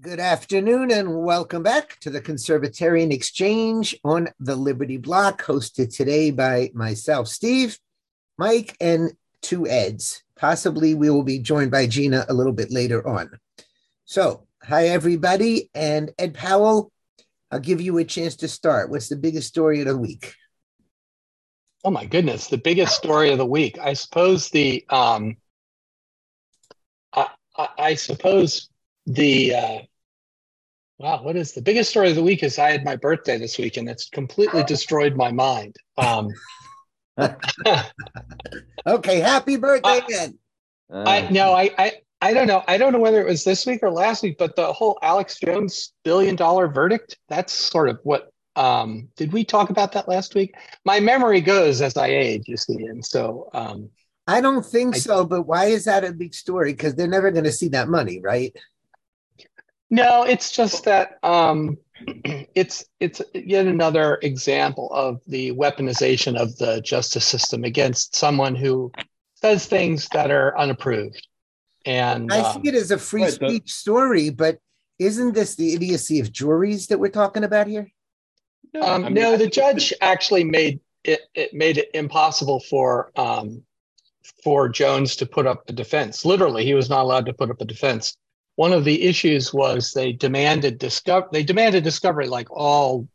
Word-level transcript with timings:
Good 0.00 0.20
afternoon 0.20 0.90
and 0.92 1.14
welcome 1.24 1.62
back 1.62 2.00
to 2.00 2.08
the 2.08 2.22
Conservatarian 2.22 3.12
Exchange 3.12 3.94
on 4.02 4.28
the 4.38 4.56
Liberty 4.56 4.96
Block, 4.96 5.42
hosted 5.42 5.94
today 5.94 6.30
by 6.30 6.70
myself, 6.72 7.28
Steve, 7.28 7.78
Mike, 8.38 8.74
and 8.80 9.12
two 9.42 9.66
Eds. 9.66 10.22
Possibly 10.36 10.94
we 10.94 11.10
will 11.10 11.22
be 11.22 11.38
joined 11.38 11.70
by 11.70 11.86
Gina 11.86 12.24
a 12.30 12.32
little 12.32 12.54
bit 12.54 12.70
later 12.70 13.06
on. 13.06 13.30
So, 14.06 14.46
hi 14.62 14.86
everybody, 14.86 15.68
and 15.74 16.12
Ed 16.18 16.32
Powell, 16.32 16.90
I'll 17.50 17.60
give 17.60 17.82
you 17.82 17.98
a 17.98 18.04
chance 18.04 18.36
to 18.36 18.48
start. 18.48 18.88
What's 18.88 19.10
the 19.10 19.16
biggest 19.16 19.48
story 19.48 19.80
of 19.80 19.86
the 19.86 19.98
week? 19.98 20.34
Oh 21.84 21.90
my 21.90 22.06
goodness, 22.06 22.46
the 22.46 22.56
biggest 22.56 22.96
story 22.96 23.32
of 23.32 23.38
the 23.38 23.44
week. 23.44 23.78
I 23.78 23.92
suppose 23.92 24.48
the 24.48 24.82
um 24.88 25.36
I, 27.12 27.28
I, 27.54 27.68
I 27.78 27.94
suppose 27.96 28.70
the 29.04 29.54
uh 29.54 29.78
wow, 31.00 31.22
what 31.22 31.34
is 31.34 31.52
the 31.52 31.62
biggest 31.62 31.88
story 31.90 32.10
of 32.10 32.16
the 32.16 32.22
week 32.22 32.42
is 32.42 32.58
I 32.58 32.70
had 32.70 32.84
my 32.84 32.94
birthday 32.94 33.38
this 33.38 33.56
week 33.56 33.78
and 33.78 33.88
it's 33.88 34.10
completely 34.10 34.62
destroyed 34.64 35.16
my 35.16 35.32
mind. 35.32 35.74
Um 35.96 36.28
okay, 38.86 39.20
happy 39.20 39.56
birthday 39.56 39.98
Uh, 39.98 40.06
again. 40.06 40.38
I 40.92 41.28
no, 41.30 41.52
I, 41.52 41.70
I 41.78 41.92
I 42.20 42.34
don't 42.34 42.46
know. 42.46 42.62
I 42.68 42.76
don't 42.76 42.92
know 42.92 42.98
whether 42.98 43.20
it 43.20 43.26
was 43.26 43.44
this 43.44 43.64
week 43.64 43.80
or 43.82 43.90
last 43.90 44.22
week, 44.22 44.36
but 44.38 44.56
the 44.56 44.70
whole 44.72 44.98
Alex 45.02 45.38
Jones 45.42 45.92
billion 46.04 46.36
dollar 46.36 46.68
verdict, 46.68 47.16
that's 47.28 47.52
sort 47.52 47.88
of 47.88 47.98
what 48.02 48.30
um 48.56 49.08
did 49.16 49.32
we 49.32 49.44
talk 49.44 49.70
about 49.70 49.92
that 49.92 50.06
last 50.08 50.34
week? 50.34 50.54
My 50.84 51.00
memory 51.00 51.40
goes 51.40 51.80
as 51.80 51.96
I 51.96 52.08
age, 52.08 52.42
you 52.46 52.58
see, 52.58 52.84
and 52.84 53.04
so 53.04 53.48
um 53.54 53.88
I 54.26 54.40
don't 54.42 54.64
think 54.64 54.96
I- 54.96 54.98
so, 54.98 55.24
but 55.24 55.42
why 55.42 55.66
is 55.66 55.84
that 55.86 56.04
a 56.04 56.12
big 56.12 56.34
story? 56.34 56.72
Because 56.72 56.94
they're 56.94 57.08
never 57.08 57.30
going 57.30 57.44
to 57.44 57.52
see 57.52 57.68
that 57.68 57.88
money, 57.88 58.20
right? 58.20 58.54
No, 59.90 60.22
it's 60.22 60.52
just 60.52 60.84
that 60.84 61.18
um, 61.22 61.76
it's 62.54 62.84
it's 63.00 63.20
yet 63.34 63.66
another 63.66 64.18
example 64.22 64.90
of 64.92 65.20
the 65.26 65.52
weaponization 65.52 66.36
of 66.36 66.56
the 66.58 66.80
justice 66.80 67.26
system 67.26 67.64
against 67.64 68.14
someone 68.14 68.54
who 68.54 68.92
says 69.34 69.66
things 69.66 70.08
that 70.12 70.30
are 70.30 70.56
unapproved. 70.56 71.26
And 71.84 72.32
I 72.32 72.40
um, 72.40 72.62
see 72.62 72.68
it 72.68 72.74
as 72.74 72.90
a 72.90 72.98
free 72.98 73.22
right, 73.22 73.38
but- 73.40 73.50
speech 73.50 73.72
story, 73.72 74.30
but 74.30 74.58
isn't 74.98 75.32
this 75.32 75.56
the 75.56 75.74
idiocy 75.74 76.20
of 76.20 76.30
juries 76.30 76.86
that 76.88 76.98
we're 77.00 77.08
talking 77.08 77.42
about 77.42 77.66
here? 77.66 77.90
um, 78.82 79.04
I 79.04 79.08
mean, 79.08 79.14
no, 79.14 79.36
the 79.36 79.48
judge 79.48 79.92
actually 80.00 80.44
made 80.44 80.80
it 81.04 81.22
it 81.34 81.54
made 81.54 81.78
it 81.78 81.90
impossible 81.94 82.60
for 82.60 83.10
um, 83.16 83.62
for 84.44 84.68
Jones 84.68 85.16
to 85.16 85.26
put 85.26 85.46
up 85.46 85.64
a 85.68 85.72
defense. 85.72 86.24
Literally, 86.24 86.64
he 86.64 86.74
was 86.74 86.90
not 86.90 87.02
allowed 87.02 87.26
to 87.26 87.32
put 87.32 87.50
up 87.50 87.60
a 87.60 87.64
defense. 87.64 88.16
One 88.60 88.74
of 88.74 88.84
the 88.84 89.04
issues 89.04 89.54
was 89.54 89.94
they 89.94 90.12
demanded 90.12 90.76
discover 90.76 91.30
they 91.32 91.44
demanded 91.44 91.82
discovery 91.82 92.28
like 92.28 92.50
all 92.50 93.08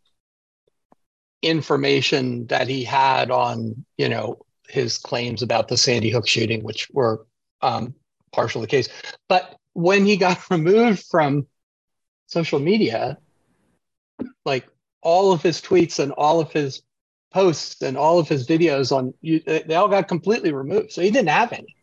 information 1.43 2.47
that 2.47 2.67
he 2.67 2.83
had 2.83 3.29
on 3.29 3.85
you 3.95 4.09
know 4.09 4.39
his 4.67 4.97
claims 4.97 5.43
about 5.43 5.67
the 5.67 5.77
Sandy 5.77 6.09
Hook 6.09 6.27
shooting, 6.27 6.63
which 6.63 6.89
were 6.91 7.27
um, 7.61 7.93
partial 8.31 8.61
the 8.61 8.65
case. 8.65 8.89
But 9.29 9.59
when 9.73 10.03
he 10.03 10.17
got 10.17 10.49
removed 10.49 11.03
from 11.11 11.45
social 12.25 12.57
media, 12.57 13.19
like 14.45 14.67
all 15.03 15.31
of 15.31 15.43
his 15.43 15.61
tweets 15.61 15.99
and 15.99 16.11
all 16.13 16.39
of 16.39 16.51
his 16.51 16.81
posts 17.31 17.83
and 17.83 17.97
all 17.97 18.17
of 18.17 18.27
his 18.27 18.47
videos 18.47 18.91
on 18.91 19.13
you 19.21 19.41
they 19.41 19.75
all 19.75 19.89
got 19.89 20.07
completely 20.07 20.51
removed 20.51 20.91
so 20.91 21.03
he 21.03 21.11
didn't 21.11 21.29
have 21.29 21.53
any 21.53 21.75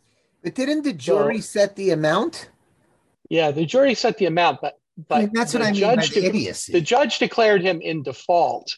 But 0.42 0.56
didn't 0.56 0.82
the 0.82 0.92
jury 0.92 1.40
set 1.40 1.76
the 1.76 1.90
amount? 1.90 2.48
Yeah 3.32 3.50
the 3.50 3.64
jury 3.64 3.94
set 3.94 4.18
the 4.18 4.26
amount 4.26 4.60
but 4.60 4.78
but 5.08 5.14
I 5.16 5.20
mean, 5.22 5.30
that's 5.32 5.54
what 5.54 5.60
the 5.60 5.68
I 5.68 5.72
mean 5.72 5.80
by 5.80 5.96
judge 5.96 6.10
the 6.10 6.20
de- 6.20 6.26
idiocy. 6.26 6.72
the 6.72 6.80
judge 6.80 7.18
declared 7.18 7.62
him 7.62 7.80
in 7.80 8.02
default 8.02 8.76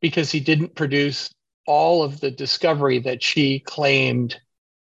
because 0.00 0.30
he 0.30 0.40
didn't 0.40 0.74
produce 0.74 1.34
all 1.66 2.02
of 2.02 2.20
the 2.20 2.30
discovery 2.30 3.00
that 3.00 3.22
she 3.22 3.60
claimed 3.60 4.40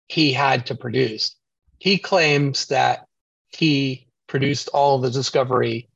he 0.07 0.33
had 0.33 0.65
to 0.67 0.75
produce. 0.75 1.35
He 1.77 1.97
claims 1.97 2.67
that 2.67 3.05
he 3.47 4.07
produced 4.27 4.69
all 4.69 4.99
the 4.99 5.11
discovery 5.11 5.89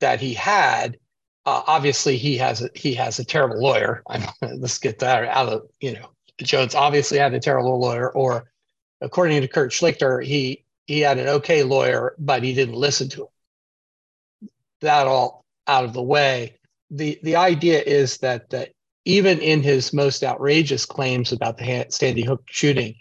that 0.00 0.20
he 0.20 0.34
had. 0.34 0.98
Uh, 1.44 1.62
obviously 1.66 2.16
he 2.16 2.36
has 2.36 2.62
a, 2.62 2.70
he 2.74 2.94
has 2.94 3.18
a 3.18 3.24
terrible 3.24 3.60
lawyer. 3.60 4.02
I'm, 4.08 4.22
let's 4.42 4.78
get 4.78 4.98
that 5.00 5.24
out 5.28 5.48
of 5.48 5.62
you 5.80 5.94
know 5.94 6.10
jones 6.42 6.74
obviously 6.74 7.18
had 7.18 7.34
a 7.34 7.40
terrible 7.40 7.80
lawyer 7.80 8.12
or 8.12 8.48
according 9.00 9.40
to 9.40 9.48
kurt 9.48 9.72
schlichter 9.72 10.24
he 10.24 10.64
he 10.88 11.00
had 11.00 11.18
an 11.18 11.28
okay 11.28 11.62
lawyer 11.62 12.16
but 12.18 12.42
he 12.42 12.52
didn't 12.52 12.74
listen 12.74 13.08
to 13.10 13.22
him. 13.22 14.48
That 14.80 15.06
all 15.06 15.44
out 15.68 15.84
of 15.84 15.92
the 15.92 16.02
way. 16.02 16.58
The 16.90 17.20
the 17.22 17.36
idea 17.36 17.80
is 17.80 18.18
that 18.18 18.50
that 18.50 18.70
even 19.04 19.38
in 19.38 19.62
his 19.62 19.92
most 19.92 20.24
outrageous 20.24 20.84
claims 20.86 21.30
about 21.30 21.56
the 21.58 21.86
sandy 21.90 22.24
hook 22.24 22.42
shooting 22.46 22.96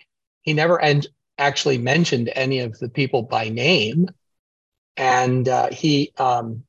he 0.48 0.54
never 0.54 0.82
and 0.82 1.06
actually 1.38 1.78
mentioned 1.78 2.32
any 2.34 2.60
of 2.60 2.80
the 2.80 2.88
people 2.88 3.22
by 3.24 3.50
name. 3.50 4.10
And 4.96 5.48
uh, 5.50 5.70
he 5.72 6.14
um, 6.18 6.64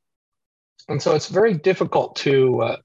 and 0.89 1.01
so 1.01 1.15
it's 1.15 1.29
very 1.29 1.55
difficult 1.55 2.17
to 2.17 2.61
uh, 2.63 2.77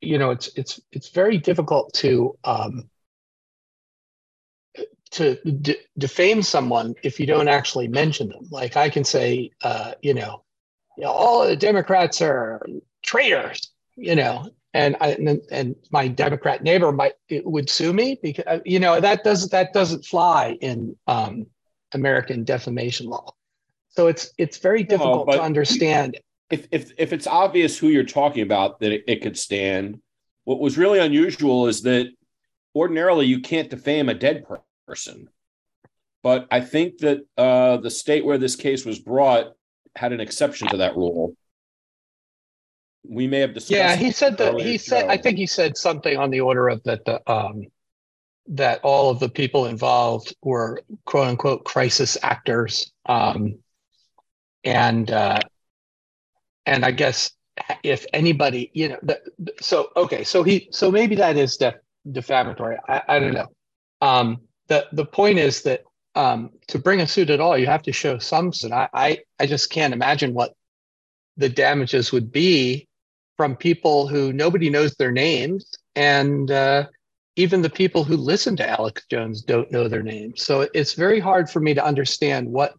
you 0.00 0.18
know 0.18 0.30
it's 0.30 0.48
it's 0.56 0.80
it's 0.90 1.10
very 1.10 1.38
difficult 1.38 1.92
to 1.94 2.36
um, 2.42 2.90
to 5.14 5.36
d- 5.60 5.76
defame 5.98 6.42
someone 6.42 6.94
if 7.02 7.18
you 7.18 7.26
don't 7.26 7.48
actually 7.48 7.88
mention 7.88 8.28
them. 8.28 8.46
Like 8.50 8.76
i 8.76 8.88
can 8.88 9.04
say 9.04 9.50
uh, 9.62 9.92
you 10.02 10.14
know 10.14 10.42
you 10.96 11.04
know, 11.04 11.10
all 11.10 11.46
the 11.46 11.56
democrats 11.56 12.22
are 12.22 12.64
traitors 13.02 13.72
you 13.96 14.14
know 14.14 14.48
and 14.74 14.96
I, 15.00 15.08
and, 15.12 15.40
and 15.50 15.76
my 15.90 16.08
democrat 16.08 16.62
neighbor 16.62 16.90
might 16.92 17.14
would 17.30 17.70
sue 17.70 17.92
me 17.92 18.18
because 18.22 18.44
uh, 18.46 18.58
you 18.64 18.80
know 18.80 19.00
that 19.00 19.24
doesn't 19.24 19.52
that 19.52 19.72
doesn't 19.72 20.04
fly 20.04 20.56
in 20.60 20.96
um, 21.06 21.46
american 21.92 22.44
defamation 22.44 23.06
law. 23.06 23.32
So 23.90 24.08
it's 24.08 24.32
it's 24.38 24.58
very 24.58 24.82
difficult 24.82 25.30
to 25.30 25.40
understand. 25.40 26.18
if 26.50 26.66
if 26.72 26.92
if 26.98 27.12
it's 27.12 27.28
obvious 27.28 27.78
who 27.78 27.88
you're 27.88 28.02
talking 28.02 28.42
about 28.42 28.80
that 28.80 28.92
it, 28.92 29.04
it 29.06 29.22
could 29.22 29.38
stand. 29.38 30.00
What 30.42 30.60
was 30.60 30.76
really 30.76 30.98
unusual 30.98 31.68
is 31.68 31.82
that 31.82 32.08
ordinarily 32.74 33.26
you 33.26 33.40
can't 33.40 33.70
defame 33.70 34.08
a 34.08 34.14
dead 34.14 34.46
per- 34.46 34.60
person 34.86 35.28
but 36.22 36.46
i 36.50 36.60
think 36.60 36.98
that 36.98 37.18
uh, 37.36 37.76
the 37.78 37.90
state 37.90 38.24
where 38.24 38.38
this 38.38 38.56
case 38.56 38.84
was 38.84 38.98
brought 38.98 39.52
had 39.96 40.12
an 40.12 40.20
exception 40.20 40.68
to 40.68 40.76
that 40.76 40.96
rule 40.96 41.34
we 43.06 43.26
may 43.26 43.40
have 43.40 43.52
discussed 43.54 43.70
Yeah, 43.78 43.96
he 43.96 44.10
said 44.10 44.38
that 44.38 44.58
he 44.60 44.78
said 44.78 45.04
I 45.08 45.16
think 45.18 45.36
he 45.36 45.46
said 45.46 45.76
something 45.76 46.16
on 46.16 46.30
the 46.30 46.40
order 46.40 46.68
of 46.68 46.82
that 46.84 47.04
the 47.04 47.20
um 47.30 47.66
that 48.48 48.80
all 48.82 49.10
of 49.10 49.20
the 49.20 49.28
people 49.28 49.66
involved 49.66 50.34
were 50.42 50.82
quote 51.04 51.28
unquote 51.28 51.64
crisis 51.64 52.16
actors. 52.22 52.92
Um 53.06 53.58
and 54.64 55.10
uh 55.10 55.40
and 56.66 56.84
I 56.84 56.90
guess 56.90 57.30
if 57.82 58.06
anybody, 58.12 58.70
you 58.74 58.88
know, 58.88 58.98
the- 59.02 59.22
so 59.60 59.90
okay, 59.96 60.24
so 60.24 60.42
he 60.42 60.68
so 60.70 60.90
maybe 60.90 61.16
that 61.16 61.36
is 61.36 61.56
def, 61.58 61.74
defamatory. 62.10 62.78
I, 62.88 63.02
I 63.08 63.18
don't 63.18 63.34
know. 63.34 63.48
Um 64.00 64.40
the 64.68 64.86
the 64.92 65.04
point 65.04 65.38
is 65.38 65.62
that 65.62 65.84
um 66.14 66.50
to 66.68 66.78
bring 66.78 67.00
a 67.00 67.06
suit 67.06 67.30
at 67.30 67.40
all, 67.40 67.58
you 67.58 67.66
have 67.66 67.82
to 67.82 67.92
show 67.92 68.18
some 68.18 68.52
and 68.62 68.74
I 68.74 68.88
I 68.92 69.18
I 69.38 69.46
just 69.46 69.70
can't 69.70 69.94
imagine 69.94 70.34
what 70.34 70.54
the 71.36 71.48
damages 71.48 72.12
would 72.12 72.30
be 72.30 72.88
from 73.36 73.56
people 73.56 74.06
who 74.06 74.32
nobody 74.32 74.70
knows 74.70 74.94
their 74.94 75.10
names 75.10 75.66
and 75.96 76.50
uh, 76.50 76.86
even 77.36 77.62
the 77.62 77.70
people 77.70 78.04
who 78.04 78.16
listen 78.16 78.54
to 78.56 78.68
alex 78.68 79.04
jones 79.10 79.42
don't 79.42 79.72
know 79.72 79.88
their 79.88 80.02
names. 80.02 80.44
So 80.44 80.68
it's 80.72 80.94
very 80.94 81.18
hard 81.18 81.50
for 81.50 81.60
me 81.60 81.74
to 81.74 81.84
understand 81.84 82.48
what 82.48 82.74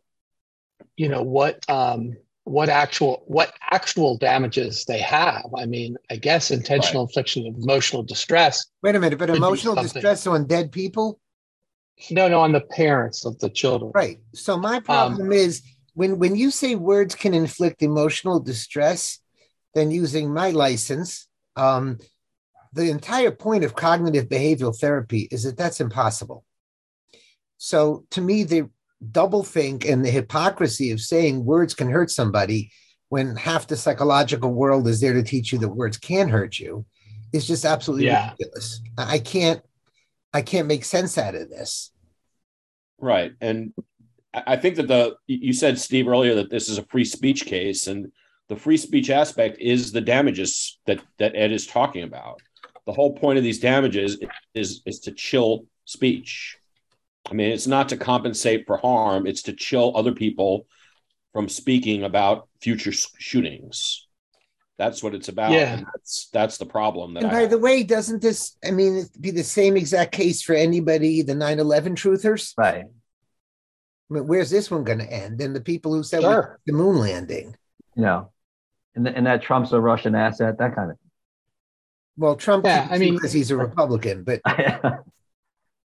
you 0.95 1.09
know 1.09 1.21
what 1.21 1.69
um, 1.69 2.15
what 2.45 2.69
actual 2.69 3.23
what 3.27 3.53
actual 3.71 4.17
damages 4.17 4.85
they 4.85 4.99
have. 4.99 5.45
I 5.57 5.65
mean 5.65 5.97
i 6.09 6.15
guess 6.15 6.51
intentional 6.51 7.03
infliction 7.03 7.47
of 7.47 7.55
emotional 7.55 8.03
distress 8.03 8.65
Wait 8.81 8.95
a 8.95 8.99
minute, 8.99 9.19
but 9.19 9.29
emotional 9.29 9.75
distress 9.75 10.25
on 10.27 10.45
dead 10.45 10.71
people? 10.71 11.19
No 12.11 12.27
no 12.27 12.41
on 12.41 12.51
the 12.51 12.61
parents 12.61 13.25
of 13.25 13.37
the 13.39 13.49
children 13.49 13.91
Right. 13.93 14.19
So 14.33 14.57
my 14.57 14.79
problem 14.79 15.31
is 15.31 15.61
when 15.93 16.19
when 16.19 16.35
you 16.35 16.51
say 16.51 16.75
words 16.75 17.15
can 17.15 17.33
inflict 17.33 17.81
emotional 17.81 18.39
distress, 18.39 19.19
then 19.73 19.91
using 19.91 20.33
my 20.33 20.49
license, 20.51 21.27
um, 21.55 21.97
the 22.73 22.89
entire 22.89 23.31
point 23.31 23.63
of 23.63 23.75
cognitive 23.75 24.27
behavioral 24.27 24.77
therapy 24.77 25.29
is 25.31 25.43
that 25.43 25.55
that's 25.57 25.79
impossible. 25.79 26.43
So 27.57 28.05
to 28.11 28.21
me, 28.21 28.43
the 28.43 28.69
double 29.11 29.43
think 29.43 29.85
and 29.85 30.03
the 30.03 30.09
hypocrisy 30.11 30.91
of 30.91 30.99
saying 30.99 31.45
words 31.45 31.73
can 31.73 31.89
hurt 31.89 32.11
somebody 32.11 32.71
when 33.09 33.35
half 33.35 33.67
the 33.67 33.77
psychological 33.77 34.51
world 34.53 34.87
is 34.87 34.99
there 34.99 35.13
to 35.13 35.23
teach 35.23 35.53
you 35.53 35.59
that 35.59 35.69
words 35.69 35.97
can 35.97 36.27
hurt 36.27 36.59
you 36.59 36.85
is 37.31 37.47
just 37.47 37.63
absolutely 37.63 38.07
Yeah. 38.07 38.31
ridiculous. 38.31 38.81
I 38.97 39.19
can't 39.19 39.61
I 40.35 40.41
can't 40.41 40.67
make 40.67 40.83
sense 40.83 41.17
out 41.17 41.33
of 41.33 41.49
this. 41.49 41.91
Right. 42.99 43.31
And 43.39 43.73
I 44.33 44.57
think 44.57 44.75
that 44.75 44.89
the 44.89 45.15
you 45.27 45.53
said 45.53 45.79
Steve 45.79 46.09
earlier 46.09 46.35
that 46.35 46.49
this 46.49 46.67
is 46.67 46.77
a 46.77 46.85
free 46.85 47.05
speech 47.05 47.45
case, 47.45 47.87
and 47.87 48.11
the 48.49 48.57
free 48.57 48.75
speech 48.75 49.09
aspect 49.09 49.59
is 49.61 49.93
the 49.93 50.01
damages 50.01 50.77
that 50.87 51.01
that 51.19 51.37
Ed 51.37 51.53
is 51.53 51.65
talking 51.65 52.03
about. 52.03 52.41
The 52.85 52.91
whole 52.91 53.13
point 53.13 53.37
of 53.37 53.45
these 53.45 53.59
damages 53.59 54.19
is 54.53 54.81
is 54.85 54.99
to 55.01 55.11
chill 55.13 55.67
speech. 55.85 56.57
I 57.31 57.33
mean, 57.33 57.51
it's 57.51 57.65
not 57.65 57.87
to 57.89 57.97
compensate 57.97 58.67
for 58.67 58.75
harm; 58.77 59.27
it's 59.27 59.43
to 59.43 59.53
chill 59.53 59.93
other 59.95 60.11
people 60.11 60.67
from 61.31 61.47
speaking 61.47 62.03
about 62.03 62.49
future 62.59 62.91
shootings. 62.91 64.04
That's 64.77 65.01
what 65.01 65.15
it's 65.15 65.29
about. 65.29 65.51
Yeah. 65.51 65.75
And 65.77 65.85
that's 65.93 66.29
that's 66.33 66.57
the 66.57 66.65
problem. 66.65 67.13
That 67.13 67.23
And 67.23 67.31
by 67.31 67.41
have. 67.41 67.49
the 67.49 67.57
way, 67.57 67.83
doesn't 67.83 68.21
this, 68.21 68.57
I 68.65 68.71
mean, 68.71 68.97
it'd 68.97 69.21
be 69.21 69.31
the 69.31 69.43
same 69.43 69.77
exact 69.77 70.11
case 70.11 70.41
for 70.41 70.53
anybody, 70.53 71.21
the 71.21 71.33
9 71.35 71.59
11 71.59 71.95
truthers? 71.95 72.53
Right. 72.57 72.83
I 72.83 74.13
mean, 74.13 74.27
where's 74.27 74.49
this 74.49 74.69
one 74.69 74.83
going 74.83 74.99
to 74.99 75.11
end? 75.11 75.39
And 75.41 75.55
the 75.55 75.61
people 75.61 75.93
who 75.93 76.03
said 76.03 76.21
Sure. 76.21 76.59
the 76.65 76.73
moon 76.73 76.97
landing. 76.99 77.55
You 77.95 78.01
know, 78.03 78.31
and, 78.95 79.07
and 79.07 79.25
that 79.25 79.41
Trump's 79.41 79.71
a 79.71 79.79
Russian 79.79 80.13
asset, 80.13 80.57
that 80.57 80.75
kind 80.75 80.91
of 80.91 80.97
Well, 82.17 82.35
Trump, 82.35 82.65
Yeah, 82.65 82.87
I 82.91 82.97
mean- 82.97 83.13
because 83.15 83.31
he's 83.31 83.51
a 83.51 83.57
Republican, 83.57 84.23
but. 84.25 84.41
I, 84.45 84.99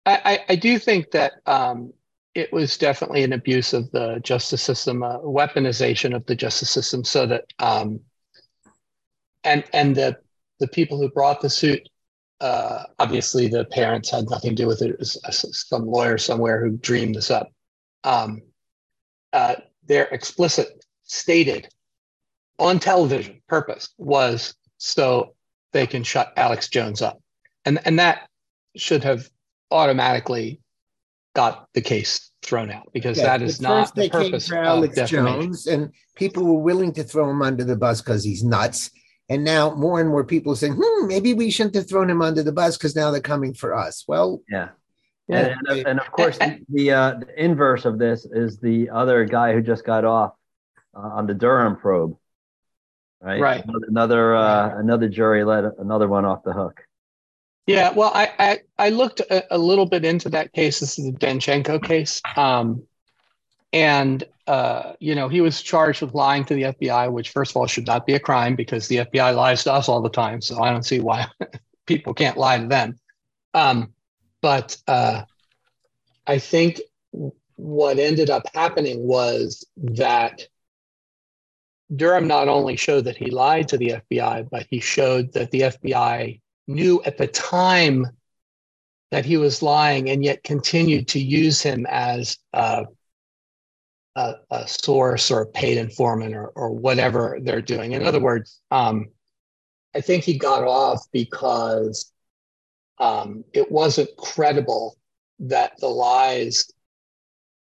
I, 0.07 0.45
I 0.51 0.57
do 0.57 0.79
think 0.79 1.11
that 1.11 1.35
um, 1.45 1.93
it 2.35 2.51
was 2.53 2.79
definitely 2.79 3.23
an 3.23 3.35
abuse 3.35 3.75
of 3.75 3.91
the 3.91 4.19
justice 4.23 4.63
system, 4.63 5.03
a 5.03 5.19
weaponization 5.21 6.17
of 6.17 6.25
the 6.25 6.35
justice 6.35 6.71
system, 6.71 7.05
so 7.05 7.27
that 7.27 7.45
um, 7.59 8.01
and 9.45 9.65
and 9.73 9.97
the 9.97 10.17
the 10.59 10.69
people 10.69 10.99
who 10.99 11.11
brought 11.11 11.41
the 11.41 11.51
suit, 11.51 11.89
uh, 12.41 12.85
obviously 12.99 13.49
the 13.49 13.65
parents 13.67 14.11
had 14.11 14.29
nothing 14.29 14.51
to 14.51 14.63
do 14.63 14.67
with 14.67 14.83
it. 14.83 14.91
It 14.91 14.99
was 14.99 15.19
some 15.71 15.87
lawyer 15.87 16.19
somewhere 16.19 16.63
who 16.63 16.77
dreamed 16.77 17.15
this 17.15 17.31
up. 17.31 17.51
Um, 18.05 18.43
uh, 19.33 19.57
their 19.87 20.05
explicit 20.05 20.85
stated 21.05 21.69
on 22.59 22.79
television 22.79 23.41
purpose 23.49 23.89
was 23.97 24.55
so 24.79 25.35
they 25.73 25.87
can 25.87 26.03
shut 26.03 26.33
Alex 26.37 26.69
Jones 26.69 27.03
up, 27.03 27.21
and 27.65 27.81
and 27.85 27.99
that 27.99 28.29
should 28.77 29.05
have 29.05 29.29
automatically 29.71 30.61
got 31.35 31.69
the 31.75 31.81
case 31.81 32.31
thrown 32.43 32.71
out 32.71 32.89
because 32.93 33.19
Yeah, 33.19 33.25
that 33.25 33.43
is 33.43 33.61
not 33.61 33.83
first 33.83 33.95
the 33.95 34.01
they 34.03 34.09
came 34.09 34.23
purpose 34.25 34.49
for 34.49 34.59
of 34.59 34.67
Alex 34.67 34.95
defamation. 34.95 35.41
Jones, 35.41 35.67
and 35.67 35.93
people 36.17 36.45
were 36.45 36.61
willing 36.61 36.93
to 36.95 37.05
throw 37.05 37.31
him 37.31 37.43
under 37.43 37.65
the 37.65 37.77
bus 37.77 38.01
because 38.01 38.25
he's 38.25 38.43
nuts. 38.43 38.91
And 39.31 39.45
now 39.45 39.73
more 39.77 40.01
and 40.01 40.09
more 40.09 40.25
people 40.25 40.53
are 40.53 40.57
saying, 40.57 40.77
hmm, 40.77 41.07
maybe 41.07 41.35
we 41.35 41.51
shouldn't 41.51 41.77
have 41.77 41.89
thrown 41.89 42.11
him 42.11 42.21
under 42.21 42.43
the 42.43 42.51
bus 42.51 42.77
because 42.77 42.97
now 42.97 43.13
they're 43.13 43.21
coming 43.21 43.55
for 43.55 43.73
us. 43.75 44.05
Well, 44.09 44.43
yeah. 44.51 44.71
yeah, 45.29 45.55
And, 45.57 45.69
and, 45.69 45.87
and 45.87 46.01
of 46.01 46.11
course, 46.11 46.37
the, 46.37 46.59
the, 46.69 46.91
uh, 46.91 47.15
the 47.21 47.43
inverse 47.43 47.85
of 47.85 47.97
this 47.99 48.27
is 48.27 48.59
the 48.59 48.91
other 48.91 49.25
guy 49.25 49.53
who 49.53 49.63
just 49.63 49.87
got 49.87 50.05
off 50.05 50.33
uh, 50.97 51.01
on 51.01 51.29
the 51.29 51.35
Durham 51.35 51.77
probe. 51.77 52.17
Right. 53.23 53.41
Right. 53.41 53.65
Another 53.65 53.87
another, 53.89 54.37
uh, 54.37 54.79
another 54.79 55.09
jury 55.09 55.45
let 55.45 55.65
another 55.79 56.09
one 56.09 56.25
off 56.25 56.43
the 56.43 56.53
hook. 56.53 56.81
Yeah, 57.67 57.93
well, 57.93 58.11
I 58.15 58.33
I, 58.39 58.59
I 58.79 58.89
looked 58.89 59.21
a, 59.21 59.55
a 59.55 59.59
little 59.59 59.87
bit 59.87 60.05
into 60.05 60.31
that 60.31 60.53
case. 60.53 60.81
This 60.81 60.99
is 60.99 61.05
the 61.05 61.13
Danchenko 61.13 61.85
case, 61.85 62.23
um, 62.35 62.85
and 63.75 64.25
uh, 64.51 64.95
you 64.99 65.15
know 65.15 65.29
he 65.29 65.41
was 65.41 65.63
charged 65.63 66.03
with 66.03 66.13
lying 66.13 66.45
to 66.45 66.55
the 66.55 66.63
FBI, 66.63 67.13
which 67.13 67.31
first 67.31 67.53
of 67.53 67.57
all 67.57 67.69
should 67.69 67.87
not 67.87 68.05
be 68.05 68.15
a 68.15 68.19
crime 68.19 68.57
because 68.57 68.89
the 68.89 68.97
FBI 68.97 69.33
lies 69.37 69.63
to 69.63 69.73
us 69.73 69.89
all 69.89 70.03
the 70.03 70.11
time. 70.11 70.41
So 70.41 70.61
I 70.61 70.73
don't 70.73 70.83
see 70.83 70.99
why 70.99 71.29
people 71.87 72.15
can't 72.15 72.37
lie 72.37 72.59
to 72.59 72.67
them. 72.67 72.99
Um, 73.55 73.95
but 74.43 74.77
uh, 74.89 75.23
I 76.27 76.39
think 76.41 76.81
what 77.55 78.01
ended 78.01 78.29
up 78.29 78.43
happening 78.53 79.07
was 79.07 79.65
that 79.77 80.49
Durham 81.95 82.27
not 82.27 82.49
only 82.49 82.75
showed 82.75 83.05
that 83.05 83.17
he 83.17 83.31
lied 83.31 83.69
to 83.69 83.79
the 83.79 84.01
FBI, 84.11 84.49
but 84.51 84.67
he 84.69 84.81
showed 84.81 85.33
that 85.35 85.53
the 85.53 85.61
FBI 85.61 86.41
knew 86.67 87.01
at 87.05 87.19
the 87.19 87.29
time 87.29 88.05
that 89.13 89.25
he 89.25 89.37
was 89.37 89.63
lying 89.63 90.11
and 90.11 90.25
yet 90.25 90.43
continued 90.43 91.07
to 91.09 91.21
use 91.21 91.63
him 91.63 91.87
as 91.89 92.37
a, 92.53 92.87
a, 94.17 94.35
a 94.51 94.67
source 94.67 95.31
or 95.31 95.43
a 95.43 95.47
paid 95.47 95.79
informant 95.79 96.35
or, 96.35 96.49
or 96.49 96.71
whatever 96.71 97.39
they're 97.43 97.63
doing. 97.63 97.93
In 97.93 98.05
other 98.05 98.21
words, 98.21 98.61
um, 98.71 99.09
I 99.95 100.01
think 100.01 100.25
he 100.25 100.39
got 100.39 100.65
off 100.65 101.07
because 101.13 102.13
um, 102.99 103.45
it 103.53 103.71
wasn't 103.71 104.17
credible 104.17 104.97
that 105.41 105.73
the 105.81 105.89
lies 105.89 106.71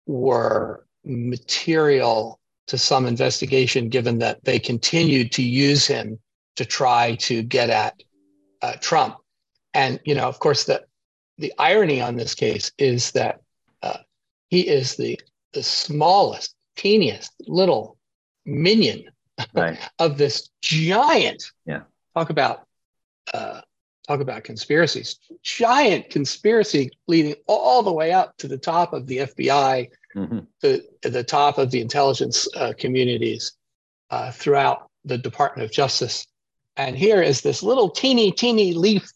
were 0.06 0.86
material 1.04 2.40
to 2.68 2.78
some 2.78 3.06
investigation, 3.06 3.90
given 3.90 4.20
that 4.20 4.44
they 4.44 4.58
continued 4.58 5.32
to 5.34 5.44
use 5.44 5.86
him 5.86 6.18
to 6.56 6.66
try 6.66 7.16
to 7.16 7.44
get 7.44 7.70
at 7.70 8.02
uh, 8.62 8.74
Trump. 8.82 9.18
And 9.74 10.00
you 10.06 10.16
know, 10.16 10.28
of 10.28 10.40
course, 10.40 10.64
the 10.64 10.84
the 11.38 11.54
irony 11.60 12.02
on 12.02 12.16
this 12.16 12.34
case 12.34 12.72
is 12.78 13.12
that 13.12 13.42
uh, 13.84 13.98
he 14.50 14.62
is 14.62 14.96
the 14.96 15.20
the 15.56 15.64
smallest, 15.64 16.54
teeniest 16.76 17.32
little 17.48 17.98
minion 18.46 19.06
Right. 19.54 19.78
of 20.00 20.18
this 20.18 20.50
giant. 20.62 21.44
Yeah. 21.66 21.82
Talk 22.16 22.30
about 22.30 22.66
uh, 23.34 23.62
talk 24.08 24.22
about 24.22 24.44
conspiracies. 24.44 25.18
Giant 25.44 26.10
conspiracy 26.10 26.92
leading 27.08 27.36
all 27.48 27.84
the 27.84 27.92
way 27.92 28.14
up 28.14 28.38
to 28.38 28.48
the 28.48 28.58
top 28.58 28.94
of 28.94 29.08
the 29.08 29.18
FBI, 29.18 29.90
hmm 30.14 30.40
the 30.62 30.84
the 31.02 31.24
top 31.24 31.58
of 31.58 31.72
the 31.72 31.82
intelligence 31.82 32.48
uh, 32.56 32.74
communities 32.78 33.54
uh, 34.10 34.32
throughout 34.32 34.90
the 35.04 35.18
Department 35.18 35.66
of 35.66 35.72
Justice. 35.72 36.26
And 36.78 36.98
here 36.98 37.22
is 37.22 37.42
this 37.42 37.64
little 37.64 37.90
teeny 37.90 38.32
teeny 38.32 38.74
leaf, 38.74 39.12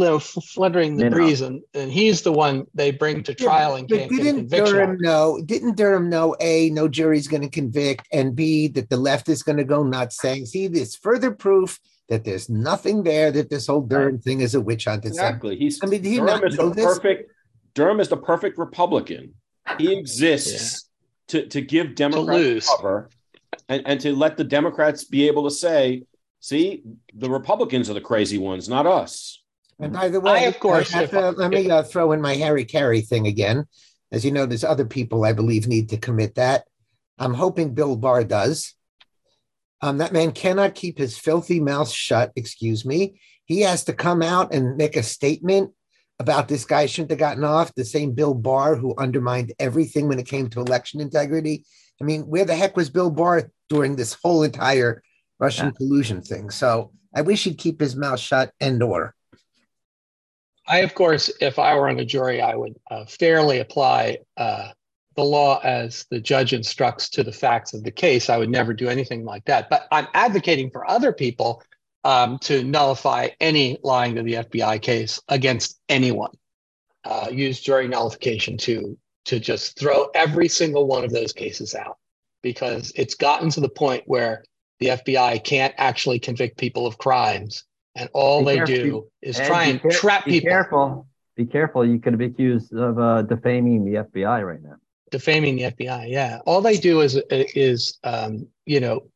you 0.00 0.06
know, 0.06 0.18
fluttering 0.18 0.96
the 0.96 1.04
You 1.04 1.10
breeze, 1.10 1.40
and, 1.40 1.62
and 1.74 1.90
he's 1.90 2.22
the 2.22 2.32
one 2.32 2.66
they 2.74 2.90
bring 2.90 3.22
to 3.24 3.34
trial 3.34 3.76
and 3.76 3.88
can't 3.88 4.10
get 4.10 4.20
a 4.20 4.22
didn't 4.22 4.40
conviction. 4.40 4.74
Durham 4.74 4.98
know? 4.98 5.40
Didn't 5.44 5.76
Durham 5.76 6.08
know? 6.08 6.36
A, 6.40 6.70
no 6.70 6.88
jury's 6.88 7.28
going 7.28 7.42
to 7.42 7.48
convict, 7.48 8.08
and 8.12 8.34
B, 8.34 8.68
that 8.68 8.88
the 8.88 8.96
left 8.96 9.28
is 9.28 9.42
going 9.42 9.58
to 9.58 9.64
go 9.64 9.82
nuts, 9.82 10.20
saying, 10.20 10.46
"See, 10.46 10.68
this 10.68 10.96
further 10.96 11.30
proof 11.30 11.78
that 12.08 12.24
there's 12.24 12.48
nothing 12.48 13.02
there. 13.02 13.30
That 13.30 13.50
this 13.50 13.66
whole 13.66 13.82
Durham 13.82 14.18
thing 14.18 14.40
is 14.40 14.54
a 14.54 14.60
witch 14.60 14.86
hunt." 14.86 15.04
Exactly. 15.04 15.56
He's 15.56 15.78
I 15.82 15.86
mean, 15.86 16.02
did 16.02 16.08
he 16.08 16.16
Durham 16.16 16.40
not 16.40 16.48
is 16.48 16.56
the 16.56 16.62
know 16.62 16.70
this? 16.70 16.84
perfect. 16.84 17.30
Durham 17.74 18.00
is 18.00 18.08
the 18.08 18.16
perfect 18.16 18.58
Republican. 18.58 19.34
He 19.78 19.92
exists 19.92 20.88
to 21.28 21.46
to 21.46 21.60
give 21.60 21.94
Democrats 21.94 22.28
lose. 22.28 22.66
cover, 22.66 23.10
and, 23.68 23.82
and 23.86 24.00
to 24.00 24.14
let 24.14 24.36
the 24.36 24.44
Democrats 24.44 25.04
be 25.04 25.26
able 25.28 25.44
to 25.44 25.50
say, 25.50 26.04
"See, 26.40 26.82
the 27.14 27.30
Republicans 27.30 27.90
are 27.90 27.94
the 27.94 28.00
crazy 28.00 28.38
ones, 28.38 28.68
not 28.68 28.86
us." 28.86 29.39
And 29.80 29.92
by 29.92 30.08
the 30.08 30.20
way, 30.20 30.44
I, 30.44 30.48
of 30.48 30.60
course, 30.60 30.94
if- 30.94 31.10
to- 31.10 31.30
let 31.30 31.50
me 31.50 31.70
uh, 31.70 31.82
throw 31.82 32.12
in 32.12 32.20
my 32.20 32.34
Harry 32.34 32.64
Carey 32.64 33.00
thing 33.00 33.26
again. 33.26 33.66
As 34.12 34.24
you 34.24 34.32
know, 34.32 34.44
there's 34.44 34.64
other 34.64 34.84
people 34.84 35.24
I 35.24 35.32
believe 35.32 35.66
need 35.68 35.88
to 35.90 35.96
commit 35.96 36.34
that. 36.34 36.64
I'm 37.18 37.34
hoping 37.34 37.74
Bill 37.74 37.96
Barr 37.96 38.24
does. 38.24 38.74
Um, 39.82 39.98
that 39.98 40.12
man 40.12 40.32
cannot 40.32 40.74
keep 40.74 40.98
his 40.98 41.16
filthy 41.16 41.60
mouth 41.60 41.88
shut. 41.90 42.32
Excuse 42.36 42.84
me. 42.84 43.20
He 43.46 43.60
has 43.60 43.84
to 43.84 43.92
come 43.92 44.22
out 44.22 44.52
and 44.52 44.76
make 44.76 44.96
a 44.96 45.02
statement 45.02 45.72
about 46.18 46.48
this 46.48 46.64
guy 46.66 46.84
shouldn't 46.86 47.10
have 47.10 47.18
gotten 47.18 47.44
off. 47.44 47.74
The 47.74 47.84
same 47.84 48.12
Bill 48.12 48.34
Barr 48.34 48.74
who 48.76 48.94
undermined 48.98 49.54
everything 49.58 50.06
when 50.08 50.18
it 50.18 50.26
came 50.26 50.48
to 50.50 50.60
election 50.60 51.00
integrity. 51.00 51.64
I 52.00 52.04
mean, 52.04 52.22
where 52.22 52.44
the 52.44 52.54
heck 52.54 52.76
was 52.76 52.90
Bill 52.90 53.10
Barr 53.10 53.50
during 53.70 53.96
this 53.96 54.16
whole 54.22 54.42
entire 54.42 55.02
Russian 55.38 55.66
Yeah. 55.66 55.72
collusion 55.72 56.20
thing? 56.20 56.50
So 56.50 56.92
I 57.14 57.22
wish 57.22 57.44
he'd 57.44 57.58
keep 57.58 57.80
his 57.80 57.96
mouth 57.96 58.20
shut 58.20 58.52
and 58.60 58.82
or. 58.82 59.14
I, 60.70 60.78
of 60.78 60.94
course, 60.94 61.32
if 61.40 61.58
I 61.58 61.74
were 61.74 61.88
on 61.88 61.98
a 61.98 62.04
jury, 62.04 62.40
I 62.40 62.54
would 62.54 62.76
uh, 62.90 63.04
fairly 63.04 63.58
apply 63.58 64.18
uh, 64.36 64.68
the 65.16 65.24
law 65.24 65.58
as 65.64 66.06
the 66.10 66.20
judge 66.20 66.52
instructs 66.52 67.08
to 67.10 67.24
the 67.24 67.32
facts 67.32 67.74
of 67.74 67.82
the 67.82 67.90
case. 67.90 68.30
I 68.30 68.36
would 68.36 68.50
never 68.50 68.72
do 68.72 68.88
anything 68.88 69.24
like 69.24 69.44
that. 69.46 69.68
But 69.68 69.88
I'm 69.90 70.06
advocating 70.14 70.70
for 70.70 70.88
other 70.88 71.12
people 71.12 71.60
um, 72.04 72.38
to 72.42 72.62
nullify 72.62 73.30
any 73.40 73.78
lying 73.82 74.14
to 74.14 74.22
the 74.22 74.34
FBI 74.34 74.80
case 74.80 75.20
against 75.28 75.80
anyone. 75.88 76.30
Uh, 77.04 77.28
use 77.32 77.60
jury 77.60 77.88
nullification 77.88 78.56
to 78.58 78.96
to 79.24 79.40
just 79.40 79.78
throw 79.78 80.06
every 80.14 80.48
single 80.48 80.86
one 80.86 81.04
of 81.04 81.10
those 81.10 81.32
cases 81.32 81.74
out 81.74 81.98
because 82.42 82.92
it's 82.94 83.14
gotten 83.14 83.50
to 83.50 83.60
the 83.60 83.68
point 83.68 84.04
where 84.06 84.44
the 84.78 84.88
FBI 84.88 85.42
can't 85.44 85.74
actually 85.76 86.18
convict 86.18 86.56
people 86.56 86.86
of 86.86 86.96
crimes, 86.96 87.64
and 87.94 88.08
all 88.14 88.40
Be 88.40 88.44
they 88.46 88.56
careful. 88.56 88.74
do 88.76 89.06
is 89.22 89.38
Ed, 89.40 89.46
try 89.46 89.64
and 89.64 89.80
care- 89.82 89.90
trap 89.90 90.24
be 90.24 90.32
people. 90.32 90.46
Be 90.46 90.50
careful. 90.50 91.06
Be 91.36 91.46
careful. 91.46 91.86
You 91.86 91.98
could 91.98 92.18
be 92.18 92.26
accused 92.26 92.72
of 92.74 92.98
uh, 92.98 93.22
defaming 93.22 93.84
the 93.84 94.00
FBI 94.04 94.46
right 94.46 94.62
now. 94.62 94.76
defaming 95.10 95.56
the 95.56 95.62
FBI. 95.64 96.08
Yeah, 96.10 96.38
all 96.46 96.60
they 96.60 96.76
do 96.76 97.00
is 97.00 97.16
is 97.30 97.98
um, 98.04 98.46
you 98.66 98.80
know, 98.80 99.08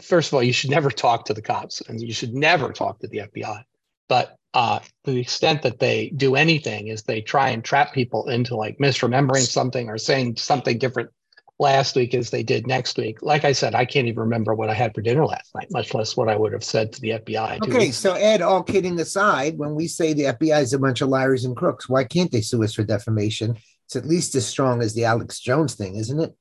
first 0.00 0.28
of 0.30 0.34
all, 0.34 0.42
you 0.42 0.52
should 0.52 0.70
never 0.70 0.90
talk 0.90 1.26
to 1.26 1.34
the 1.34 1.42
cops, 1.42 1.80
and 1.82 2.00
you 2.00 2.12
should 2.12 2.34
never 2.34 2.72
talk 2.72 2.98
to 3.00 3.06
the 3.08 3.18
FBI. 3.18 3.62
but 4.08 4.36
uh, 4.54 4.78
to 5.04 5.10
the 5.10 5.20
extent 5.20 5.62
that 5.62 5.80
they 5.80 6.10
do 6.10 6.36
anything 6.36 6.86
is 6.86 7.02
they 7.02 7.20
try 7.20 7.48
and 7.50 7.64
trap 7.64 7.92
people 7.92 8.28
into 8.28 8.54
like 8.54 8.78
misremembering 8.78 9.44
something 9.44 9.88
or 9.88 9.98
saying 9.98 10.36
something 10.36 10.78
different 10.78 11.10
last 11.58 11.94
week 11.94 12.14
as 12.14 12.30
they 12.30 12.42
did 12.42 12.66
next 12.66 12.96
week. 12.96 13.22
Like 13.22 13.44
I 13.44 13.52
said, 13.52 13.74
I 13.74 13.84
can't 13.84 14.08
even 14.08 14.20
remember 14.20 14.54
what 14.54 14.70
I 14.70 14.74
had 14.74 14.94
for 14.94 15.02
dinner 15.02 15.24
last 15.24 15.54
night, 15.54 15.68
much 15.70 15.94
less 15.94 16.16
what 16.16 16.28
I 16.28 16.36
would 16.36 16.52
have 16.52 16.64
said 16.64 16.92
to 16.92 17.00
the 17.00 17.10
FBI. 17.10 17.62
Okay, 17.62 17.90
so 17.90 18.14
Ed, 18.14 18.42
all 18.42 18.62
kidding 18.62 18.98
aside, 18.98 19.56
when 19.56 19.74
we 19.74 19.86
say 19.86 20.12
the 20.12 20.24
FBI 20.24 20.62
is 20.62 20.72
a 20.72 20.78
bunch 20.78 21.00
of 21.00 21.08
liars 21.08 21.44
and 21.44 21.56
crooks, 21.56 21.88
why 21.88 22.04
can't 22.04 22.32
they 22.32 22.40
sue 22.40 22.64
us 22.64 22.74
for 22.74 22.82
defamation? 22.82 23.56
It's 23.86 23.96
at 23.96 24.06
least 24.06 24.34
as 24.34 24.46
strong 24.46 24.82
as 24.82 24.94
the 24.94 25.04
Alex 25.04 25.38
Jones 25.40 25.74
thing, 25.74 25.96
isn't 25.96 26.20
it? 26.20 26.34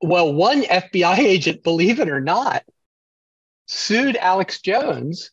Well, 0.00 0.32
one 0.32 0.62
FBI 0.62 1.18
agent, 1.18 1.64
believe 1.64 1.98
it 1.98 2.08
or 2.08 2.20
not, 2.20 2.62
sued 3.66 4.16
Alex 4.16 4.60
Jones. 4.60 5.30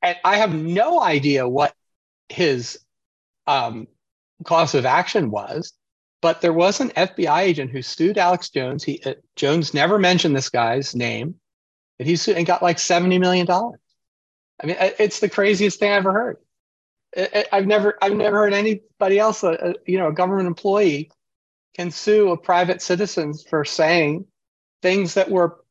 And 0.00 0.16
I 0.24 0.36
have 0.36 0.54
no 0.54 1.02
idea 1.02 1.48
what 1.48 1.74
his 2.28 2.78
um, 3.46 3.88
cause 4.44 4.74
of 4.74 4.86
action 4.86 5.30
was 5.30 5.72
but 6.20 6.40
there 6.40 6.52
was 6.52 6.80
an 6.80 6.90
FBI 6.90 7.40
agent 7.40 7.70
who 7.70 7.82
sued 7.82 8.18
Alex 8.18 8.50
Jones. 8.50 8.84
He 8.84 9.00
uh, 9.04 9.14
Jones 9.36 9.74
never 9.74 9.98
mentioned 9.98 10.34
this 10.34 10.48
guy's 10.48 10.94
name, 10.94 11.36
but 11.98 12.06
he 12.06 12.16
sued 12.16 12.36
and 12.36 12.46
got 12.46 12.62
like 12.62 12.78
seventy 12.78 13.18
million 13.18 13.46
dollars. 13.46 13.80
I 14.62 14.66
mean, 14.66 14.76
it's 14.78 15.20
the 15.20 15.28
craziest 15.28 15.78
thing 15.78 15.92
I've 15.92 15.98
ever 15.98 16.12
heard. 16.12 16.36
I've 17.52 17.66
never 17.66 17.96
I've 18.02 18.16
never 18.16 18.38
heard 18.38 18.52
anybody 18.52 19.18
else, 19.18 19.42
a, 19.42 19.48
uh, 19.48 19.68
uh, 19.70 19.72
you 19.86 19.98
know, 19.98 20.08
a 20.08 20.12
government 20.12 20.48
employee, 20.48 21.10
can 21.76 21.90
sue 21.90 22.32
a 22.32 22.36
private 22.36 22.82
citizen 22.82 23.32
for 23.34 23.64
saying 23.64 24.26
things 24.82 25.14
that 25.14 25.30
were, 25.30 25.64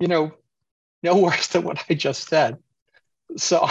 you 0.00 0.08
know, 0.08 0.32
no 1.02 1.16
worse 1.22 1.48
than 1.48 1.64
what 1.64 1.84
I 1.88 1.94
just 1.94 2.28
said. 2.28 2.58
So 3.36 3.68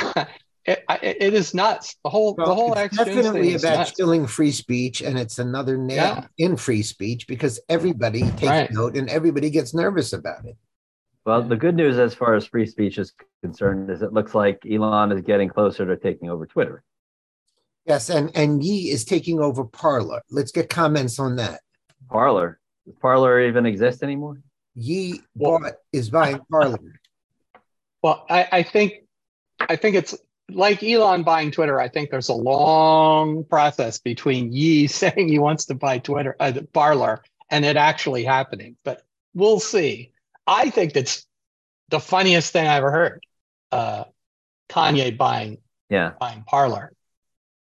it, 0.68 0.84
it 1.02 1.34
is 1.34 1.54
nuts. 1.54 1.96
The 2.04 2.10
whole 2.10 2.36
well, 2.36 2.48
the 2.48 2.56
whole 2.56 2.74
definitely 2.74 3.56
about 3.56 3.94
killing 3.96 4.28
free 4.28 4.52
speech, 4.52 5.02
and 5.02 5.18
it's 5.18 5.40
another 5.40 5.78
nail 5.78 5.96
yeah. 5.96 6.26
in 6.38 6.58
free 6.58 6.84
speech 6.84 7.26
because 7.26 7.60
everybody 7.70 8.22
takes 8.32 8.44
right. 8.44 8.72
note 8.72 8.98
and 8.98 9.10
everybody 9.10 9.50
gets 9.50 9.74
nervous 9.74 10.12
about 10.14 10.46
it. 10.46 10.58
Well, 11.26 11.42
the 11.42 11.56
good 11.56 11.76
news 11.76 11.98
as 11.98 12.14
far 12.14 12.36
as 12.36 12.46
free 12.46 12.66
speech 12.66 12.98
is 12.98 13.14
concerned 13.42 13.90
is 13.90 14.02
it 14.02 14.14
looks 14.14 14.36
like 14.36 14.62
Elon 14.70 15.12
is 15.12 15.22
getting 15.22 15.50
closer 15.50 15.86
to 15.86 15.98
taking 15.98 16.30
over 16.30 16.46
Twitter. 16.46 16.84
Yes, 17.86 18.10
and 18.10 18.36
and 18.36 18.62
Ye 18.62 18.92
is 18.92 19.06
taking 19.06 19.40
over 19.40 19.64
Parler. 19.64 20.22
Let's 20.30 20.52
get 20.52 20.70
comments 20.70 21.18
on 21.20 21.38
that. 21.38 21.62
Parler. 22.10 22.60
Does 22.86 22.96
Parler 22.96 23.42
even 23.42 23.66
exist 23.66 24.04
anymore? 24.04 24.42
Ye 24.76 25.22
bought 25.36 25.74
is 25.94 26.10
buying 26.10 26.40
Parler. 26.52 26.80
Well, 28.04 28.26
I, 28.30 28.48
I 28.52 28.64
think 28.64 28.94
I 29.60 29.76
think 29.76 29.96
it's 29.96 30.16
like 30.50 30.84
Elon 30.84 31.24
buying 31.24 31.52
Twitter, 31.52 31.80
I 31.80 31.90
think 31.90 32.10
there's 32.10 32.30
a 32.30 32.34
long 32.34 33.44
process 33.44 34.00
between 34.00 34.52
Ye 34.52 34.88
saying 34.88 35.28
he 35.28 35.40
wants 35.40 35.66
to 35.66 35.76
buy 35.76 36.00
Twitter, 36.00 36.36
uh, 36.40 36.54
Parler, 36.74 37.24
and 37.50 37.66
it 37.66 37.78
actually 37.78 38.24
happening. 38.24 38.78
But 38.84 39.04
we'll 39.34 39.60
see. 39.60 40.12
I 40.46 40.70
think 40.70 40.94
that's 40.94 41.26
the 41.90 42.00
funniest 42.00 42.54
thing 42.54 42.68
I 42.68 42.76
ever 42.76 42.92
heard. 42.92 43.26
Uh, 43.72 44.06
Kanye 44.70 45.18
buying, 45.18 45.58
yeah, 45.90 46.14
buying 46.20 46.44
Parler. 46.44 46.94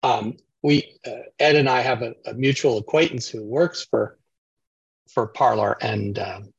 Um, 0.02 0.36
we 0.62 0.98
uh, 1.06 1.22
Ed 1.38 1.56
and 1.56 1.68
I 1.68 1.80
have 1.80 2.02
a, 2.02 2.14
a, 2.26 2.34
mutual 2.34 2.78
acquaintance 2.78 3.28
who 3.28 3.44
works 3.44 3.86
for 3.88 4.18
for 5.08 5.26
Parler, 5.26 5.76
and 5.80 6.18
um, 6.18 6.52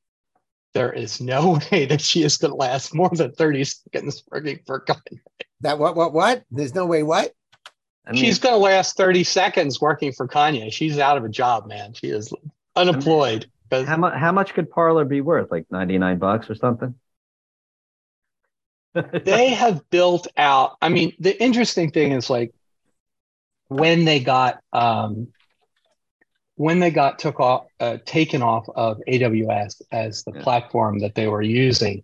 there 0.74 0.92
is 0.92 1.22
no 1.22 1.60
way 1.72 1.86
that 1.86 2.02
she 2.02 2.24
is 2.24 2.38
going 2.38 2.52
to 2.52 2.58
last 2.58 2.94
more 2.94 3.10
than 3.10 3.32
30 3.32 3.64
seconds 3.64 4.24
working 4.30 4.60
for 4.66 4.82
Kanye. 4.82 5.20
That 5.62 5.80
what 5.80 5.96
what 5.96 6.14
what? 6.14 6.44
There's 6.52 6.76
no 6.76 6.86
way 6.86 7.04
what? 7.04 7.34
I 8.06 8.12
mean, 8.12 8.22
She's 8.22 8.40
going 8.40 8.54
to 8.54 8.60
last 8.60 8.98
30 8.98 9.24
seconds 9.24 9.80
working 9.80 10.12
for 10.12 10.28
Kanye. 10.28 10.74
She's 10.74 11.00
out 11.00 11.18
of 11.18 11.24
a 11.24 11.30
job, 11.30 11.68
man. 11.68 11.94
She 11.94 12.08
is 12.08 12.34
unemployed. 12.76 13.46
I 13.72 13.78
mean, 13.78 13.86
how 13.86 13.98
much 13.98 14.14
how 14.14 14.32
much 14.32 14.54
could 14.54 14.70
Parler 14.70 15.06
be 15.06 15.22
worth? 15.22 15.52
Like 15.52 15.66
99 15.72 16.18
bucks 16.20 16.50
or 16.50 16.56
something? 16.56 16.96
they 19.24 19.50
have 19.50 19.90
built 19.90 20.28
out. 20.38 20.78
I 20.82 20.90
mean, 20.90 21.14
the 21.20 21.42
interesting 21.42 21.92
thing 21.92 22.12
is 22.12 22.30
like 22.30 22.54
when 23.68 24.06
they 24.06 24.20
got 24.20 24.60
um, 24.72 25.30
when 26.56 26.80
they 26.80 26.92
got 26.92 27.20
took 27.20 27.40
off 27.40 27.66
uh, 27.80 27.98
taken 28.06 28.42
off 28.42 28.68
of 28.76 29.02
AWS 29.08 29.82
as 29.92 30.24
the 30.24 30.34
yeah. 30.36 30.44
platform 30.44 31.00
that 31.00 31.16
they 31.16 31.28
were 31.28 31.42
using, 31.42 32.04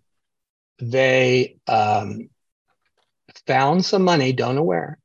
they 0.78 1.56
um, 1.68 2.28
found 3.46 3.84
some 3.84 4.02
money, 4.02 4.32
don't 4.32 4.56
know 4.56 4.62
where, 4.62 4.98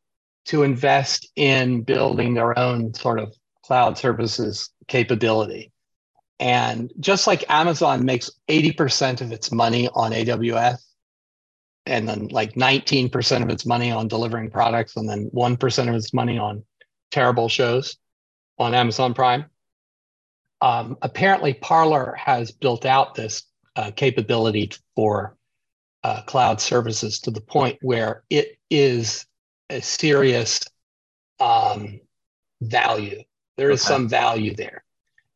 to 0.45 0.63
invest 0.63 1.29
in 1.35 1.81
building 1.81 2.33
their 2.33 2.57
own 2.57 2.93
sort 2.93 3.19
of 3.19 3.33
cloud 3.63 3.97
services 3.97 4.71
capability. 4.87 5.71
And 6.39 6.91
just 6.99 7.27
like 7.27 7.49
Amazon 7.49 8.03
makes 8.03 8.29
80% 8.49 9.21
of 9.21 9.31
its 9.31 9.51
money 9.51 9.89
on 9.93 10.11
AWS, 10.11 10.83
and 11.85 12.09
then 12.09 12.27
like 12.27 12.55
19% 12.55 13.43
of 13.43 13.49
its 13.49 13.65
money 13.65 13.91
on 13.91 14.07
delivering 14.07 14.49
products, 14.49 14.97
and 14.97 15.07
then 15.07 15.29
1% 15.33 15.89
of 15.89 15.95
its 15.95 16.13
money 16.13 16.37
on 16.37 16.63
terrible 17.11 17.47
shows 17.47 17.97
on 18.57 18.73
Amazon 18.73 19.13
Prime. 19.13 19.45
Um, 20.61 20.97
apparently, 21.01 21.53
Parler 21.53 22.15
has 22.17 22.51
built 22.51 22.85
out 22.85 23.15
this 23.15 23.43
uh, 23.75 23.91
capability 23.91 24.71
for 24.95 25.35
uh, 26.03 26.21
cloud 26.23 26.61
services 26.61 27.19
to 27.21 27.31
the 27.31 27.41
point 27.41 27.77
where 27.81 28.23
it 28.29 28.57
is 28.69 29.25
a 29.69 29.81
serious 29.81 30.61
um, 31.39 31.99
value. 32.61 33.21
There 33.57 33.71
is 33.71 33.81
okay. 33.81 33.93
some 33.93 34.09
value 34.09 34.55
there, 34.55 34.83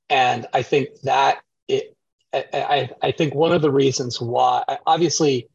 and 0.10 0.46
I 0.54 0.62
think 0.62 0.90
that 1.04 1.42
it. 1.68 1.96
I, 2.32 2.92
I 3.02 3.12
think 3.12 3.34
one 3.34 3.54
of 3.54 3.64
the 3.64 3.72
reasons 3.72 4.22
why, 4.22 4.64
obviously, 4.86 5.50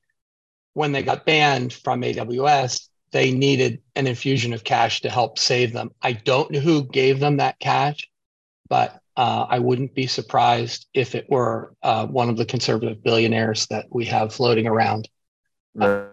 when 0.72 0.90
they 0.90 1.04
got 1.04 1.24
banned 1.24 1.72
from 1.72 2.02
AWS, 2.02 2.88
they 3.14 3.30
needed 3.30 3.80
an 3.94 4.08
infusion 4.08 4.52
of 4.52 4.64
cash 4.64 5.00
to 5.02 5.08
help 5.08 5.38
save 5.38 5.72
them. 5.72 5.92
I 6.02 6.14
don't 6.14 6.50
know 6.50 6.58
who 6.58 6.82
gave 6.82 7.20
them 7.20 7.36
that 7.36 7.60
cash, 7.60 8.10
but 8.68 9.00
uh, 9.16 9.46
I 9.48 9.60
wouldn't 9.60 9.94
be 9.94 10.08
surprised 10.08 10.86
if 10.94 11.14
it 11.14 11.30
were 11.30 11.74
uh, 11.84 12.08
one 12.08 12.28
of 12.28 12.36
the 12.36 12.44
conservative 12.44 13.04
billionaires 13.04 13.68
that 13.68 13.86
we 13.88 14.04
have 14.06 14.34
floating 14.34 14.66
around. 14.66 15.08
I 15.80 16.08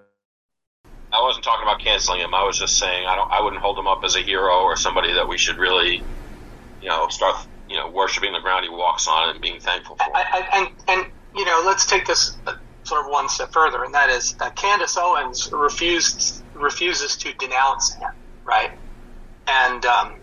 wasn't 1.12 1.44
talking 1.44 1.64
about 1.64 1.80
canceling 1.80 2.22
him. 2.22 2.36
I 2.36 2.44
was 2.44 2.60
just 2.60 2.78
saying 2.78 3.08
I 3.08 3.16
don't. 3.16 3.32
I 3.32 3.42
wouldn't 3.42 3.64
hold 3.64 3.80
him 3.80 3.88
up 3.88 4.04
as 4.04 4.16
a 4.16 4.22
hero 4.22 4.62
or 4.62 4.78
somebody 4.78 5.12
that 5.14 5.28
we 5.28 5.40
should 5.40 5.58
really, 5.58 6.04
you 6.84 6.88
know, 6.88 7.08
start 7.10 7.48
you 7.68 7.78
know 7.78 7.90
worshiping 7.90 8.32
the 8.32 8.40
ground 8.40 8.64
he 8.64 8.70
walks 8.70 9.08
on 9.08 9.30
and 9.30 9.42
being 9.42 9.60
thankful 9.60 9.96
for. 9.96 10.06
And 10.16 10.46
and, 10.54 10.68
and 10.88 11.12
you 11.36 11.46
know, 11.46 11.64
let's 11.66 11.88
take 11.88 12.06
this 12.06 12.38
uh, 12.46 12.54
sort 12.92 13.06
of 13.06 13.10
one 13.10 13.30
step 13.30 13.54
further, 13.54 13.86
and 13.86 13.94
that 13.94 14.10
is 14.10 14.34
that 14.34 14.54
Candace 14.58 14.98
Owens 14.98 15.50
refused 15.54 16.44
refuses 16.54 17.16
to 17.16 17.32
denounce 17.36 17.94
him, 17.94 18.12
right? 18.44 18.72
And 19.48 19.86
um, 19.86 20.16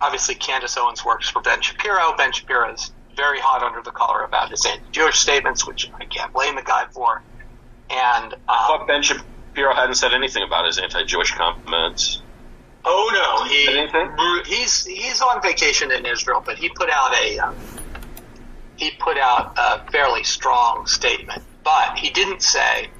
obviously 0.00 0.36
Candace 0.36 0.76
Owens 0.76 1.04
works 1.04 1.28
for 1.28 1.42
Ben 1.42 1.60
Shapiro. 1.60 2.14
Ben 2.16 2.30
Shapiro 2.32 2.72
is 2.72 2.92
very 3.16 3.40
hot 3.40 3.64
under 3.64 3.82
the 3.82 3.90
collar 3.90 4.22
about 4.22 4.50
his 4.50 4.64
anti-Jewish 4.64 5.18
statements, 5.18 5.66
which 5.66 5.90
I 6.00 6.04
can't 6.04 6.32
blame 6.32 6.54
the 6.54 6.62
guy 6.62 6.86
for. 6.92 7.22
And 7.90 8.34
um, 8.34 8.40
I 8.48 8.66
thought 8.68 8.86
Ben 8.86 9.02
Shapiro 9.02 9.74
hadn't 9.74 9.96
said 9.96 10.14
anything 10.14 10.44
about 10.44 10.64
his 10.64 10.78
anti-Jewish 10.78 11.32
comments. 11.32 12.22
Oh 12.84 13.10
no, 13.12 13.44
he 13.50 14.54
he's 14.54 14.86
he's 14.86 15.20
on 15.20 15.42
vacation 15.42 15.90
in 15.90 16.06
Israel, 16.06 16.40
but 16.46 16.56
he 16.56 16.68
put 16.68 16.88
out 16.88 17.12
a 17.20 17.38
um, 17.40 17.56
he 18.76 18.92
put 18.92 19.18
out 19.18 19.54
a 19.58 19.90
fairly 19.90 20.22
strong 20.22 20.86
statement. 20.86 21.42
But 21.66 21.98
he 21.98 22.10
didn't 22.10 22.42
say, 22.42 22.92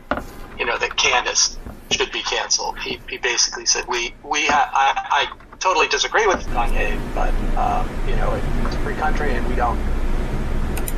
you 0.58 0.66
know, 0.66 0.76
that 0.76 0.96
Candace 0.96 1.61
should 1.92 2.11
be 2.11 2.23
canceled. 2.23 2.75
He, 2.85 3.00
he 3.08 3.18
basically 3.18 3.64
said 3.64 3.85
we 3.88 4.16
we 4.25 4.46
ha- 4.49 4.68
I, 4.75 4.94
I 5.12 5.26
totally 5.61 5.87
disagree 5.87 6.26
with 6.26 6.50
Kanye, 6.50 6.99
but 7.14 7.37
um, 7.56 7.94
you 8.08 8.16
know, 8.16 8.35
it's 8.35 8.75
a 8.75 8.80
free 8.80 8.96
country, 8.96 9.37
and 9.37 9.46
we 9.46 9.54
don't 9.54 9.78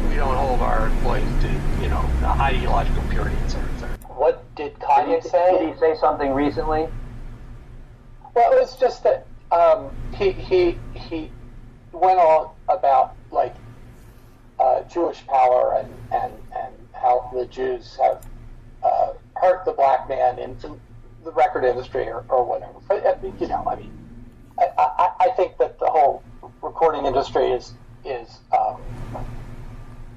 we 0.08 0.16
don't 0.16 0.34
hold 0.34 0.62
our 0.62 0.86
employees 0.88 1.28
to 1.42 1.48
you 1.78 1.90
know 1.90 2.10
ideological 2.40 3.04
purity, 3.10 3.36
et 3.36 3.50
cetera, 3.50 3.68
et 3.70 3.80
cetera. 3.80 3.96
What 4.16 4.48
did 4.56 4.72
Kanye 4.78 5.22
did 5.22 5.24
he, 5.24 5.28
say? 5.28 5.58
Did 5.58 5.74
he 5.74 5.78
say 5.78 5.94
something 6.00 6.32
recently? 6.32 6.88
Well, 8.34 8.52
it 8.52 8.60
was 8.60 8.76
just 8.76 9.04
that 9.04 9.28
um, 9.50 9.92
he 10.16 10.32
he 10.32 10.80
he 10.94 11.34
went 11.92 12.18
on 12.18 12.48
about 12.68 13.16
like 13.30 13.56
uh, 14.58 14.84
Jewish 14.90 15.26
power 15.26 15.76
and, 15.78 15.92
and 16.10 16.32
and 16.56 16.74
how 17.00 17.30
the 17.34 17.46
Jews 17.46 17.98
have 18.02 18.26
uh, 18.82 19.12
hurt 19.36 19.64
the 19.64 19.72
black 19.72 20.08
man 20.08 20.38
in, 20.38 20.56
the 21.24 21.32
record 21.32 21.64
industry 21.64 22.08
or, 22.08 22.24
or 22.28 22.44
whatever. 22.44 22.78
But, 22.86 23.04
uh, 23.04 23.16
you 23.40 23.48
know, 23.48 23.64
I 23.66 23.76
mean, 23.76 23.92
I, 24.58 24.68
I, 24.78 25.10
I 25.20 25.30
think 25.36 25.58
that 25.58 25.78
the 25.78 25.86
whole 25.86 26.22
recording 26.62 27.06
industry 27.06 27.50
is 27.50 27.74
is 28.04 28.38
um, 28.56 28.80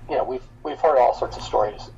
you 0.09 0.15
know 0.15 0.23
we've 0.23 0.43
we've 0.63 0.79
heard 0.79 0.97
all 0.97 1.13
sorts 1.13 1.37
of 1.37 1.43
stories, 1.43 1.89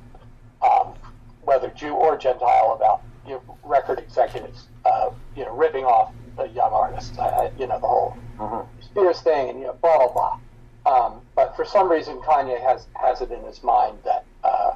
um, 0.62 0.94
whether 1.42 1.68
Jew 1.70 1.92
or 1.92 2.16
Gentile, 2.16 2.74
about 2.76 3.02
you 3.26 3.34
know, 3.34 3.58
record 3.62 3.98
executives, 3.98 4.68
uh, 4.84 5.10
you 5.36 5.44
know, 5.44 5.54
ripping 5.54 5.84
off 5.84 6.12
the 6.36 6.48
young 6.48 6.72
artists. 6.72 7.18
I, 7.18 7.50
you 7.58 7.66
know, 7.66 7.80
the 7.80 7.86
whole 7.86 8.16
mm-hmm. 8.38 8.82
Spears 8.82 9.20
thing, 9.20 9.50
and 9.50 9.58
you 9.60 9.66
know, 9.66 9.76
blah 9.80 9.98
blah 9.98 10.12
blah. 10.12 10.38
Um, 10.86 11.20
but 11.34 11.56
for 11.56 11.64
some 11.64 11.90
reason, 11.90 12.18
Kanye 12.18 12.60
has 12.60 12.86
has 12.94 13.20
it 13.20 13.30
in 13.30 13.42
his 13.44 13.62
mind 13.62 13.98
that 14.04 14.24
uh, 14.44 14.72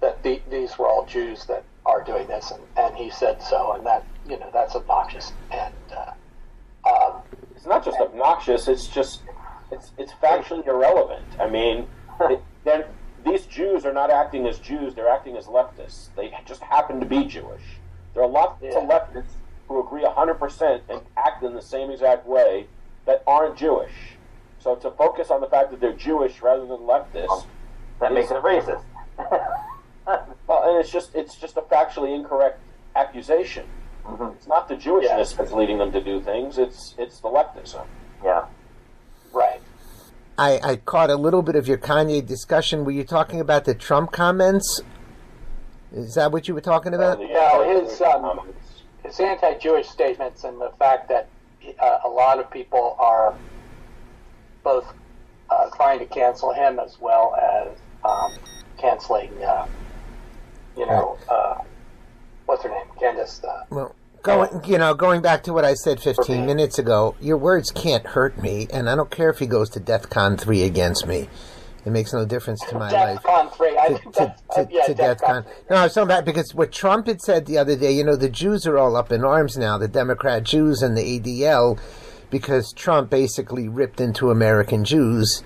that 0.00 0.22
the, 0.22 0.40
these 0.50 0.78
were 0.78 0.86
all 0.86 1.04
Jews 1.04 1.44
that 1.46 1.64
are 1.84 2.02
doing 2.02 2.26
this, 2.28 2.50
and, 2.50 2.62
and 2.76 2.96
he 2.96 3.10
said 3.10 3.42
so, 3.42 3.72
and 3.72 3.84
that 3.86 4.04
you 4.28 4.38
know 4.38 4.50
that's 4.52 4.74
obnoxious. 4.74 5.32
And 5.50 5.74
uh, 5.92 6.88
um, 6.88 7.22
it's 7.54 7.66
not 7.66 7.84
just 7.84 7.98
obnoxious; 7.98 8.68
it's 8.68 8.86
just 8.86 9.22
it's 9.72 9.92
it's 9.98 10.12
factually 10.12 10.66
irrelevant. 10.66 11.26
I 11.40 11.48
mean, 11.48 11.86
then 12.64 12.84
these 13.24 13.46
Jews 13.46 13.84
are 13.84 13.92
not 13.92 14.10
acting 14.10 14.46
as 14.46 14.58
Jews; 14.58 14.94
they're 14.94 15.08
acting 15.08 15.36
as 15.36 15.46
leftists. 15.46 16.08
They 16.16 16.32
just 16.46 16.62
happen 16.62 17.00
to 17.00 17.06
be 17.06 17.24
Jewish. 17.24 17.62
There 18.14 18.22
are 18.22 18.28
lots 18.28 18.62
yeah. 18.62 18.78
of 18.78 18.88
leftists 18.88 19.32
who 19.68 19.80
agree 19.80 20.02
100% 20.02 20.80
and 20.88 21.02
act 21.16 21.42
in 21.44 21.54
the 21.54 21.60
same 21.60 21.90
exact 21.90 22.26
way 22.26 22.66
that 23.04 23.22
aren't 23.26 23.56
Jewish. 23.56 23.92
So 24.60 24.76
to 24.76 24.90
focus 24.92 25.30
on 25.30 25.40
the 25.40 25.46
fact 25.46 25.70
that 25.70 25.80
they're 25.80 25.92
Jewish 25.92 26.40
rather 26.40 26.66
than 26.66 26.78
leftist. 26.78 27.46
That 28.00 28.12
makes 28.12 28.30
it 28.30 28.36
racist. 28.42 28.82
Well, 29.18 30.62
and 30.64 30.80
it's 30.80 30.90
just 30.90 31.14
it's 31.14 31.34
just 31.36 31.56
a 31.56 31.62
factually 31.62 32.14
incorrect 32.14 32.60
accusation. 32.96 33.66
Mm-hmm. 34.04 34.36
It's 34.36 34.46
not 34.46 34.68
the 34.68 34.74
Jewishness 34.74 35.02
yeah. 35.02 35.36
that's 35.36 35.52
leading 35.52 35.78
them 35.78 35.92
to 35.92 36.02
do 36.02 36.20
things. 36.20 36.58
It's 36.58 36.94
it's 36.98 37.20
the 37.20 37.28
leftism. 37.28 37.86
Yeah. 38.24 38.46
Right. 39.32 39.60
I, 40.38 40.60
I 40.62 40.76
caught 40.76 41.10
a 41.10 41.16
little 41.16 41.42
bit 41.42 41.56
of 41.56 41.66
your 41.66 41.78
Kanye 41.78 42.24
discussion. 42.24 42.84
Were 42.84 42.92
you 42.92 43.02
talking 43.02 43.40
about 43.40 43.64
the 43.64 43.74
Trump 43.74 44.12
comments? 44.12 44.80
Is 45.92 46.14
that 46.14 46.30
what 46.30 46.46
you 46.46 46.54
were 46.54 46.60
talking 46.60 46.94
about? 46.94 47.18
No, 47.18 47.82
his 47.82 48.00
um, 48.00 48.52
his 49.02 49.18
anti-Jewish 49.18 49.88
statements 49.88 50.44
and 50.44 50.60
the 50.60 50.70
fact 50.78 51.08
that 51.08 51.28
uh, 51.80 51.98
a 52.04 52.08
lot 52.08 52.38
of 52.38 52.50
people 52.50 52.96
are 52.98 53.34
both 54.62 54.86
uh, 55.50 55.70
trying 55.70 55.98
to 55.98 56.06
cancel 56.06 56.52
him 56.52 56.78
as 56.78 57.00
well 57.00 57.34
as 57.36 57.76
um, 58.04 58.32
canceling, 58.78 59.30
uh, 59.42 59.66
you 60.76 60.86
know, 60.86 61.18
uh, 61.28 61.58
what's 62.46 62.62
her 62.62 62.70
name, 62.70 62.86
Candace. 62.98 63.42
Uh, 63.44 63.64
well, 63.70 63.94
going, 64.22 64.64
you 64.64 64.78
know, 64.78 64.94
going 64.94 65.22
back 65.22 65.42
to 65.44 65.52
what 65.52 65.64
I 65.64 65.74
said 65.74 66.00
15 66.00 66.46
minutes 66.46 66.78
ago, 66.78 67.14
your 67.20 67.36
words 67.36 67.70
can't 67.70 68.06
hurt 68.06 68.40
me, 68.40 68.68
and 68.72 68.88
I 68.88 68.96
don't 68.96 69.10
care 69.10 69.30
if 69.30 69.38
he 69.38 69.46
goes 69.46 69.70
to 69.70 69.80
DEFCON 69.80 70.38
3 70.40 70.62
against 70.62 71.06
me. 71.06 71.28
It 71.84 71.90
makes 71.90 72.12
no 72.12 72.24
difference 72.26 72.60
to 72.68 72.78
my 72.78 72.90
life. 72.90 73.22
DEFCON 73.22 73.56
3, 73.56 73.78
I 73.78 73.88
to, 73.88 73.98
to, 73.98 74.36
to, 74.54 74.68
yeah, 74.70 74.82
to 74.84 74.94
DEFCON. 74.94 75.46
No, 75.70 75.76
I 75.76 75.84
was 75.84 75.94
talking 75.94 76.08
about 76.08 76.24
because 76.24 76.54
what 76.54 76.72
Trump 76.72 77.06
had 77.06 77.20
said 77.20 77.46
the 77.46 77.58
other 77.58 77.76
day, 77.76 77.92
you 77.92 78.04
know, 78.04 78.16
the 78.16 78.28
Jews 78.28 78.66
are 78.66 78.78
all 78.78 78.96
up 78.96 79.12
in 79.12 79.24
arms 79.24 79.56
now, 79.56 79.78
the 79.78 79.88
Democrat 79.88 80.44
Jews 80.44 80.82
and 80.82 80.96
the 80.96 81.20
ADL, 81.20 81.78
because 82.30 82.72
Trump 82.72 83.10
basically 83.10 83.68
ripped 83.68 84.00
into 84.00 84.30
American 84.30 84.84
Jews 84.84 85.42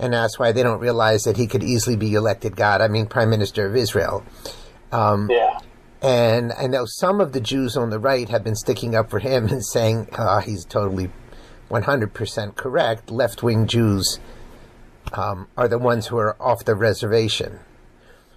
and 0.00 0.14
that's 0.14 0.38
why 0.38 0.50
they 0.50 0.62
don't 0.62 0.80
realize 0.80 1.24
that 1.24 1.36
he 1.36 1.46
could 1.46 1.62
easily 1.62 1.94
be 1.94 2.14
elected 2.14 2.56
God. 2.56 2.80
I 2.80 2.88
mean, 2.88 3.06
Prime 3.06 3.28
Minister 3.28 3.66
of 3.66 3.76
Israel. 3.76 4.24
Um, 4.90 5.28
yeah. 5.30 5.60
And 6.02 6.52
I 6.54 6.66
know 6.66 6.86
some 6.86 7.20
of 7.20 7.32
the 7.32 7.40
Jews 7.40 7.76
on 7.76 7.90
the 7.90 7.98
right 7.98 8.26
have 8.30 8.42
been 8.42 8.56
sticking 8.56 8.94
up 8.94 9.10
for 9.10 9.18
him 9.18 9.46
and 9.50 9.64
saying 9.64 10.08
oh, 10.18 10.38
he's 10.38 10.64
totally 10.64 11.10
100% 11.70 12.56
correct. 12.56 13.10
Left 13.10 13.42
wing 13.42 13.66
Jews 13.66 14.18
um, 15.12 15.48
are 15.56 15.68
the 15.68 15.78
ones 15.78 16.06
who 16.06 16.16
are 16.16 16.34
off 16.40 16.64
the 16.64 16.74
reservation. 16.74 17.60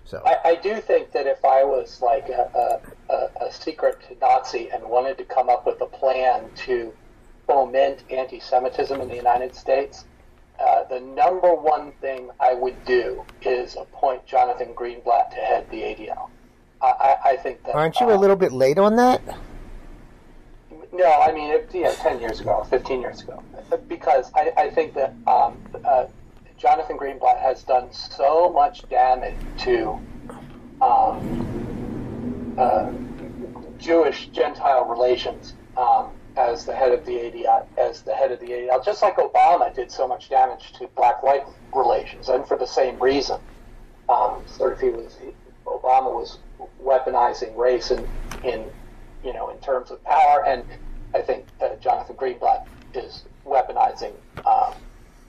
So 0.03 0.21
I, 0.25 0.49
I 0.49 0.55
do 0.55 0.81
think 0.81 1.13
that 1.13 1.27
if 1.27 1.43
I 1.45 1.63
was 1.63 2.01
like 2.01 2.27
a, 2.27 2.81
a, 3.09 3.45
a 3.45 3.51
secret 3.53 3.99
Nazi 4.21 4.69
and 4.69 4.83
wanted 4.83 5.17
to 5.17 5.23
come 5.23 5.49
up 5.49 5.65
with 5.65 5.79
a 5.79 5.85
plan 5.85 6.43
to 6.65 6.93
foment 7.47 8.03
anti 8.09 8.41
Semitism 8.41 8.99
in 8.99 9.07
the 9.07 9.15
United 9.15 9.55
States, 9.55 10.03
uh, 10.59 10.83
the 10.85 10.99
number 10.99 11.53
one 11.53 11.91
thing 12.01 12.29
I 12.39 12.53
would 12.53 12.83
do 12.85 13.23
is 13.41 13.75
appoint 13.75 14.25
Jonathan 14.25 14.73
Greenblatt 14.75 15.31
to 15.31 15.35
head 15.37 15.69
the 15.69 15.77
ADL. 15.77 16.29
I, 16.81 17.15
I 17.23 17.37
think 17.37 17.63
that. 17.63 17.75
Aren't 17.75 17.99
you 17.99 18.09
uh, 18.09 18.15
a 18.15 18.19
little 18.19 18.35
bit 18.35 18.51
late 18.51 18.77
on 18.77 18.95
that? 18.97 19.21
No, 20.91 21.11
I 21.11 21.31
mean, 21.31 21.49
it, 21.49 21.69
yeah, 21.73 21.91
10 21.91 22.19
years 22.19 22.39
ago, 22.39 22.65
15 22.69 23.01
years 23.01 23.21
ago. 23.21 23.41
Because 23.87 24.31
I, 24.35 24.51
I 24.57 24.69
think 24.69 24.93
that 24.93 25.13
um, 25.25 25.57
uh, 25.83 26.05
Jonathan 26.57 26.97
Greenblatt 26.97 27.41
has 27.41 27.63
done 27.63 27.91
so 27.91 28.51
much 28.51 28.87
damage 28.89 29.35
to 29.59 29.99
um, 30.81 32.55
uh, 32.57 32.91
Jewish 33.79 34.27
Gentile 34.27 34.85
relations 34.85 35.55
um, 35.77 36.11
as 36.37 36.65
the 36.65 36.75
head 36.75 36.91
of 36.91 37.05
the 37.05 37.13
ADL, 37.13 37.65
as 37.77 38.01
the 38.01 38.13
head 38.13 38.31
of 38.31 38.39
the 38.39 38.47
ADL, 38.47 38.83
just 38.83 39.01
like 39.01 39.17
Obama 39.17 39.73
did 39.73 39.91
so 39.91 40.07
much 40.07 40.29
damage 40.29 40.73
to 40.73 40.87
black-white 40.95 41.45
relations, 41.73 42.29
and 42.29 42.47
for 42.47 42.57
the 42.57 42.67
same 42.67 42.99
reason. 42.99 43.39
Um, 44.09 44.41
sort 44.47 44.73
of, 44.73 44.79
he 44.79 44.89
was 44.89 45.15
he, 45.21 45.29
Obama 45.65 46.13
was 46.13 46.39
weaponizing 46.83 47.55
race 47.57 47.91
in, 47.91 48.07
in, 48.43 48.65
you 49.23 49.33
know, 49.33 49.49
in 49.49 49.57
terms 49.59 49.91
of 49.91 50.03
power, 50.03 50.43
and 50.45 50.63
I 51.15 51.21
think 51.21 51.45
uh, 51.61 51.75
Jonathan 51.75 52.15
Greenblatt 52.15 52.65
is 52.93 53.23
weaponizing, 53.45 54.13
um, 54.45 54.73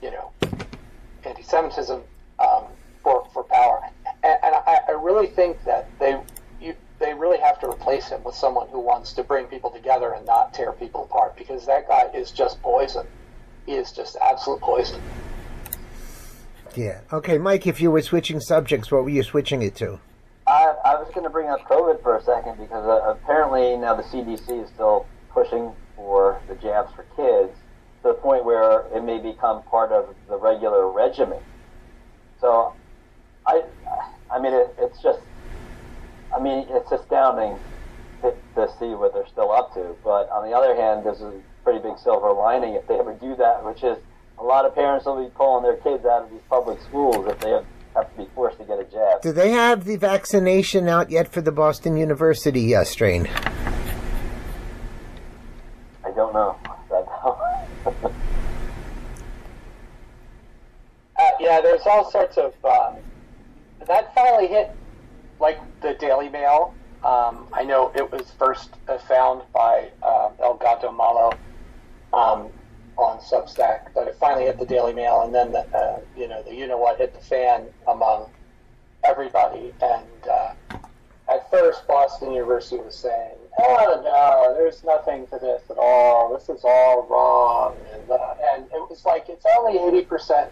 you 0.01 0.11
know, 0.11 0.31
anti-Semitism 1.23 2.01
um, 2.39 2.63
for 3.01 3.27
for 3.33 3.43
power, 3.43 3.81
and, 4.23 4.37
and 4.43 4.55
I, 4.55 4.79
I 4.89 4.91
really 4.91 5.27
think 5.27 5.63
that 5.65 5.89
they 5.99 6.17
they 6.99 7.13
really 7.13 7.39
have 7.39 7.59
to 7.59 7.67
replace 7.67 8.09
him 8.09 8.23
with 8.23 8.35
someone 8.35 8.67
who 8.69 8.79
wants 8.79 9.13
to 9.13 9.23
bring 9.23 9.45
people 9.47 9.69
together 9.69 10.13
and 10.13 10.25
not 10.25 10.53
tear 10.53 10.71
people 10.71 11.03
apart 11.03 11.35
because 11.35 11.65
that 11.65 11.87
guy 11.87 12.09
is 12.13 12.31
just 12.31 12.61
poison. 12.61 13.05
He 13.65 13.73
is 13.73 13.91
just 13.91 14.15
absolute 14.21 14.61
poison. 14.61 15.01
Yeah. 16.75 17.01
Okay, 17.11 17.37
Mike, 17.37 17.67
if 17.67 17.81
you 17.81 17.91
were 17.91 18.01
switching 18.01 18.39
subjects, 18.39 18.91
what 18.91 19.03
were 19.03 19.09
you 19.09 19.23
switching 19.23 19.61
it 19.61 19.75
to? 19.75 19.99
I, 20.47 20.75
I 20.85 20.95
was 20.95 21.09
going 21.13 21.23
to 21.23 21.29
bring 21.29 21.47
up 21.49 21.61
COVID 21.67 22.03
for 22.03 22.17
a 22.17 22.23
second 22.23 22.57
because 22.59 22.85
uh, 22.85 23.09
apparently 23.09 23.75
now 23.77 23.95
the 23.95 24.03
CDC 24.03 24.63
is 24.63 24.69
still 24.69 25.05
pushing 25.31 25.71
for 25.95 26.39
the 26.47 26.55
jabs 26.55 26.93
for 26.93 27.03
kids 27.15 27.57
to 28.01 28.09
the 28.09 28.13
point 28.13 28.45
where 28.45 28.81
it 28.95 29.03
may 29.03 29.17
become 29.17 29.63
part 29.63 29.91
of 29.91 30.13
the 30.27 30.37
regular 30.37 30.89
regimen. 30.91 31.39
So, 32.39 32.73
I, 33.47 33.63
I 34.29 34.39
mean, 34.39 34.53
it, 34.53 34.75
it's 34.77 35.01
just 35.01 35.19
I 36.35 36.39
mean, 36.41 36.65
it's 36.69 36.91
astounding 36.91 37.57
to, 38.21 38.33
to, 38.55 38.67
see 38.77 38.93
what 38.93 39.13
they're 39.13 39.27
still 39.27 39.51
up 39.51 39.73
to. 39.75 39.95
But 40.03 40.29
on 40.29 40.47
the 40.47 40.55
other 40.55 40.75
hand, 40.75 41.05
there's 41.05 41.21
a 41.21 41.31
pretty 41.63 41.79
big 41.79 41.97
silver 41.97 42.33
lining 42.33 42.73
if 42.73 42.85
they 42.87 42.95
ever 42.95 43.13
do 43.13 43.35
that, 43.37 43.63
which 43.63 43.83
is 43.83 43.97
a 44.37 44.43
lot 44.43 44.65
of 44.65 44.75
parents 44.75 45.05
will 45.05 45.23
be 45.23 45.29
pulling 45.35 45.63
their 45.63 45.77
kids 45.77 46.05
out 46.05 46.23
of 46.23 46.31
these 46.31 46.41
public 46.49 46.81
schools 46.81 47.25
if 47.29 47.39
they 47.39 47.51
have, 47.51 47.65
have 47.95 48.11
to 48.11 48.17
be 48.17 48.29
forced 48.35 48.57
to 48.57 48.65
get 48.65 48.79
a 48.79 48.83
jab. 48.83 49.21
Do 49.21 49.31
they 49.31 49.51
have 49.51 49.85
the 49.85 49.95
vaccination 49.95 50.89
out 50.89 51.09
yet 51.09 51.31
for 51.31 51.39
the 51.39 51.53
Boston 51.53 51.95
University 51.95 52.75
uh, 52.75 52.83
strain? 52.83 53.27
I 56.03 56.11
don't 56.11 56.33
know. 56.33 56.57
uh, 57.85 58.09
yeah, 61.39 61.61
there's 61.61 61.81
all 61.85 62.11
sorts 62.11 62.37
of. 62.37 62.53
Um, 62.65 62.97
that 63.87 64.13
finally 64.15 64.47
hit 64.47 64.75
like 65.39 65.59
the 65.81 65.95
Daily 65.99 66.29
Mail. 66.29 66.73
Um, 67.03 67.47
I 67.53 67.63
know 67.63 67.91
it 67.95 68.11
was 68.11 68.31
first 68.39 68.71
uh, 68.87 68.97
found 68.97 69.43
by 69.53 69.89
uh, 70.01 70.29
El 70.41 70.55
Gato 70.55 70.91
Malo 70.91 71.31
um, 72.13 72.49
on 72.97 73.19
Substack, 73.19 73.93
but 73.93 74.07
it 74.07 74.15
finally 74.19 74.45
hit 74.45 74.57
the 74.57 74.65
Daily 74.65 74.93
Mail, 74.93 75.21
and 75.23 75.33
then 75.33 75.51
the, 75.51 75.65
uh, 75.77 75.99
you 76.17 76.27
know 76.27 76.41
the 76.43 76.55
you 76.55 76.67
know 76.67 76.77
what 76.77 76.97
hit 76.97 77.13
the 77.13 77.19
fan 77.19 77.67
among 77.87 78.29
everybody. 79.03 79.73
And 79.81 80.29
uh, 80.31 80.53
at 81.29 81.49
first, 81.51 81.87
Boston 81.87 82.31
University 82.31 82.77
was 82.77 82.95
saying, 82.95 83.35
"Oh 83.59 84.01
no, 84.03 84.55
there's 84.57 84.83
nothing 84.83 85.27
to 85.27 85.37
this 85.39 85.61
at 85.69 85.77
all. 85.77 86.33
This 86.33 86.49
is 86.49 86.63
all 86.63 87.05
wrong," 87.07 87.77
and, 87.93 88.09
uh, 88.09 88.33
and 88.53 88.63
it 88.65 88.89
was 88.89 89.03
like 89.05 89.25
it's 89.29 89.45
only 89.57 89.77
eighty 89.77 90.05
percent 90.05 90.51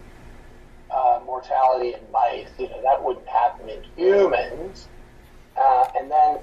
uh, 0.90 1.20
mortality 1.24 1.94
in 1.94 2.00
mice. 2.12 2.48
You 2.58 2.68
know, 2.68 2.82
that 2.82 3.02
wouldn't 3.02 3.26
happen 3.28 3.68
in 3.68 3.82
humans. 3.96 4.88
Uh, 5.56 5.88
and 5.98 6.10
then 6.10 6.38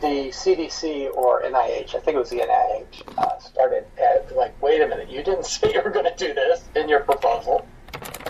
the 0.00 0.30
CDC 0.30 1.14
or 1.14 1.42
NIH, 1.42 1.94
I 1.94 2.00
think 2.00 2.16
it 2.16 2.18
was 2.18 2.30
the 2.30 2.38
NIH, 2.38 3.18
uh, 3.18 3.38
started 3.38 3.84
at, 3.98 4.34
like, 4.36 4.60
wait 4.62 4.80
a 4.80 4.86
minute, 4.86 5.10
you 5.10 5.22
didn't 5.22 5.46
say 5.46 5.72
you 5.72 5.82
were 5.82 5.90
going 5.90 6.06
to 6.06 6.14
do 6.16 6.32
this 6.34 6.64
in 6.76 6.88
your 6.88 7.00
proposal. 7.00 7.66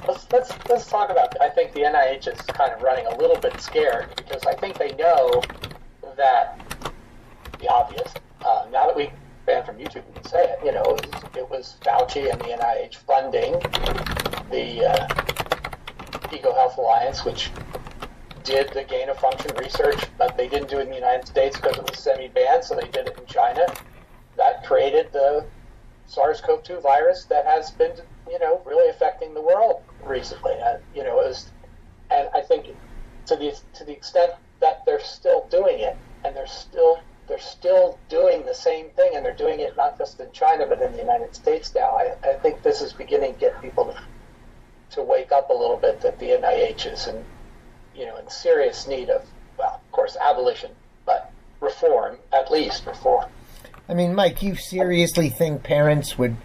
Let's, 0.09 0.27
let's, 0.33 0.53
let's 0.69 0.87
talk 0.87 1.11
about, 1.11 1.41
I 1.41 1.51
think 1.51 1.73
the 1.73 1.81
NIH 1.81 2.29
is 2.29 2.41
kind 2.43 2.73
of 2.73 2.83
running 2.83 3.07
a 3.07 3.17
little 3.19 3.37
bit 3.37 3.61
scared 3.61 4.09
because 4.17 4.43
I 4.45 4.55
think 4.55 4.79
they 4.79 4.93
know 4.95 5.43
that 6.17 6.59
the 7.61 7.69
obvious, 7.69 8.13
uh, 8.45 8.67
now 8.73 8.87
that 8.87 8.97
we 8.97 9.11
banned 9.47 9.67
from 9.67 9.77
YouTube, 9.77 10.07
we 10.09 10.15
can 10.15 10.25
say 10.25 10.45
it, 10.45 10.59
you 10.65 10.73
know, 10.73 10.83
it 10.83 11.13
was, 11.13 11.37
it 11.37 11.51
was 11.51 11.77
Fauci 11.85 12.31
and 12.31 12.41
the 12.41 12.47
NIH 12.47 12.97
funding 12.97 13.61
the 14.51 14.87
uh, 14.87 15.09
Health 16.61 16.77
Alliance, 16.77 17.25
which 17.25 17.51
did 18.45 18.71
the 18.75 18.85
gain 18.85 19.09
of 19.09 19.19
function 19.19 19.51
research, 19.57 20.01
but 20.19 20.37
they 20.37 20.49
didn't 20.49 20.69
do 20.69 20.79
it 20.79 20.83
in 20.83 20.91
the 20.91 20.95
United 20.95 21.27
States 21.27 21.57
because 21.57 21.79
it 21.79 21.89
was 21.89 21.99
semi-banned, 21.99 22.63
so 22.63 22.75
they 22.75 22.89
did 22.89 23.09
it 23.09 23.19
in 23.19 23.27
China. 23.27 23.67
That 24.37 24.65
created 24.65 25.11
the 25.13 25.47
SARS-CoV-2 26.07 26.83
virus 26.83 27.25
that 27.25 27.47
has 27.47 27.71
been, 27.71 27.93
you 28.31 28.39
know, 28.39 28.61
really 28.67 28.91
affecting 28.91 29.35
the 29.35 29.41
world 29.41 29.83
recently. 30.05 30.53
And, 30.53 30.83
you 30.95 31.03
know, 31.03 31.21
it 31.21 31.29
was, 31.29 31.51
and 32.11 32.29
I 32.35 32.43
think 32.43 32.67
to 33.27 33.37
the 33.37 33.57
to 33.75 33.85
the 33.85 33.93
extent 33.93 34.33
that 34.61 34.85
they're 34.85 35.01
still 35.01 35.47
doing 35.51 35.81
it, 35.81 35.97
and 36.25 36.37
they're 36.37 36.47
still 36.47 37.01
they're 37.29 37.39
still 37.39 37.99
doing 38.09 38.45
the 38.45 38.55
same 38.55 38.91
thing, 38.91 39.13
and 39.15 39.25
they're 39.25 39.37
doing 39.37 39.61
it 39.61 39.77
not 39.77 39.97
just 39.97 40.21
in 40.21 40.31
China 40.33 40.67
but 40.67 40.83
in 40.83 40.93
the 40.93 40.99
United 40.99 41.35
States 41.35 41.75
now. 41.75 41.97
I, 41.97 42.15
I 42.29 42.35
think 42.35 42.63
this 42.63 42.81
is 42.81 42.93
beginning 42.93 43.35
to 43.35 43.41
get 43.41 43.63
people 43.63 43.87
to, 43.87 44.03
to 44.93 45.03
wake 45.03 45.33
up 45.33 45.51
a 45.51 45.53
little 45.53 45.77
bit 45.77 46.01
that 46.01 46.19
the 46.19 46.27
NIH 46.27 46.93
is 46.93 47.07
in, 47.07 47.25
you 47.95 48.07
know, 48.07 48.17
in 48.17 48.29
serious 48.29 48.87
need 48.87 49.09
of, 49.09 49.25
well, 49.59 49.81
of 49.85 49.93
course, 49.93 50.17
abolition, 50.21 50.71
but 51.07 51.33
reform, 51.61 52.17
at 52.33 52.51
least 52.51 52.87
reform. 52.87 53.29
I 53.89 53.95
mean, 53.95 54.15
Mike, 54.15 54.43
you 54.43 54.55
seriously 54.55 55.29
think 55.29 55.63
parents 55.63 56.17
would 56.19 56.37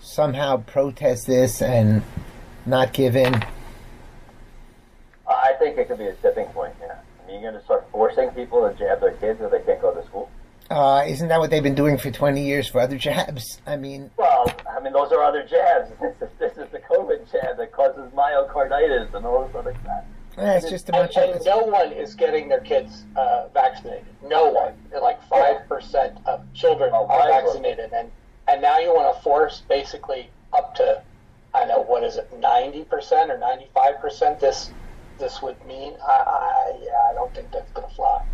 somehow 0.00 0.58
protest 0.58 1.26
this 1.26 1.62
and 1.62 2.02
not 2.66 2.92
give 2.92 3.16
in? 3.16 3.34
I 5.26 5.52
think 5.58 5.78
it 5.78 5.88
could 5.88 5.98
be 5.98 6.06
a 6.06 6.14
tipping 6.14 6.46
point. 6.46 6.74
Yeah, 6.80 6.98
I 7.22 7.26
mean, 7.26 7.40
you're 7.40 7.50
going 7.50 7.60
to 7.60 7.64
start 7.64 7.86
forcing 7.90 8.30
people 8.30 8.68
to 8.68 8.76
jab 8.76 9.00
their 9.00 9.12
kids 9.12 9.40
if 9.40 9.50
they 9.50 9.60
can't 9.60 9.80
go 9.80 9.94
to 9.94 10.04
school. 10.06 10.30
Uh, 10.72 11.04
isn't 11.06 11.28
that 11.28 11.38
what 11.38 11.50
they've 11.50 11.62
been 11.62 11.74
doing 11.74 11.98
for 11.98 12.10
20 12.10 12.42
years 12.42 12.66
for 12.66 12.80
other 12.80 12.96
jabs? 12.96 13.60
I 13.66 13.76
mean, 13.76 14.10
well, 14.16 14.50
I 14.74 14.80
mean, 14.80 14.94
those 14.94 15.12
are 15.12 15.22
other 15.22 15.44
jabs. 15.44 15.90
This 16.00 16.30
is, 16.30 16.38
this 16.38 16.52
is 16.52 16.72
the 16.72 16.78
COVID 16.78 17.30
jab 17.30 17.58
that 17.58 17.72
causes 17.72 18.10
myocarditis 18.12 19.12
and 19.12 19.26
all 19.26 19.46
this 19.46 19.54
other 19.54 19.74
crap. 19.84 20.06
Yeah, 20.38 20.54
it's 20.54 20.70
just 20.70 20.88
a 20.88 20.92
bunch 20.92 21.16
and, 21.16 21.30
of. 21.30 21.36
and 21.36 21.44
no 21.44 21.58
one 21.58 21.92
is 21.92 22.14
getting 22.14 22.48
their 22.48 22.60
kids 22.60 23.04
uh, 23.16 23.48
vaccinated. 23.52 24.06
No 24.24 24.48
one. 24.48 24.72
Like 24.98 25.22
five 25.28 25.68
percent 25.68 26.16
of 26.24 26.40
children 26.54 26.90
Oh, 26.94 27.06
are 27.06 27.28
vaccinated, 27.28 27.92
and 27.92 28.10
and 28.48 28.62
now 28.62 28.78
you 28.78 28.94
want 28.94 29.14
to 29.14 29.22
force 29.22 29.62
basically 29.68 30.30
up 30.54 30.74
to, 30.76 31.02
I 31.54 31.66
know 31.66 31.82
what 31.82 32.02
is 32.02 32.16
it, 32.16 32.32
ninety 32.40 32.84
percent 32.84 33.30
or 33.30 33.38
ninety 33.38 33.68
five 33.74 34.00
percent. 34.00 34.40
This 34.40 34.70
this 35.18 35.42
would 35.42 35.62
mean. 35.66 35.94
I, 36.06 36.12
I 36.12 36.78
yeah, 36.82 37.10
I 37.10 37.14
don't 37.14 37.34
think 37.34 37.52
that's 37.52 37.70
going 37.72 37.88
to 37.88 37.94
fly. 37.94 38.24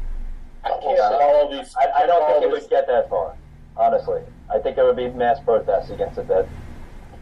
I 0.68 0.70
But 0.70 0.82
we'll 0.84 0.96
can't 0.96 1.20
follow 1.20 1.56
these. 1.56 1.74
I, 1.76 2.02
I 2.02 2.06
don't 2.06 2.26
think 2.30 2.44
it 2.44 2.50
would 2.50 2.70
get 2.70 2.86
that 2.86 3.08
far. 3.08 3.34
Honestly, 3.76 4.22
I 4.52 4.58
think 4.58 4.76
there 4.76 4.84
would 4.84 4.96
be 4.96 5.08
mass 5.08 5.38
protests 5.40 5.90
against 5.90 6.18
it. 6.18 6.28
That 6.28 6.48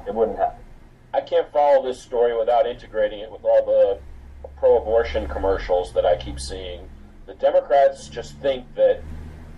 it 0.06 0.14
wouldn't 0.14 0.38
happen. 0.38 0.62
I 1.14 1.20
can't 1.20 1.50
follow 1.52 1.82
this 1.86 2.00
story 2.00 2.36
without 2.36 2.66
integrating 2.66 3.20
it 3.20 3.30
with 3.30 3.44
all 3.44 3.64
the 3.64 3.98
pro-abortion 4.58 5.28
commercials 5.28 5.92
that 5.92 6.04
I 6.04 6.16
keep 6.16 6.40
seeing. 6.40 6.88
The 7.26 7.34
Democrats 7.34 8.08
just 8.08 8.36
think 8.38 8.66
that 8.74 9.02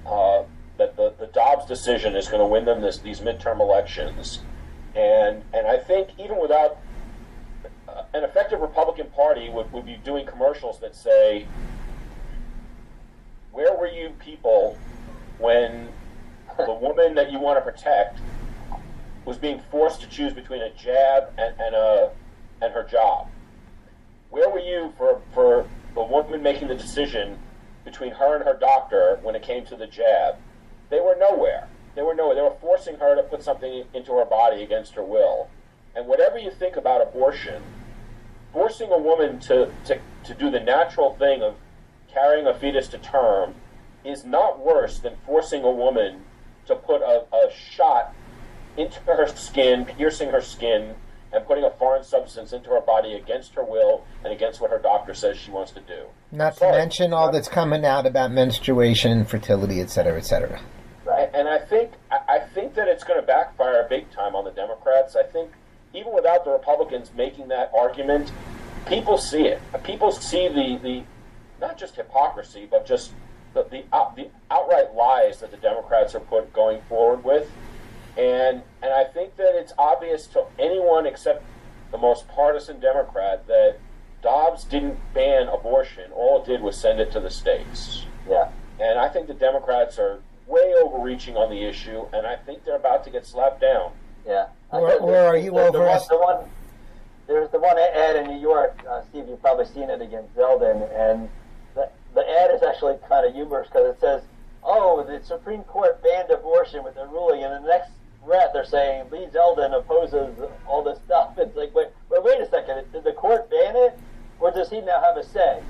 uh, 0.07 0.45
that 0.79 0.97
the, 0.97 1.15
the 1.19 1.27
Dobbs 1.27 1.67
decision 1.67 2.17
is 2.17 2.29
going 2.29 2.41
to 2.41 2.47
win 2.47 2.65
them 2.65 2.81
this, 2.81 2.99
these 2.99 3.21
midterm 3.21 3.61
elections, 3.61 4.41
and 4.95 5.43
and 5.53 5.67
I 5.67 5.79
think 5.79 6.11
even 6.19 6.41
without 6.41 6.79
uh, 7.89 8.03
an 8.15 8.25
effective 8.25 8.61
Republican 8.61 9.09
Party 9.11 9.49
would, 9.49 9.73
would 9.73 9.85
be 9.85 9.97
doing 9.97 10.27
commercials 10.27 10.81
that 10.81 10.95
say, 10.95 11.47
"Where 13.59 13.75
were 13.75 13.89
you 13.89 14.11
people 14.21 14.79
when 15.39 15.89
the 16.57 16.73
woman 16.73 17.17
that 17.17 17.33
you 17.33 17.41
want 17.41 17.59
to 17.59 17.73
protect 17.73 18.21
was 19.25 19.37
being 19.37 19.61
forced 19.69 20.01
to 20.03 20.07
choose 20.07 20.33
between 20.33 20.63
a 20.63 20.71
jab 20.71 21.33
and, 21.37 21.61
and 21.61 21.75
a 21.75 22.13
and 22.63 22.73
her 22.73 22.85
job. 22.85 23.27
Where 24.31 24.49
were 24.49 24.61
you 24.61 24.95
for 24.97 25.21
for 25.35 25.67
the 25.97 26.05
woman 26.05 26.41
making 26.41 26.69
the 26.69 26.77
decision 26.77 27.37
between 27.85 28.13
her 28.13 28.37
and 28.37 28.45
her 28.45 28.55
doctor 28.55 29.19
when 29.23 29.35
it 29.35 29.43
came 29.43 29.67
to 29.67 29.75
the 29.75 29.89
jab? 29.89 30.37
They 30.89 31.01
were 31.01 31.17
nowhere. 31.19 31.67
They 31.97 32.03
were 32.03 32.15
nowhere. 32.15 32.37
They 32.37 32.43
were 32.43 32.57
forcing 32.61 32.95
her 32.99 33.17
to 33.17 33.25
put 33.25 33.43
something 33.43 33.87
into 33.93 34.13
her 34.13 34.25
body 34.25 34.63
against 34.63 34.95
her 34.95 35.03
will. 35.03 35.49
And 35.97 36.07
whatever 36.07 36.39
you 36.39 36.53
think 36.53 36.77
about 36.77 37.03
abortion, 37.03 37.61
forcing 38.53 38.93
a 38.93 38.99
woman 38.99 39.41
to, 39.41 39.73
to, 39.87 39.99
to 40.27 40.35
do 40.35 40.49
the 40.49 40.61
natural 40.61 41.15
thing 41.15 41.43
of 41.43 41.57
carrying 42.19 42.47
a 42.47 42.55
fetus 42.55 42.89
to 42.89 42.99
term 42.99 43.55
is 44.05 44.25
not 44.25 44.65
worse 44.65 44.99
than 44.99 45.15
forcing 45.27 45.63
a 45.63 45.71
woman 45.71 46.23
to 46.67 46.75
put 46.75 47.01
a, 47.03 47.25
a 47.35 47.51
shot 47.53 48.15
into 48.77 48.99
her 49.01 49.27
skin, 49.35 49.85
piercing 49.85 50.31
her 50.31 50.41
skin, 50.41 50.95
and 51.33 51.47
putting 51.47 51.65
a 51.65 51.71
foreign 51.73 52.03
substance 52.03 52.53
into 52.53 52.71
her 52.71 52.81
body 52.81 53.15
against 53.15 53.55
her 53.55 53.65
will 53.65 54.05
and 54.25 54.33
against 54.33 54.61
what 54.61 54.71
her 54.71 54.79
doctor 54.79 55.13
says 55.13 55.37
she 55.37 55.51
wants 55.51 55.73
to 55.73 55.81
do. 55.81 56.05
Not 56.33 56.55
to 56.55 56.61
Sorry. 56.61 56.79
mention 56.79 57.13
all 57.13 57.31
that's 57.31 57.49
coming 57.49 57.85
out 57.85 58.07
about 58.07 58.31
menstruation, 58.33 59.25
fertility, 59.25 59.81
et 59.81 59.91
cetera, 59.91 60.17
et 60.17 60.25
cetera. 60.25 60.61
And, 61.07 61.35
and 61.35 61.49
I 61.49 61.59
think 61.59 61.93
I 62.11 62.39
think 62.55 62.75
that 62.75 62.89
it's 62.89 63.05
going 63.05 63.21
to 63.21 63.27
backfire 63.27 63.87
big 63.89 64.11
time 64.11 64.35
on 64.35 64.45
the 64.45 64.51
Democrats. 64.51 65.17
I 65.17 65.23
think 65.23 65.51
even 65.93 66.15
without 66.15 66.45
the 66.45 66.51
Republicans 66.51 67.11
making 67.17 67.49
that 67.49 67.73
argument, 67.77 68.33
people 68.87 69.19
see 69.19 69.43
it. 69.43 69.61
People 69.85 70.13
see 70.13 70.49
the, 70.49 70.79
the 70.83 71.05
not 71.61 71.79
just 71.79 71.97
hypocrisy, 71.97 72.67
but 72.71 72.87
just 72.87 73.13
the 73.55 73.65
the, 73.65 73.85
out, 73.93 74.17
the 74.17 74.29
outright 74.51 74.95
lies 74.95 75.41
that 75.41 75.51
the 75.51 75.57
Democrats 75.57 76.15
are 76.15 76.21
put 76.21 76.53
going 76.53 76.81
forward 76.89 77.25
with. 77.25 77.51
And 78.17 78.63
and 78.83 78.93
I 78.93 79.05
think 79.05 79.37
that 79.37 79.55
it's 79.55 79.73
obvious 79.79 80.27
to 80.29 80.45
anyone 80.59 81.07
except 81.07 81.45
the 81.91 81.99
most 81.99 82.29
partisan 82.29 82.81
Democrat 82.81 83.47
that 83.47 83.77
Dobbs 84.23 84.65
didn't 84.65 84.99
ban 85.15 85.49
abortion. 85.49 86.11
All 86.13 86.43
it 86.43 86.47
did 86.47 86.61
was 86.61 86.77
send 86.77 87.01
it 87.01 87.13
to 87.13 87.21
the 87.21 87.31
states. 87.31 88.05
Yeah. 88.29 88.51
And 88.81 88.99
I 88.99 89.09
think 89.09 89.27
the 89.29 89.35
Democrats 89.35 89.99
are 89.99 90.21
way 90.47 90.75
overreaching 90.83 91.37
on 91.37 91.51
the 91.51 91.63
issue, 91.65 92.07
and 92.13 92.27
I 92.27 92.37
think 92.37 92.65
they're 92.65 92.77
about 92.77 93.05
to 93.05 93.11
get 93.11 93.27
slapped 93.27 93.61
down. 93.61 93.93
Yeah. 94.27 94.49
Or- 94.71 94.93
or 94.95 95.17
are 95.17 95.37
you 95.37 95.51
the, 95.53 95.57
the, 95.57 95.79
over- 95.79 95.85
one, 95.87 96.01
the 96.09 96.19
one? 96.19 96.45
There's 97.27 97.51
the 97.51 97.59
one 97.59 97.79
ad 97.79 98.17
in 98.17 98.27
New 98.27 98.41
York, 98.41 98.81
uh, 98.89 99.03
Steve. 99.11 99.29
You've 99.29 99.41
probably 99.43 99.67
seen 99.67 99.91
it 99.91 100.01
against 100.01 100.35
Zeldin, 100.35 100.89
and 100.99 101.29
the 102.19 102.29
ad 102.29 102.51
is 102.51 102.63
actually 102.63 102.97
kind 103.09 103.25
of 103.25 103.33
humorous 103.33 103.69
because 103.69 103.95
it 103.95 104.01
says, 104.01 104.23
"Oh, 104.65 105.05
the 105.05 105.23
Supreme 105.25 105.63
Court 105.63 106.03
banned 106.03 106.31
abortion 106.31 106.83
with 106.83 106.97
their 106.97 107.07
ruling," 107.07 107.45
and 107.45 107.65
the 107.65 107.69
next 107.69 107.91
breath 108.25 108.51
they're 108.53 108.65
saying 108.65 109.09
Lee 109.11 109.27
Zeldin 109.33 109.73
opposes 109.73 110.37
all 110.67 110.83
this 110.83 110.99
stuff. 111.07 111.35
It's 111.39 111.57
like, 111.57 111.73
wait, 111.75 111.89
wait, 112.11 112.25
wait 112.25 112.41
a 112.41 112.51
second. 112.51 112.91
Did 112.93 113.05
the 113.05 113.13
court 113.13 113.49
ban 113.49 113.77
it, 113.77 113.99
or 114.41 114.51
does 114.51 114.69
he 114.69 114.81
now 114.81 115.01
have 115.01 115.17
a 115.17 115.25
say? 115.25 115.63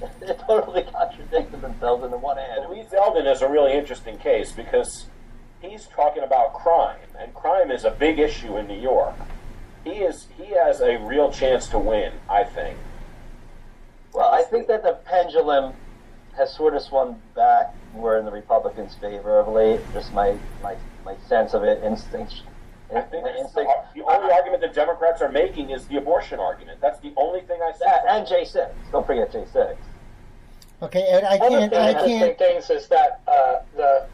They 0.20 0.34
totally 0.46 0.84
contradicted 0.84 1.60
themselves 1.60 2.04
in 2.04 2.10
the 2.10 2.18
one 2.18 2.38
ad. 2.38 2.70
Lee 2.70 2.84
Zeldin 2.84 3.30
is 3.30 3.42
a 3.42 3.48
really 3.48 3.72
interesting 3.72 4.18
case 4.18 4.52
because 4.52 5.06
he's 5.60 5.86
talking 5.86 6.22
about 6.22 6.54
crime, 6.54 7.00
and 7.18 7.34
crime 7.34 7.72
is 7.72 7.84
a 7.84 7.90
big 7.90 8.20
issue 8.20 8.56
in 8.58 8.68
New 8.68 8.78
York. 8.78 9.16
He 9.82 10.02
is 10.02 10.28
he 10.36 10.54
has 10.54 10.80
a 10.80 10.98
real 10.98 11.32
chance 11.32 11.66
to 11.68 11.78
win, 11.78 12.12
I 12.28 12.44
think. 12.44 12.78
Well, 14.12 14.30
I 14.30 14.42
think 14.42 14.68
that 14.68 14.82
the 14.82 14.98
pendulum 15.04 15.74
has 16.36 16.54
sort 16.54 16.74
of 16.74 16.82
swung 16.82 17.20
back 17.34 17.74
more 17.94 18.18
in 18.18 18.24
the 18.24 18.30
Republicans' 18.30 18.94
favor 18.94 19.38
of 19.38 19.48
late. 19.48 19.80
Just 19.92 20.12
my 20.12 20.36
my, 20.62 20.76
my 21.04 21.16
sense 21.28 21.54
of 21.54 21.64
it, 21.64 21.82
instinct. 21.82 22.42
I 22.94 23.00
think 23.00 23.24
my 23.24 23.34
instinct. 23.36 23.70
the 23.94 24.02
only 24.04 24.32
argument 24.32 24.60
the 24.62 24.68
Democrats 24.68 25.20
are 25.20 25.30
making 25.30 25.70
is 25.70 25.86
the 25.86 25.96
abortion 25.96 26.38
argument. 26.38 26.80
That's 26.80 27.00
the 27.00 27.12
only 27.16 27.40
thing 27.40 27.58
I 27.62 27.72
see. 27.72 27.78
That, 27.84 28.04
and 28.08 28.26
J 28.26 28.44
six. 28.44 28.70
Don't 28.92 29.06
forget 29.06 29.32
J 29.32 29.44
six. 29.52 29.76
Okay, 30.82 31.02
Ed, 31.02 31.24
I 31.24 31.38
One 31.38 31.54
of 31.54 31.58
can't, 31.58 31.72
the 31.72 31.78
I 31.78 31.88
interesting 31.90 32.18
can't. 32.20 32.38
things 32.38 32.70
is 32.70 32.86
that 32.88 33.22
uh, 33.26 33.56
the 33.76 34.06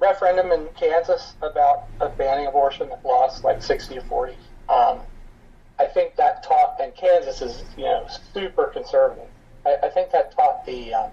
referendum 0.00 0.50
in 0.50 0.66
Kansas 0.76 1.34
about 1.40 1.84
uh, 2.00 2.08
banning 2.10 2.48
abortion 2.48 2.88
that 2.88 3.04
lost 3.04 3.44
like 3.44 3.62
60 3.62 3.94
to 3.94 4.00
40. 4.02 4.32
Um, 4.68 4.98
I 5.78 5.86
think 5.86 6.16
that 6.16 6.42
taught, 6.42 6.80
and 6.80 6.92
Kansas 6.96 7.40
is 7.40 7.62
you 7.76 7.84
know 7.84 8.06
super 8.34 8.66
conservative. 8.66 9.28
I, 9.66 9.76
I 9.86 9.88
think 9.88 10.10
that 10.12 10.32
taught 10.34 10.64
the 10.66 10.94
um, 10.94 11.10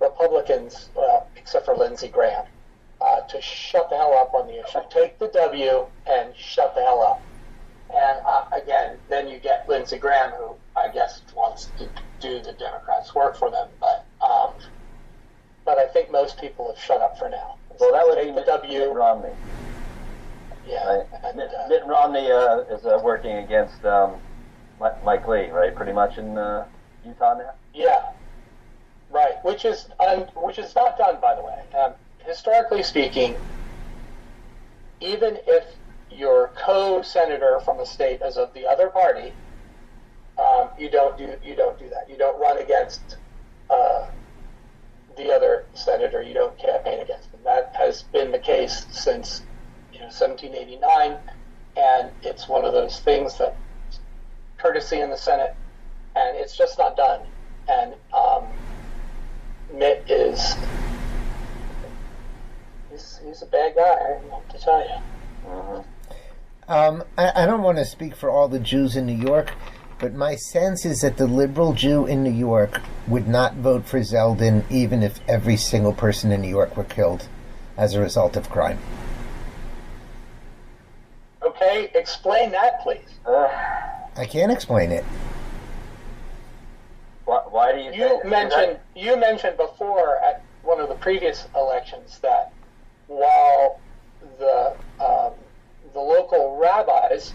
Republicans, 0.00 0.88
well, 0.94 1.28
except 1.36 1.66
for 1.66 1.74
Lindsey 1.76 2.08
Graham, 2.08 2.46
uh, 3.00 3.20
to 3.20 3.40
shut 3.40 3.90
the 3.90 3.96
hell 3.96 4.14
up 4.14 4.34
on 4.34 4.46
the 4.46 4.62
issue. 4.62 4.78
Take 4.90 5.18
the 5.18 5.28
W 5.28 5.86
and 6.06 6.34
shut 6.36 6.74
the 6.74 6.82
hell 6.82 7.02
up. 7.02 7.22
And 7.94 8.26
uh, 8.26 8.44
again, 8.52 8.96
then 9.08 9.28
you 9.28 9.38
get 9.38 9.68
Lindsey 9.68 9.98
Graham, 9.98 10.30
who 10.32 10.54
I 10.76 10.88
guess 10.88 11.20
wants 11.34 11.68
to 11.78 11.88
do 12.20 12.40
the 12.40 12.52
Democrats' 12.52 13.14
work 13.14 13.36
for 13.36 13.50
them. 13.50 13.68
But 13.80 14.06
um, 14.24 14.54
but 15.64 15.78
I 15.78 15.86
think 15.88 16.10
most 16.10 16.40
people 16.40 16.68
have 16.72 16.82
shut 16.82 17.00
up 17.00 17.18
for 17.18 17.28
now. 17.28 17.56
Well, 17.78 17.92
that 17.92 18.04
would 18.06 18.14
Take 18.14 18.24
be 18.24 18.30
the 18.30 18.36
Mitt, 18.36 18.46
W. 18.46 18.78
Mitt 18.78 18.92
Romney. 18.92 19.30
Yeah, 20.66 20.84
Right? 20.98 21.06
and, 21.24 21.36
Mitt, 21.36 21.50
uh, 21.52 21.68
Mitt 21.68 21.84
Romney 21.86 22.30
uh, 22.30 22.58
is 22.74 22.86
uh, 22.86 23.00
working 23.02 23.38
against 23.38 23.84
um, 23.84 24.14
Mike 24.80 25.26
Lee, 25.26 25.50
right? 25.50 25.74
Pretty 25.74 25.92
much 25.92 26.18
in 26.18 26.38
uh, 26.38 26.66
Utah 27.04 27.34
now. 27.34 27.50
yeah, 27.74 28.00
right. 29.10 29.34
Which 29.42 29.64
is 29.64 29.88
un, 30.00 30.26
which 30.36 30.58
is 30.58 30.74
not 30.74 30.96
done, 30.98 31.16
by 31.20 31.34
the 31.34 31.42
way. 31.42 31.82
Um, 31.82 31.94
historically 32.24 32.82
speaking, 32.82 33.36
even 35.00 35.38
if 35.46 35.64
your 36.10 36.52
co-senator 36.56 37.60
from 37.64 37.80
a 37.80 37.86
state 37.86 38.20
is 38.24 38.36
of 38.36 38.52
the 38.54 38.66
other 38.66 38.88
party, 38.88 39.32
um, 40.38 40.70
you 40.78 40.90
don't 40.90 41.16
do 41.18 41.34
you 41.44 41.54
don't 41.56 41.78
do 41.78 41.88
that. 41.88 42.08
You 42.08 42.16
don't 42.16 42.40
run 42.40 42.58
against 42.58 43.16
uh, 43.70 44.06
the 45.16 45.32
other 45.32 45.64
senator. 45.74 46.22
You 46.22 46.34
don't 46.34 46.58
campaign 46.58 47.00
against 47.00 47.32
him. 47.32 47.40
That 47.44 47.72
has 47.76 48.04
been 48.12 48.32
the 48.32 48.38
case 48.38 48.86
since 48.90 49.42
you 49.92 50.00
know 50.00 50.06
1789, 50.06 51.18
and 51.76 52.10
it's 52.22 52.48
one 52.48 52.64
of 52.64 52.72
those 52.72 53.00
things 53.00 53.38
that 53.38 53.58
courtesy 54.58 55.00
in 55.00 55.10
the 55.10 55.16
Senate, 55.16 55.56
and 56.16 56.36
it's 56.36 56.56
just 56.56 56.78
not 56.78 56.96
done. 56.96 57.20
And 57.68 57.94
um, 58.12 58.44
Mitt 59.74 60.04
is 60.08 60.54
he's, 62.90 63.20
he's 63.24 63.42
a 63.42 63.46
bad 63.46 63.74
guy. 63.74 63.82
I 63.82 64.34
have 64.34 64.48
to 64.48 64.58
tell 64.58 64.80
you. 64.80 64.96
Mm-hmm. 65.46 66.72
Um, 66.72 67.04
I, 67.18 67.42
I 67.42 67.46
don't 67.46 67.62
want 67.62 67.78
to 67.78 67.84
speak 67.84 68.14
for 68.14 68.30
all 68.30 68.48
the 68.48 68.60
Jews 68.60 68.96
in 68.96 69.06
New 69.06 69.26
York, 69.26 69.52
but 69.98 70.14
my 70.14 70.36
sense 70.36 70.84
is 70.84 71.00
that 71.00 71.16
the 71.16 71.26
liberal 71.26 71.72
Jew 71.72 72.06
in 72.06 72.22
New 72.22 72.32
York 72.32 72.80
would 73.08 73.26
not 73.28 73.54
vote 73.56 73.84
for 73.86 74.00
Zeldin 74.00 74.64
even 74.70 75.02
if 75.02 75.20
every 75.28 75.56
single 75.56 75.92
person 75.92 76.30
in 76.32 76.40
New 76.40 76.48
York 76.48 76.76
were 76.76 76.84
killed 76.84 77.28
as 77.76 77.94
a 77.94 78.00
result 78.00 78.36
of 78.36 78.48
crime. 78.48 78.78
Okay, 81.42 81.90
explain 81.94 82.52
that, 82.52 82.80
please. 82.82 83.18
Uh, 83.26 83.48
I 84.16 84.26
can't 84.26 84.52
explain 84.52 84.92
it. 84.92 85.04
Why, 87.24 87.42
why 87.48 87.72
do 87.72 87.78
you? 87.78 87.92
You 87.92 88.08
think, 88.08 88.24
mentioned 88.26 88.78
you 88.96 89.16
mentioned 89.16 89.56
before 89.56 90.18
at 90.18 90.42
one 90.62 90.80
of 90.80 90.88
the 90.88 90.94
previous 90.96 91.46
elections 91.54 92.18
that 92.20 92.52
while 93.06 93.80
the 94.38 94.74
um, 95.00 95.32
the 95.92 96.00
local 96.00 96.56
rabbis, 96.60 97.34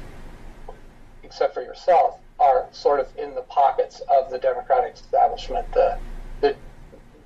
except 1.24 1.54
for 1.54 1.62
yourself, 1.62 2.20
are 2.40 2.68
sort 2.72 3.00
of 3.00 3.08
in 3.18 3.36
the 3.36 3.42
pockets 3.44 4.02
of 4.10 4.30
the 4.32 4.38
Democratic 4.38 4.96
establishment, 4.96 5.72
the 5.74 5.98
the 6.42 6.56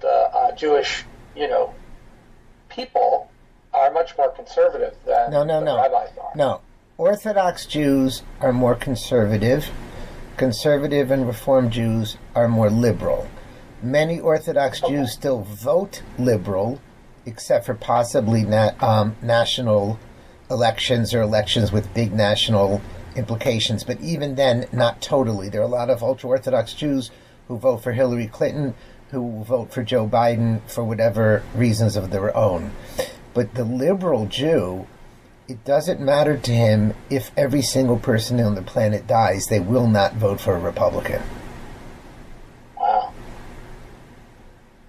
the 0.02 0.08
uh, 0.10 0.56
Jewish, 0.56 1.04
you 1.36 1.48
know, 1.48 1.74
people 2.70 3.30
are 3.74 3.92
much 3.92 4.18
more 4.18 4.30
conservative 4.32 4.96
than 5.06 5.32
No, 5.32 5.44
no, 5.44 5.60
the 5.60 5.66
no. 5.66 5.78
rabbis 5.78 6.10
are. 6.22 6.32
No. 6.36 6.62
Orthodox 6.98 7.66
Jews 7.66 8.22
are 8.42 8.54
more 8.54 8.76
conservative. 8.76 9.70
Conservative 10.42 11.12
and 11.12 11.28
Reform 11.28 11.70
Jews 11.70 12.18
are 12.34 12.48
more 12.48 12.72
liberal. 12.72 13.28
Many 13.84 14.20
Orthodox 14.20 14.82
Jews 14.82 15.12
still 15.12 15.42
vote 15.42 16.02
liberal, 16.18 16.82
except 17.28 17.68
for 17.68 17.76
possibly 17.76 18.44
na- 18.44 18.72
um, 18.80 19.16
national 19.22 20.00
elections 20.50 21.14
or 21.14 21.22
elections 21.22 21.72
with 21.72 21.94
big 21.94 22.12
national 22.12 22.82
implications. 23.16 23.84
But 23.84 24.02
even 24.02 24.34
then, 24.34 24.66
not 24.72 25.00
totally. 25.00 25.48
There 25.48 25.62
are 25.62 25.64
a 25.64 25.68
lot 25.68 25.92
of 25.92 26.02
ultra 26.02 26.30
Orthodox 26.30 26.74
Jews 26.74 27.12
who 27.48 27.60
vote 27.60 27.84
for 27.84 27.92
Hillary 27.92 28.26
Clinton, 28.26 28.74
who 29.12 29.44
vote 29.44 29.72
for 29.72 29.84
Joe 29.84 30.08
Biden 30.08 30.68
for 30.68 30.84
whatever 30.84 31.44
reasons 31.54 31.96
of 31.96 32.10
their 32.10 32.36
own. 32.36 32.72
But 33.36 33.54
the 33.54 33.64
liberal 33.64 34.26
Jew, 34.26 34.88
it 35.48 35.64
doesn't 35.66 36.00
matter 36.00 36.38
to 36.38 36.52
him 36.52 36.94
if 37.10 37.32
every 37.36 37.62
single 37.62 37.98
person 37.98 38.40
on 38.40 38.56
the 38.56 38.62
planet 38.62 39.08
dies, 39.08 39.48
they 39.48 39.60
will 39.60 39.88
not 39.88 40.14
vote 40.14 40.40
for 40.40 40.56
a 40.56 40.60
Republican. 40.60 41.22
Wow. 42.78 43.14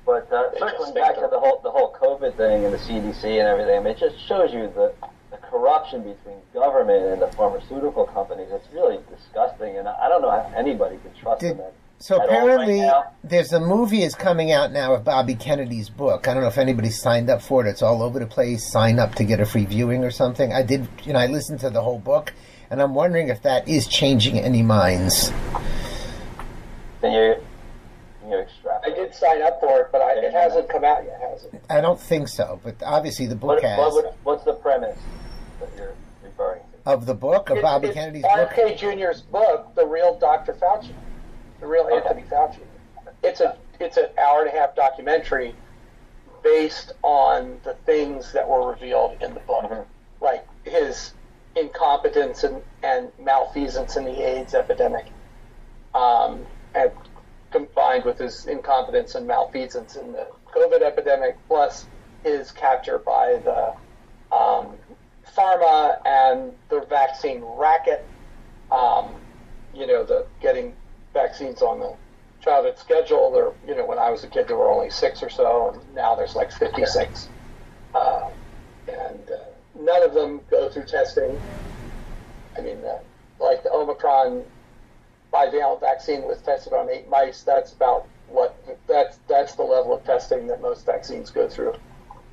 But 0.07 0.31
uh, 0.33 0.59
circling 0.59 0.95
back 0.95 1.15
to 1.17 1.29
the 1.31 1.39
whole 1.39 1.61
the 1.63 1.71
whole 1.71 1.95
COVID 2.01 2.37
thing 2.37 2.65
and 2.65 2.73
the 2.73 2.79
CDC 2.79 3.25
and 3.25 3.49
everything, 3.49 3.85
it 3.87 3.99
just 3.99 4.19
shows 4.27 4.53
you 4.53 4.71
the, 4.75 4.93
the 5.31 5.37
corruption 5.39 6.03
between 6.03 6.37
government 6.53 7.05
and 7.07 7.23
the 7.23 7.29
pharmaceutical 7.37 8.07
companies. 8.07 8.49
It's 8.51 8.73
really 8.73 8.99
disgusting, 9.11 9.79
and 9.79 9.89
I 9.89 10.07
I 10.07 10.09
don't 10.09 10.23
know 10.23 10.31
how 10.31 10.53
anybody 10.57 10.97
could 10.99 11.17
trust 11.17 11.41
Did- 11.41 11.59
them. 11.59 11.73
So 12.03 12.17
At 12.21 12.23
all 12.23 12.27
right 12.27 12.55
apparently, 12.55 12.81
now? 12.81 13.13
there's 13.23 13.53
a 13.53 13.61
movie 13.61 14.03
is 14.03 14.17
coming 14.17 14.51
out 14.51 14.73
now 14.73 14.93
of 14.93 15.05
Bobby 15.05 15.37
Kennedy's 15.37 15.89
book. 15.89 16.27
I 16.27 16.35
don't 16.35 16.43
know 16.43 16.49
if 16.49 16.59
anybody 16.59 16.91
signed 16.91 17.31
up 17.31 17.41
for 17.41 17.65
it. 17.65 17.71
It's 17.71 17.81
all 17.81 18.03
over 18.03 18.19
the 18.19 18.27
place. 18.27 18.69
Sign 18.73 18.99
up 18.99 19.15
to 19.15 19.25
get 19.25 19.39
a 19.39 19.47
free 19.47 19.67
viewing 19.67 20.03
or 20.03 20.11
something. 20.11 20.53
I 20.53 20.63
did, 20.63 20.89
you 21.05 21.13
know, 21.13 21.21
I 21.21 21.27
listened 21.29 21.61
to 21.61 21.71
the 21.71 21.81
whole 21.81 22.01
book, 22.01 22.33
and 22.71 22.83
I'm 22.83 22.93
wondering 22.97 23.29
if 23.29 23.43
that 23.43 23.69
is 23.69 23.87
changing 23.87 24.41
any 24.41 24.63
minds. 24.63 25.31
Can 27.01 27.13
you 27.13 27.37
can 28.21 28.31
you 28.31 28.45
I 28.85 28.91
did 28.91 29.15
sign 29.15 29.41
up 29.43 29.61
for 29.61 29.83
it, 29.83 29.89
but 29.93 30.01
I, 30.03 30.15
it 30.15 30.33
hasn't 30.33 30.69
come 30.69 30.83
out 30.83 31.05
yet, 31.05 31.21
has 31.21 31.45
it? 31.45 31.63
I 31.71 31.81
don't 31.81 32.01
think 32.01 32.27
so, 32.27 32.59
but 32.65 32.83
obviously 32.85 33.27
the 33.29 33.37
book 33.37 33.51
What, 33.51 33.63
has 33.63 33.79
what 33.79 33.95
would, 33.95 34.15
what's 34.25 34.45
the 34.45 34.55
premise 34.55 34.99
that 35.61 35.69
you're 35.77 35.95
referring 36.25 36.63
to? 36.85 36.91
of 36.91 37.07
the 37.07 37.15
book 37.15 37.49
of 37.51 37.59
It- 37.59 37.63
Bobby 37.63 37.89
it's 37.89 37.95
Kennedy's 37.95 38.23
book. 38.23 38.33
R.K. 38.33 38.75
Jr.'s 38.77 39.21
book, 39.23 39.73
The 39.77 39.87
Real 39.87 40.19
Dr. 40.19 40.55
Fauci, 40.55 40.91
The 41.63 41.69
Real 41.69 41.85
Okay. 41.85 41.97
Anthony 41.99 42.25
Fauci. 42.25 42.67
It's 43.23 43.41
a 43.41 43.57
it's 43.79 43.97
an 43.97 44.07
hour 44.19 44.41
and 44.41 44.49
a 44.49 44.53
half 44.53 44.75
documentary 44.75 45.55
based 46.43 46.91
on 47.03 47.61
the 47.63 47.75
things 47.87 48.33
that 48.33 48.49
were 48.49 48.69
revealed 48.69 49.23
in 49.23 49.33
the 49.33 49.41
book, 49.41 49.63
Mhm. 49.71 49.87
like 50.21 50.45
his 50.65 51.15
incompetence 51.55 52.43
and, 52.43 52.65
and 52.83 53.13
malfeasance 53.17 53.97
in 53.97 54.05
the 54.05 54.23
AIDS 54.23 54.55
epidemic, 54.55 55.13
um, 55.95 56.49
and 56.75 56.91
combined 57.53 58.05
with 58.05 58.19
his 58.19 58.45
incompetence 58.47 59.15
and 59.15 59.25
malfeasance 59.29 59.95
in 59.95 60.11
the 60.13 60.27
COVID 60.53 60.83
epidemic, 60.83 61.39
plus 61.47 61.89
his 62.25 62.51
capture 62.51 62.99
by 62.99 63.37
the 63.37 63.73
um, 64.33 64.81
pharma 65.25 65.97
and 66.05 66.59
the 66.71 66.81
vaccine 66.87 67.41
racket. 67.45 68.11
Um, 68.73 69.23
you 69.73 69.87
know, 69.87 70.03
the 70.05 70.27
getting 70.41 70.77
vaccines 71.13 71.63
on 71.63 71.81
the 71.81 71.95
childhood 72.43 72.79
schedule. 72.79 73.31
There, 73.31 73.53
you 73.67 73.77
know, 73.77 73.87
when 73.87 73.99
I 73.99 74.11
was 74.11 74.25
a 74.25 74.29
kid, 74.29 74.49
there 74.49 74.57
were 74.57 74.71
only 74.71 74.91
six 74.91 75.23
or 75.23 75.31
so, 75.31 75.71
and 75.71 75.95
now 75.95 76.15
there's 76.15 76.35
like 76.35 76.51
56. 76.53 77.29
Uh, 77.95 78.29
and 78.89 79.31
uh, 79.31 79.45
none 79.79 80.03
of 80.03 80.15
them 80.15 80.41
go 80.51 80.69
through 80.69 80.87
testing. 80.87 81.39
I 82.57 82.61
mean, 82.61 82.79
uh, 82.85 82.99
like 83.41 83.63
the 83.63 83.73
Omicron 83.73 84.43
bivalent 85.33 85.81
vaccine 85.81 86.23
was 86.23 86.41
tested 86.43 86.73
on 86.73 86.91
eight 86.91 87.09
mice. 87.09 87.43
That's 87.43 87.73
about 87.73 88.07
what 88.29 88.57
that's 88.87 89.19
that's 89.29 89.55
the 89.55 89.63
level 89.63 89.95
of 89.95 90.05
testing 90.05 90.47
that 90.49 90.61
most 90.61 90.87
vaccines 90.87 91.31
go 91.31 91.49
through 91.49 91.75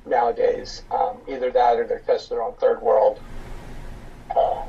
nowadays. 0.06 0.82
Um, 0.90 1.18
either 1.28 1.50
that 1.50 1.78
or 1.78 1.86
they're 1.86 2.00
tested 2.00 2.38
on 2.38 2.54
third 2.54 2.82
world 2.82 3.20
uh, 4.36 4.64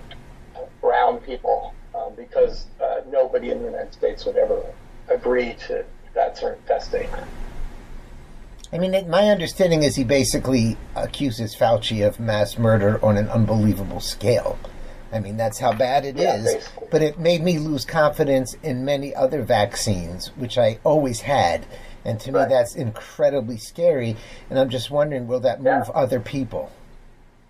brown 0.82 1.20
people 1.20 1.74
um, 1.96 2.14
because 2.16 2.66
uh, 2.82 3.02
nobody 3.10 3.52
in 3.52 3.60
the 3.60 3.66
United 3.66 3.94
States 3.94 4.26
would 4.26 4.38
ever 4.38 4.62
agree 5.10 5.54
to 5.68 5.86
that 6.14 6.38
sort 6.38 6.58
of 6.58 6.66
testing. 6.66 7.10
I 8.74 8.78
mean, 8.78 8.94
it, 8.94 9.08
my 9.08 9.30
understanding 9.30 9.84
is 9.84 9.96
he 9.96 10.04
basically 10.04 10.78
accuses 10.96 11.56
Fauci 11.56 12.08
of 12.08 12.20
mass 12.20 12.58
murder 12.58 13.04
on 13.04 13.18
an 13.18 13.28
unbelievable 13.28 14.00
scale. 14.00 14.58
I 15.12 15.20
mean, 15.20 15.36
that's 15.36 15.60
how 15.60 15.74
bad 15.74 16.06
it 16.06 16.16
is. 16.16 16.24
Yeah, 16.24 16.38
basically. 16.38 16.88
But 16.90 17.02
it 17.02 17.20
made 17.20 17.42
me 17.44 17.60
lose 17.60 17.84
confidence 17.84 18.56
in 18.64 18.86
many 18.86 19.14
other 19.14 19.42
vaccines, 19.44 20.28
which 20.38 20.58
I 20.58 20.80
always 20.86 21.20
had. 21.22 21.66
And 22.06 22.18
to 22.22 22.32
me, 22.32 22.40
that's 22.48 22.76
incredibly 22.76 23.58
scary. 23.58 24.16
And 24.50 24.58
I'm 24.58 24.70
just 24.70 24.90
wondering, 24.90 25.28
will 25.28 25.42
that 25.42 25.60
move 25.60 25.66
Yeah. 25.66 25.92
other 25.94 26.22
people? 26.22 26.72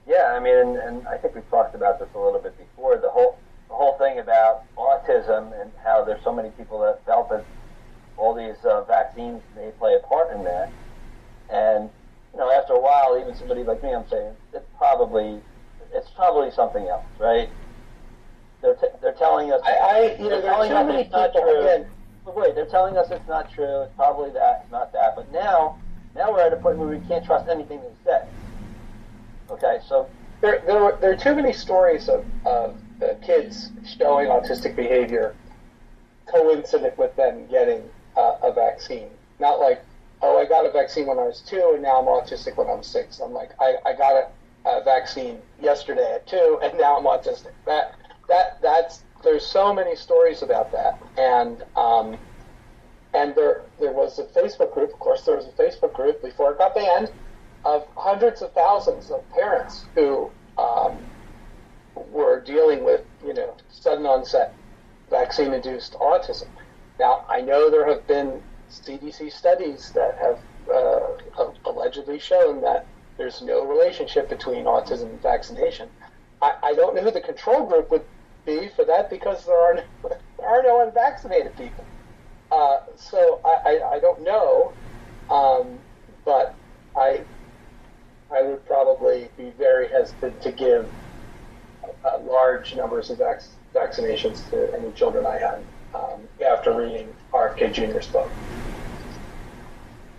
Yeah, 0.08 0.34
I 0.36 0.40
mean, 0.40 0.58
and, 0.58 0.76
and 0.78 1.08
I 1.08 1.18
think 1.18 1.36
we've 1.36 1.50
talked 1.52 1.76
about 1.76 2.00
this 2.00 2.10
a 2.16 2.20
little 2.20 2.40
bit 2.40 2.58
before. 2.58 2.98
The 2.98 3.10
whole 3.10 3.38
the 3.72 3.78
whole 3.78 3.98
thing 3.98 4.20
about 4.20 4.64
autism 4.76 5.60
and 5.60 5.72
how 5.82 6.04
there's 6.04 6.22
so 6.24 6.34
many 6.34 6.50
people 6.52 6.82
that 6.82 7.04
felt 7.06 7.30
that 7.30 7.46
all 8.18 8.36
these 8.36 8.64
uh, 8.66 8.84
vaccines 8.84 9.42
may 9.56 9.72
play 9.80 9.96
a 9.96 10.06
part 10.08 10.36
in 10.36 10.44
that. 10.44 10.70
And 11.50 11.90
you 12.34 12.40
know, 12.40 12.52
after 12.52 12.74
a 12.74 12.80
while, 12.80 13.18
even 13.20 13.34
somebody 13.36 13.64
like 13.64 13.82
me, 13.82 13.94
I'm 13.96 14.08
saying 14.10 14.34
it's 14.54 14.66
probably 14.78 15.40
it's 15.94 16.10
probably 16.12 16.52
something 16.52 16.86
else, 16.86 17.06
right? 17.18 17.50
They're 18.62 18.76
t- 18.76 18.88
they're 19.02 19.14
telling 19.14 19.52
us. 19.54 19.62
I, 19.66 19.72
I 19.72 20.22
you 20.22 20.30
know, 20.30 20.42
there 20.42 20.52
are 20.52 20.68
too 20.68 20.88
many 20.88 21.04
people. 21.06 21.24
Again, 21.24 21.88
But 22.26 22.36
wait, 22.36 22.56
they're 22.56 22.66
telling 22.66 22.98
us 22.98 23.10
it's 23.10 23.28
not 23.28 23.52
true. 23.54 23.84
It's 23.84 23.96
probably 23.96 24.32
that. 24.32 24.62
It's 24.64 24.72
not 24.72 24.92
that. 24.92 25.16
But 25.16 25.32
now, 25.32 25.80
now 26.14 26.32
we're 26.32 26.42
at 26.42 26.52
a 26.52 26.58
point 26.58 26.78
where 26.78 26.90
we 26.90 27.00
can't 27.08 27.26
trust 27.26 27.48
anything 27.50 27.80
they 27.80 28.12
say. 28.12 28.22
Okay, 29.50 29.80
so 29.88 30.10
there, 30.42 30.62
there, 30.66 30.82
were, 30.82 30.98
there 31.02 31.12
are 31.12 31.18
too 31.18 31.36
many 31.36 31.52
stories 31.52 32.08
of, 32.08 32.26
of 32.46 32.81
uh, 33.02 33.16
kids 33.26 33.72
showing 33.98 34.28
autistic 34.28 34.76
behavior 34.76 35.36
coincident 36.32 36.98
with 36.98 37.16
them 37.16 37.48
getting 37.50 37.84
uh, 38.16 38.36
a 38.44 38.54
vaccine. 38.54 39.10
Not 39.40 39.60
like, 39.60 39.84
oh, 40.22 40.38
I 40.38 40.46
got 40.46 40.66
a 40.66 40.72
vaccine 40.72 41.08
when 41.08 41.20
I 41.20 41.24
was 41.24 41.42
two, 41.42 41.72
and 41.74 41.84
now 41.84 42.00
I'm 42.00 42.06
autistic 42.06 42.58
when 42.58 42.70
I'm 42.70 42.84
six. 42.84 43.20
I'm 43.20 43.34
like, 43.34 43.52
I, 43.60 43.76
I 43.86 43.94
got 43.94 44.16
a, 44.16 44.70
a 44.70 44.84
vaccine 44.84 45.40
yesterday 45.60 46.14
at 46.16 46.28
two, 46.28 46.60
and 46.64 46.78
now 46.78 46.98
I'm 46.98 47.06
autistic. 47.06 47.54
That 47.66 47.96
that 48.28 48.62
that's 48.62 49.04
there's 49.24 49.46
so 49.46 49.74
many 49.74 49.96
stories 49.96 50.42
about 50.42 50.72
that, 50.72 51.00
and 51.18 51.64
um, 51.76 52.18
and 53.14 53.36
there 53.36 53.64
there 53.80 53.92
was 53.94 54.20
a 54.20 54.24
Facebook 54.24 54.74
group. 54.74 54.94
Of 54.94 55.00
course, 55.00 55.24
there 55.24 55.36
was 55.36 55.46
a 55.46 55.62
Facebook 55.62 55.94
group 55.94 56.22
before 56.22 56.52
it 56.52 56.58
got 56.58 56.76
banned 56.76 57.10
of 57.64 57.86
hundreds 57.96 58.42
of 58.42 58.52
thousands 58.54 59.12
of 59.12 59.30
parents 59.30 59.88
who 59.96 60.32
um, 60.58 61.11
were 62.12 62.40
dealing 62.40 62.84
with, 62.84 63.02
you 63.26 63.34
know, 63.34 63.56
sudden 63.70 64.06
onset 64.06 64.54
vaccine 65.10 65.54
induced 65.54 65.94
autism. 65.94 66.48
Now, 67.00 67.26
I 67.30 67.42
know 67.42 67.70
there 67.70 67.88
have 67.88 68.08
been 68.08 68.42
CDC 68.72 69.32
studies 69.32 69.92
that 69.94 70.18
have 70.18 70.40
uh, 70.74 71.52
allegedly 71.66 72.20
shown 72.20 72.62
that 72.62 72.86
there's 73.18 73.42
no 73.42 73.66
relationship 73.66 74.30
between 74.30 74.66
autism 74.66 75.10
and 75.10 75.22
vaccination. 75.22 75.90
I, 76.42 76.54
I, 76.64 76.74
don't 76.74 76.96
know 76.96 77.02
who 77.02 77.12
the 77.12 77.22
control 77.22 77.68
group 77.68 77.92
would 77.92 78.06
be 78.46 78.70
for 78.76 78.86
that 78.86 79.10
because 79.10 79.46
there 79.46 79.60
are 79.60 79.74
no, 79.76 79.84
there 80.38 80.48
are 80.48 80.64
no 80.64 80.82
unvaccinated 80.88 81.56
people. 81.58 81.86
Uh, 82.52 82.80
so 82.96 83.40
I, 83.46 83.50
I, 83.50 83.94
I, 83.96 84.00
don't 84.00 84.24
know, 84.24 84.74
um, 85.30 85.78
but 86.26 86.56
I 86.96 87.22
I 88.34 88.42
would 88.44 88.66
probably 88.66 89.30
be 89.38 89.52
very 89.58 89.88
hesitant 89.90 90.42
to 90.42 90.52
give 90.52 90.90
uh, 92.06 92.20
large 92.20 92.76
numbers 92.76 93.10
of 93.10 93.17
vac- 93.17 93.44
vaccinations 93.74 94.50
to 94.50 94.74
any 94.74 94.91
children 94.94 95.26
I 95.26 95.38
had 95.38 95.63
um, 95.94 96.22
after 96.46 96.76
reading 96.76 97.13
RFK 97.34 97.74
Jr.'s 97.74 98.08
book. 98.08 98.30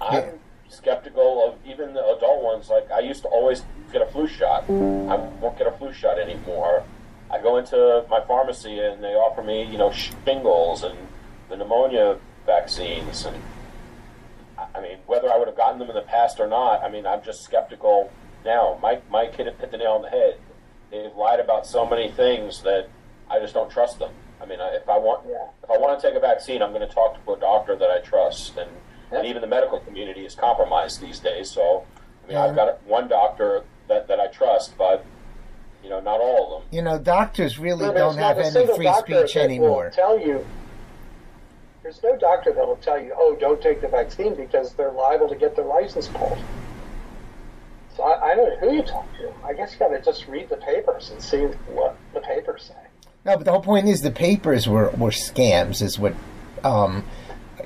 I'm 0.01 0.25
skeptical 0.69 1.49
of 1.49 1.67
even 1.67 1.95
the 1.95 2.05
adult 2.17 2.43
ones. 2.43 2.69
Like 2.69 2.91
I 2.91 3.01
used 3.01 3.23
to 3.23 3.29
always 3.29 3.63
get 3.93 4.03
a 4.03 4.07
flu 4.07 4.27
shot. 4.27 4.65
I 4.65 5.17
won't 5.41 5.59
get 5.59 5.67
a 5.67 5.73
flu 5.73 5.93
shot 5.93 6.19
anymore. 6.19 6.85
I 7.31 7.41
go 7.41 7.57
into 7.57 8.05
my 8.11 8.21
pharmacy 8.21 8.79
and 8.79 9.03
they 9.03 9.15
offer 9.15 9.43
me, 9.43 9.65
you 9.65 9.79
know, 9.79 9.93
shingles 9.93 10.83
and 10.83 10.97
the 11.49 11.57
pneumonia 11.57 12.19
vaccines. 12.47 13.25
And 13.25 13.37
I 14.75 14.81
mean, 14.81 14.99
whether 15.07 15.33
I 15.33 15.39
would 15.39 15.49
have 15.49 15.57
gotten 15.57 15.79
them 15.79 15.89
in 15.89 15.95
the 15.95 16.03
past 16.03 16.41
or 16.41 16.47
not, 16.47 16.83
I 16.83 16.91
mean, 16.91 17.07
I'm 17.07 17.23
just 17.23 17.43
skeptical 17.43 18.11
now. 18.45 18.79
My 18.83 19.01
my 19.11 19.27
kid 19.27 19.47
hit 19.47 19.71
the 19.71 19.77
nail 19.79 19.93
on 19.93 20.03
the 20.03 20.11
head. 20.11 20.39
They've 20.93 21.17
lied 21.17 21.41
about 21.41 21.67
so 21.67 21.89
many 21.89 22.11
things 22.11 22.61
that 22.63 22.87
I 23.31 23.39
just 23.39 23.55
don't 23.55 23.71
trust 23.71 23.99
them. 23.99 24.13
I 24.43 24.45
mean, 24.45 24.59
if 24.61 24.89
I 24.91 24.99
want 24.99 25.27
yeah. 25.27 25.49
if 25.63 25.71
I 25.71 25.79
want 25.79 25.99
to 25.99 26.07
take 26.07 26.15
a 26.15 26.21
vaccine, 26.21 26.61
I'm 26.61 26.73
going 26.73 26.87
to 26.87 26.95
talk 26.95 27.25
to 27.25 27.33
a 27.33 27.41
doctor 27.41 27.75
that 27.77 27.91
I 27.91 28.01
trust, 28.01 28.59
and, 28.59 28.71
yeah. 29.11 29.19
and 29.19 29.27
even 29.27 29.41
the 29.41 29.49
medical 29.49 29.81
community 29.81 30.27
is 30.27 30.35
compromised 30.35 31.01
these 31.01 31.19
days. 31.19 31.51
So, 31.51 31.87
I 32.25 32.27
mean, 32.27 32.37
yeah. 32.37 32.45
I've 32.45 32.55
got 32.55 32.83
one 32.83 33.09
doctor 33.09 33.65
that, 33.89 34.07
that 34.09 34.21
I 34.21 34.27
trust, 34.27 34.77
but 34.77 35.07
you 35.83 35.89
know, 35.89 36.01
not 36.01 36.21
all 36.21 36.57
of 36.57 36.63
them. 36.63 36.69
You 36.71 36.83
know, 36.83 36.99
doctors 36.99 37.59
really 37.59 37.87
don't 37.95 38.19
have 38.19 38.39
any 38.39 38.67
free 38.77 38.93
speech 38.99 39.37
anymore. 39.37 39.91
tell 39.95 40.21
you, 40.21 40.45
there's 41.83 42.03
no 42.03 42.19
doctor 42.19 42.53
that 42.53 42.67
will 42.67 42.77
tell 42.77 43.01
you, 43.01 43.15
"Oh, 43.17 43.35
don't 43.41 43.63
take 43.63 43.81
the 43.81 43.89
vaccine," 43.89 44.35
because 44.35 44.75
they're 44.75 44.93
liable 44.93 45.29
to 45.31 45.37
get 45.37 45.57
their 45.57 45.65
license 45.65 46.09
pulled. 46.09 46.39
So 47.97 48.03
I, 48.05 48.33
I 48.33 48.35
don't 48.35 48.49
know 48.49 48.69
who 48.69 48.77
you 48.77 48.83
talk 48.83 49.07
to. 49.19 49.33
I 49.45 49.53
guess 49.53 49.73
you 49.73 49.79
got 49.79 49.89
to 49.89 50.01
just 50.01 50.27
read 50.29 50.49
the 50.49 50.57
papers 50.57 51.11
and 51.11 51.23
see 51.23 51.43
what 51.73 51.97
the 52.15 52.21
papers 52.21 52.65
say. 52.65 53.09
No, 53.25 53.37
but 53.37 53.45
the 53.45 53.53
whole 53.53 53.63
point 53.63 53.87
is 53.87 54.01
the 54.01 54.11
papers 54.11 54.67
were, 54.67 54.91
were 54.91 55.11
scams, 55.11 55.83
is 55.83 55.99
what 55.99 56.15
um, 56.65 57.05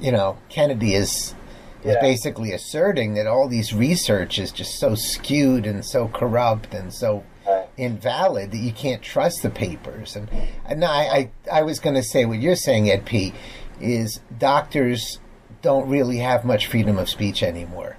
you 0.01 0.13
know 0.13 0.39
Kennedy 0.49 0.95
is 0.95 1.35
is 1.83 1.95
yeah. 1.95 2.01
basically 2.01 2.53
asserting 2.53 3.15
that 3.15 3.27
all 3.27 3.49
these 3.49 3.73
research 3.73 4.39
is 4.39 4.51
just 4.51 4.79
so 4.79 4.95
skewed 4.95 5.67
and 5.67 5.85
so 5.85 6.09
corrupt 6.09 6.75
and 6.75 6.93
so 6.93 7.25
right. 7.47 7.69
invalid 7.77 8.51
that 8.51 8.59
you 8.59 8.73
can't 8.73 9.03
trust 9.03 9.43
the 9.43 9.51
papers. 9.51 10.17
And, 10.17 10.29
and 10.65 10.85
I, 10.85 11.03
I, 11.03 11.31
I 11.53 11.63
was 11.63 11.79
going 11.79 11.95
to 11.95 12.03
say 12.03 12.25
what 12.25 12.41
you're 12.41 12.57
saying, 12.57 12.91
Ed 12.91 13.05
P, 13.05 13.35
is 13.81 14.21
doctors 14.37 15.21
don't 15.63 15.89
really 15.89 16.19
have 16.19 16.45
much 16.45 16.67
freedom 16.67 16.99
of 16.99 17.09
speech 17.09 17.43
anymore. 17.43 17.97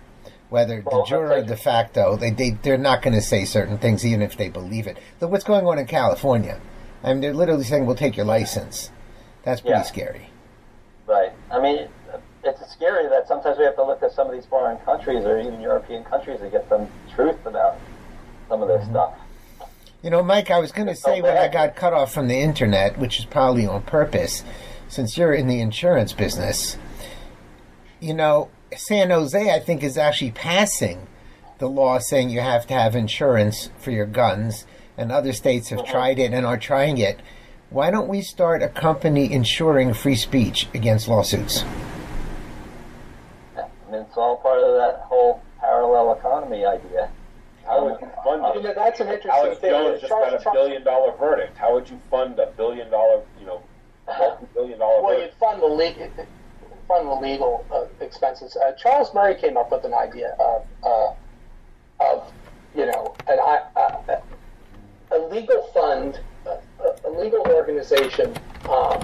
Whether 0.50 0.82
well, 0.86 1.04
de 1.04 1.10
jure 1.10 1.34
or 1.34 1.44
de 1.44 1.58
facto, 1.58 2.16
they, 2.16 2.30
they, 2.30 2.52
they're 2.52 2.78
not 2.78 3.02
going 3.02 3.14
to 3.14 3.22
say 3.22 3.44
certain 3.44 3.78
things 3.78 4.06
even 4.06 4.22
if 4.22 4.38
they 4.38 4.50
believe 4.50 4.88
it. 4.88 4.98
Look 5.20 5.32
what's 5.32 5.44
going 5.44 5.66
on 5.66 5.78
in 5.78 5.88
California. 5.88 6.62
I 7.04 7.12
mean, 7.12 7.22
they're 7.22 7.34
literally 7.34 7.66
saying, 7.66 7.86
we'll 7.86 7.96
take 7.96 8.16
your 8.16 8.26
license. 8.26 8.92
That's 9.44 9.62
pretty 9.62 9.78
yeah. 9.78 9.84
scary. 9.84 10.30
Right. 11.06 11.32
I 11.52 11.62
mean, 11.62 11.88
it's 12.44 12.72
scary 12.72 13.08
that 13.10 13.28
sometimes 13.28 13.58
we 13.58 13.66
have 13.66 13.76
to 13.76 13.84
look 13.84 14.02
at 14.04 14.12
some 14.14 14.28
of 14.28 14.34
these 14.34 14.46
foreign 14.46 14.78
countries 14.80 15.26
or 15.26 15.40
even 15.40 15.60
European 15.60 16.04
countries 16.04 16.40
to 16.40 16.50
get 16.50 16.68
some 16.70 16.88
truth 17.14 17.46
about 17.46 17.78
some 18.48 18.62
of 18.62 18.68
this 18.68 18.82
mm-hmm. 18.84 18.92
stuff. 18.92 19.14
You 20.02 20.12
know, 20.12 20.24
Mike, 20.24 20.52
I 20.52 20.60
was 20.60 20.72
going 20.72 20.88
to 20.88 20.96
say 20.96 21.22
when 21.22 21.36
I 21.36 21.48
got 21.48 21.76
cut 21.76 21.92
off 21.92 22.14
from 22.14 22.28
the 22.28 22.38
internet, 22.38 22.98
which 22.98 23.20
is 23.20 23.26
probably 23.26 23.66
on 23.66 23.82
purpose, 23.82 24.44
since 24.88 25.18
you're 25.18 25.34
in 25.34 25.48
the 25.48 25.60
insurance 25.60 26.14
business, 26.14 26.78
you 28.00 28.14
know, 28.14 28.50
San 28.76 29.10
Jose, 29.10 29.54
I 29.54 29.60
think, 29.60 29.84
is 29.84 29.98
actually 29.98 30.32
passing 30.32 31.08
the 31.60 31.70
law 31.70 32.00
saying 32.00 32.30
you 32.30 32.42
have 32.42 32.68
to 32.68 32.74
have 32.74 32.96
insurance 32.96 33.70
for 33.80 33.92
your 33.92 34.06
guns, 34.06 34.66
and 34.98 35.12
other 35.12 35.34
states 35.34 35.70
have 35.70 35.86
tried 35.86 36.20
it 36.20 36.34
and 36.34 36.46
are 36.46 36.58
trying 36.58 36.98
it. 36.98 37.20
Why 37.70 37.92
don't 37.92 38.08
we 38.08 38.22
start 38.22 38.62
a 38.62 38.70
company 38.70 39.32
insuring 39.32 39.94
free 39.94 40.16
speech 40.16 40.68
against 40.74 41.08
lawsuits? 41.08 41.64
it's 43.90 44.18
all 44.18 44.38
part 44.38 44.62
of 44.62 44.76
that 44.76 45.02
whole 45.06 45.42
parallel 45.60 46.14
economy 46.14 46.66
idea. 46.66 47.10
How 47.66 47.84
would 47.84 48.00
you 48.02 48.10
fund 48.24 48.46
it? 48.46 48.56
You 48.56 48.64
know, 48.64 48.74
that's 48.74 49.00
an 49.00 49.08
interesting 49.08 49.32
Alex 49.32 49.60
thing. 49.60 49.72
Jones 49.72 50.00
just 50.00 50.10
Charles, 50.10 50.44
got 50.44 50.56
a 50.56 50.56
billion 50.56 50.84
dollar 50.84 51.16
verdict. 51.18 51.58
How 51.58 51.74
would 51.74 51.90
you 51.90 52.00
fund 52.10 52.40
a 52.40 52.48
billion 52.56 52.90
dollar, 52.90 53.22
you 53.40 53.46
know, 53.46 53.62
billion 54.54 54.80
dollar 54.80 55.02
well, 55.02 55.14
verdict? 55.16 55.34
you'd 55.34 55.40
fund 55.40 55.62
the 55.62 55.68
legal, 55.68 56.10
fund 56.88 57.08
the 57.08 57.14
legal 57.14 57.66
uh, 57.72 57.86
expenses. 58.04 58.56
Uh, 58.56 58.72
Charles 58.74 59.14
Murray 59.14 59.36
came 59.36 59.58
up 59.58 59.72
with 59.72 59.84
an 59.84 59.94
idea 59.94 60.36
of, 60.40 60.66
uh, 60.84 61.14
of 62.00 62.32
you 62.76 62.86
know, 62.86 63.16
an, 63.28 63.40
uh, 63.40 64.20
a 65.12 65.18
legal 65.30 65.64
fund, 65.74 66.20
a 66.46 67.10
legal 67.10 67.42
organization, 67.48 68.34
um, 68.70 69.02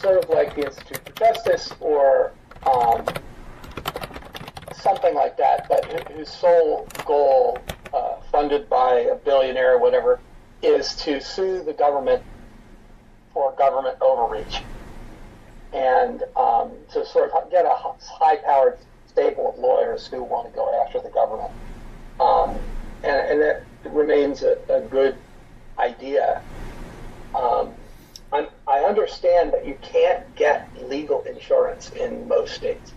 sort 0.00 0.22
of 0.22 0.28
like 0.30 0.54
the 0.54 0.66
Institute 0.66 1.00
for 1.04 1.12
Justice 1.12 1.72
or 1.80 2.32
um, 2.66 3.04
something 4.74 5.14
like 5.14 5.36
that, 5.36 5.66
but 5.68 5.84
whose 6.10 6.28
sole 6.28 6.86
goal, 7.04 7.58
uh, 7.92 8.16
funded 8.30 8.68
by 8.68 9.00
a 9.00 9.14
billionaire 9.14 9.74
or 9.74 9.78
whatever, 9.78 10.20
is 10.62 10.94
to 10.96 11.20
sue 11.20 11.62
the 11.62 11.72
government 11.72 12.22
for 13.32 13.52
government 13.52 13.96
overreach 14.00 14.62
and 15.72 16.22
um, 16.36 16.70
to 16.92 17.04
sort 17.06 17.30
of 17.30 17.50
get 17.50 17.64
a 17.64 17.74
high-powered 17.74 18.78
stable 19.06 19.50
of 19.50 19.58
lawyers 19.58 20.06
who 20.06 20.22
want 20.22 20.48
to 20.48 20.54
go 20.54 20.84
after 20.84 21.00
the 21.00 21.10
government. 21.10 21.52
Um, 22.20 22.58
and, 23.02 23.30
and 23.30 23.40
that 23.40 23.64
remains 23.90 24.42
a, 24.42 24.58
a 24.68 24.80
good 24.82 25.16
idea. 25.78 26.42
Um, 27.34 27.74
i 28.72 28.78
understand 28.78 29.52
that 29.52 29.66
you 29.66 29.76
can't 29.82 30.34
get 30.36 30.68
legal 30.88 31.22
insurance 31.24 31.90
in 31.90 32.26
most 32.26 32.54
states 32.54 32.92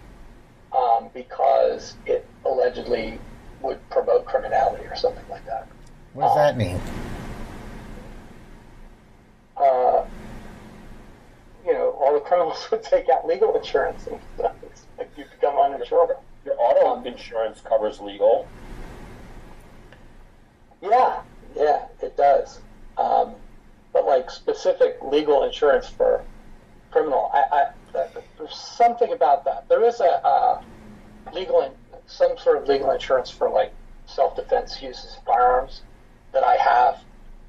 um, 0.76 1.10
because 1.14 1.96
it 2.06 2.26
allegedly 2.46 3.20
would 3.62 3.78
promote 3.90 4.26
criminality 4.26 4.86
or 4.86 4.96
something 4.96 5.26
like 5.30 5.46
that. 5.46 5.68
What 6.14 6.28
does 6.28 6.32
um, 6.32 6.38
that 6.38 6.58
mean? 6.58 6.80
Uh, 9.58 10.06
you 11.66 11.74
know, 11.74 11.92
all 12.00 12.14
the 12.14 12.20
criminals 12.20 12.68
would 12.72 12.84
take 12.84 13.10
out 13.10 13.28
legal 13.28 13.56
insurance 13.56 14.08
and 14.08 14.20
it's 14.64 14.86
like 14.98 15.10
you 15.18 15.26
become 15.32 15.56
uninsurable. 15.56 16.20
Your 16.46 16.56
auto 16.60 17.04
insurance 17.08 17.62
covers 17.62 18.00
legal. 18.00 18.48
Yeah, 20.82 21.22
yeah, 21.56 21.86
it 22.02 22.16
does. 22.16 22.60
Um, 22.98 23.34
but 23.92 24.06
like 24.06 24.30
specific 24.30 24.98
legal 25.02 25.44
insurance 25.44 25.88
for 25.88 26.24
criminal, 26.92 27.32
I, 27.34 27.44
I 27.52 27.72
there's 28.38 28.56
something 28.56 29.12
about 29.14 29.46
that. 29.46 29.68
There 29.70 29.84
is 29.84 30.02
a 30.02 30.26
uh, 30.26 30.62
legal, 31.34 31.76
some 32.06 32.38
sort 32.38 32.58
of 32.58 32.68
legal 32.68 32.92
insurance 32.92 33.30
for 33.30 33.50
like 33.50 33.74
self-defense 34.06 34.82
uses 34.82 35.18
of 35.18 35.24
firearms 35.24 35.82
that 36.34 36.44
I 36.44 36.56
have, 36.58 37.00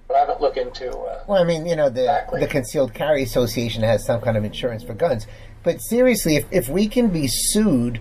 but 0.08 0.16
I 0.16 0.20
haven't 0.20 0.40
looked 0.40 0.56
into. 0.56 0.90
Uh, 0.90 1.24
well, 1.26 1.42
I 1.42 1.44
mean, 1.44 1.66
you 1.66 1.76
know, 1.76 1.88
the 1.88 2.02
exactly. 2.02 2.40
the 2.40 2.46
Concealed 2.46 2.94
Carry 2.94 3.22
Association 3.22 3.82
has 3.82 4.04
some 4.04 4.20
kind 4.20 4.36
of 4.36 4.44
insurance 4.44 4.82
for 4.82 4.94
guns. 4.94 5.26
But 5.62 5.80
seriously, 5.80 6.36
if 6.36 6.46
if 6.50 6.68
we 6.68 6.88
can 6.88 7.08
be 7.08 7.26
sued 7.26 8.00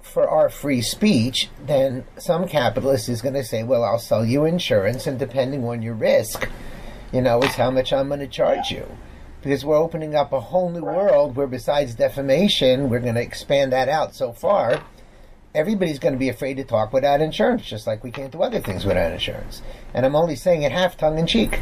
for 0.00 0.28
our 0.28 0.48
free 0.48 0.82
speech, 0.82 1.48
then 1.64 2.04
some 2.18 2.46
capitalist 2.48 3.08
is 3.08 3.22
going 3.22 3.34
to 3.34 3.44
say, 3.44 3.62
"Well, 3.62 3.84
I'll 3.84 3.98
sell 3.98 4.24
you 4.24 4.44
insurance, 4.44 5.06
and 5.06 5.18
depending 5.18 5.64
on 5.64 5.82
your 5.82 5.94
risk, 5.94 6.48
you 7.12 7.22
know, 7.22 7.42
is 7.42 7.54
how 7.54 7.70
much 7.70 7.92
I'm 7.92 8.08
going 8.08 8.20
to 8.20 8.26
charge 8.28 8.70
yeah. 8.70 8.78
you." 8.78 8.86
because 9.42 9.64
we're 9.64 9.76
opening 9.76 10.14
up 10.14 10.32
a 10.32 10.40
whole 10.40 10.70
new 10.70 10.84
world 10.84 11.34
where 11.34 11.48
besides 11.48 11.96
defamation, 11.96 12.88
we're 12.88 13.00
going 13.00 13.16
to 13.16 13.20
expand 13.20 13.72
that 13.72 13.88
out 13.88 14.14
so 14.14 14.32
far 14.32 14.82
everybody's 15.54 15.98
going 15.98 16.14
to 16.14 16.18
be 16.18 16.28
afraid 16.28 16.56
to 16.56 16.64
talk 16.64 16.92
without 16.92 17.20
insurance, 17.20 17.62
just 17.62 17.86
like 17.86 18.02
we 18.02 18.10
can't 18.10 18.32
do 18.32 18.42
other 18.42 18.60
things 18.60 18.84
without 18.84 19.12
insurance. 19.12 19.62
And 19.94 20.06
I'm 20.06 20.16
only 20.16 20.36
saying 20.36 20.62
it 20.62 20.72
half 20.72 20.96
tongue 20.96 21.18
in 21.18 21.26
cheek. 21.26 21.60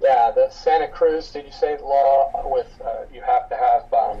Yeah, 0.00 0.32
the 0.32 0.50
Santa 0.50 0.88
Cruz, 0.88 1.30
did 1.30 1.46
you 1.46 1.52
say 1.52 1.78
law 1.78 2.30
with 2.52 2.68
uh, 2.84 3.04
you 3.12 3.22
have 3.22 3.48
to 3.48 3.56
have 3.56 3.92
um, 3.92 4.18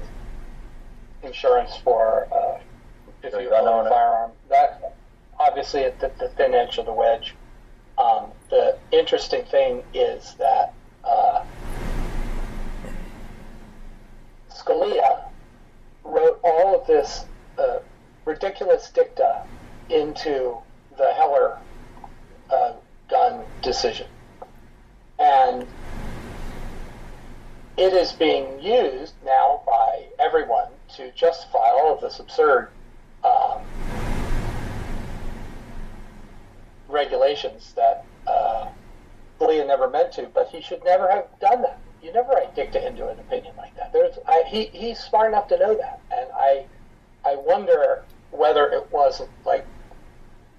insurance 1.22 1.76
for 1.84 2.26
uh, 2.32 2.58
if 3.22 3.32
you 3.34 3.54
own 3.54 3.86
a 3.86 3.90
firearm? 3.90 4.32
That 4.48 4.94
obviously 5.38 5.84
at 5.84 6.00
the, 6.00 6.10
the, 6.18 6.28
thin 6.30 6.54
edge 6.54 6.78
of 6.78 6.86
the 6.86 6.92
wedge. 6.92 7.34
Um, 7.98 8.30
the 8.50 8.78
interesting 8.92 9.44
thing 9.44 9.82
is 9.92 10.34
that 10.38 10.72
uh, 11.04 11.44
Scalia 14.50 15.24
of 16.84 16.86
this 16.86 17.24
uh, 17.58 17.78
ridiculous 18.24 18.90
dicta 18.90 19.42
into 19.90 20.56
the 20.96 21.12
Heller 21.14 21.58
uh, 22.50 22.72
gun 23.08 23.44
decision. 23.62 24.06
And 25.18 25.66
it 27.76 27.92
is 27.92 28.12
being 28.12 28.60
used 28.60 29.14
now 29.24 29.62
by 29.66 30.04
everyone 30.18 30.68
to 30.96 31.10
justify 31.12 31.70
all 31.70 31.94
of 31.94 32.00
this 32.00 32.20
absurd 32.20 32.68
um, 33.24 33.60
regulations 36.88 37.72
that 37.74 38.04
uh, 38.26 38.68
Scalia 39.38 39.66
never 39.66 39.90
meant 39.90 40.12
to, 40.12 40.28
but 40.34 40.48
he 40.48 40.60
should 40.60 40.84
never 40.84 41.10
have 41.10 41.26
done 41.40 41.62
that. 41.62 41.78
You 42.04 42.12
never 42.12 42.32
write 42.32 42.54
dicta 42.54 42.86
into 42.86 43.08
an 43.08 43.18
opinion 43.18 43.54
like 43.56 43.74
that. 43.76 43.90
There's, 43.94 44.18
I, 44.28 44.44
he, 44.46 44.66
he's 44.66 44.98
smart 44.98 45.32
enough 45.32 45.48
to 45.48 45.58
know 45.58 45.74
that, 45.74 46.00
and 46.14 46.28
I, 46.36 46.66
I 47.24 47.36
wonder 47.36 48.04
whether 48.30 48.66
it 48.66 48.86
wasn't 48.92 49.30
like 49.46 49.64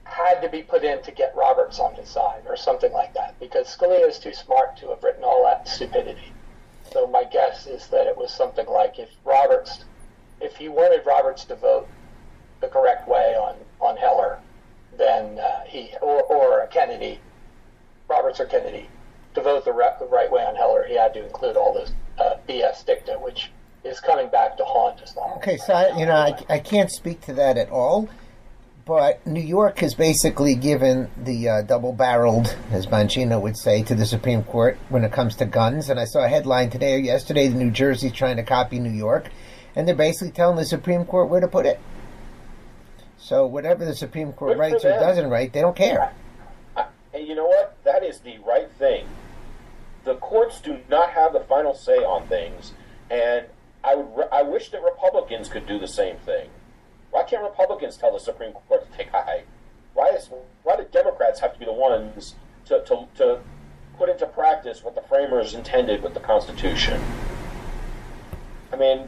had 0.05 0.41
to 0.41 0.49
be 0.49 0.63
put 0.63 0.83
in 0.83 1.03
to 1.03 1.11
get 1.11 1.35
Roberts 1.35 1.79
on 1.79 1.93
his 1.93 2.09
side 2.09 2.41
or 2.47 2.57
something 2.57 2.91
like 2.93 3.13
that, 3.13 3.39
because 3.39 3.67
Scalia 3.67 4.07
is 4.07 4.17
too 4.17 4.33
smart 4.33 4.75
to 4.77 4.89
have 4.89 5.03
written 5.03 5.23
all 5.23 5.43
that 5.45 5.67
stupidity. 5.67 6.31
So 6.91 7.05
my 7.05 7.25
guess 7.31 7.67
is 7.67 7.87
that 7.89 8.07
it 8.07 8.17
was 8.17 8.31
something 8.31 8.65
like 8.65 8.97
if 8.97 9.09
Roberts, 9.23 9.85
if 10.41 10.55
he 10.55 10.67
wanted 10.67 11.05
Roberts 11.05 11.45
to 11.45 11.55
vote 11.55 11.87
the 12.61 12.67
correct 12.67 13.07
way 13.07 13.35
on 13.35 13.55
on 13.81 13.97
Heller, 13.97 14.39
then 14.97 15.37
uh, 15.37 15.61
he 15.67 15.91
or, 16.01 16.23
or 16.23 16.67
Kennedy, 16.67 17.19
Roberts 18.07 18.39
or 18.39 18.45
Kennedy, 18.45 18.89
to 19.35 19.41
vote 19.41 19.65
the, 19.65 19.73
re- 19.73 19.95
the 19.99 20.05
right 20.05 20.31
way 20.31 20.43
on 20.43 20.55
Heller, 20.55 20.85
he 20.87 20.95
had 20.95 21.13
to 21.13 21.23
include 21.23 21.55
all 21.55 21.73
this 21.73 21.91
uh, 22.17 22.35
BS 22.47 22.85
dicta, 22.85 23.13
which 23.19 23.51
is 23.83 23.99
coming 23.99 24.29
back 24.29 24.57
to 24.57 24.63
haunt 24.65 25.01
us 25.01 25.15
all. 25.15 25.35
Okay, 25.37 25.57
so 25.57 25.73
I, 25.73 25.97
you 25.97 26.05
know 26.05 26.15
I, 26.15 26.35
I 26.49 26.59
can't 26.59 26.91
speak 26.91 27.21
to 27.21 27.33
that 27.33 27.57
at 27.57 27.69
all. 27.69 28.09
But 28.85 29.25
New 29.25 29.41
York 29.41 29.79
has 29.79 29.95
basically 29.95 30.53
given 30.53 31.09
the 31.17 31.49
uh, 31.49 31.61
double-barreled, 31.63 32.55
as 32.69 32.85
Bongino 32.85 33.41
would 33.41 33.57
say, 33.57 33.81
to 33.81 33.95
the 33.95 34.05
Supreme 34.05 34.43
Court 34.43 34.77
when 34.89 35.03
it 35.03 35.11
comes 35.11 35.35
to 35.37 35.45
guns. 35.45 35.89
And 35.89 35.99
I 35.99 36.05
saw 36.05 36.23
a 36.23 36.27
headline 36.27 36.69
today 36.69 36.93
or 36.93 36.99
yesterday: 36.99 37.49
New 37.49 37.71
Jersey's 37.71 38.11
trying 38.11 38.35
to 38.37 38.43
copy 38.43 38.77
New 38.77 38.91
York, 38.91 39.31
and 39.75 39.87
they're 39.87 39.95
basically 39.95 40.31
telling 40.31 40.57
the 40.57 40.65
Supreme 40.65 41.03
Court 41.03 41.29
where 41.29 41.41
to 41.41 41.47
put 41.47 41.65
it. 41.65 41.79
So 43.17 43.47
whatever 43.47 43.85
the 43.85 43.95
Supreme 43.95 44.33
Court 44.33 44.51
Good 44.51 44.59
writes 44.59 44.85
or 44.85 44.89
doesn't 44.89 45.31
write, 45.31 45.51
they 45.51 45.61
don't 45.61 45.75
care. 45.75 46.13
And 47.11 47.27
you 47.27 47.33
know 47.33 47.47
what? 47.47 47.75
That 47.85 48.03
is 48.03 48.19
the 48.19 48.37
right 48.45 48.69
thing. 48.77 49.07
The 50.05 50.15
courts 50.15 50.61
do 50.61 50.79
not 50.89 51.09
have 51.09 51.33
the 51.33 51.39
final 51.41 51.73
say 51.73 51.97
on 51.97 52.27
things, 52.27 52.73
and 53.09 53.47
I 53.83 53.95
would. 53.95 54.15
re- 54.15 54.29
I 54.31 54.43
wish 54.43 54.69
that 54.69 54.81
Republicans 54.83 55.49
could 55.49 55.67
do 55.67 55.79
the 55.79 55.87
same 55.87 56.17
thing. 56.17 56.49
Why 57.09 57.23
can't 57.23 57.41
Republicans 57.41 57.97
tell 57.97 58.13
the 58.13 58.19
Supreme 58.19 58.53
Court 58.53 58.89
to 58.89 58.97
take 58.97 59.09
high? 59.09 59.43
Why 59.95 60.09
is 60.09 60.29
why 60.63 60.75
do 60.75 60.85
Democrats 60.91 61.39
have 61.39 61.53
to 61.53 61.59
be 61.59 61.65
the 61.65 61.73
ones 61.73 62.35
to, 62.65 62.83
to, 62.83 63.07
to 63.17 63.39
put 63.97 64.09
into 64.09 64.27
practice 64.27 64.83
what 64.83 64.93
the 64.93 65.01
framers 65.01 65.53
intended 65.53 66.03
with 66.03 66.13
the 66.13 66.19
Constitution? 66.19 67.01
I 68.71 68.75
mean, 68.75 69.07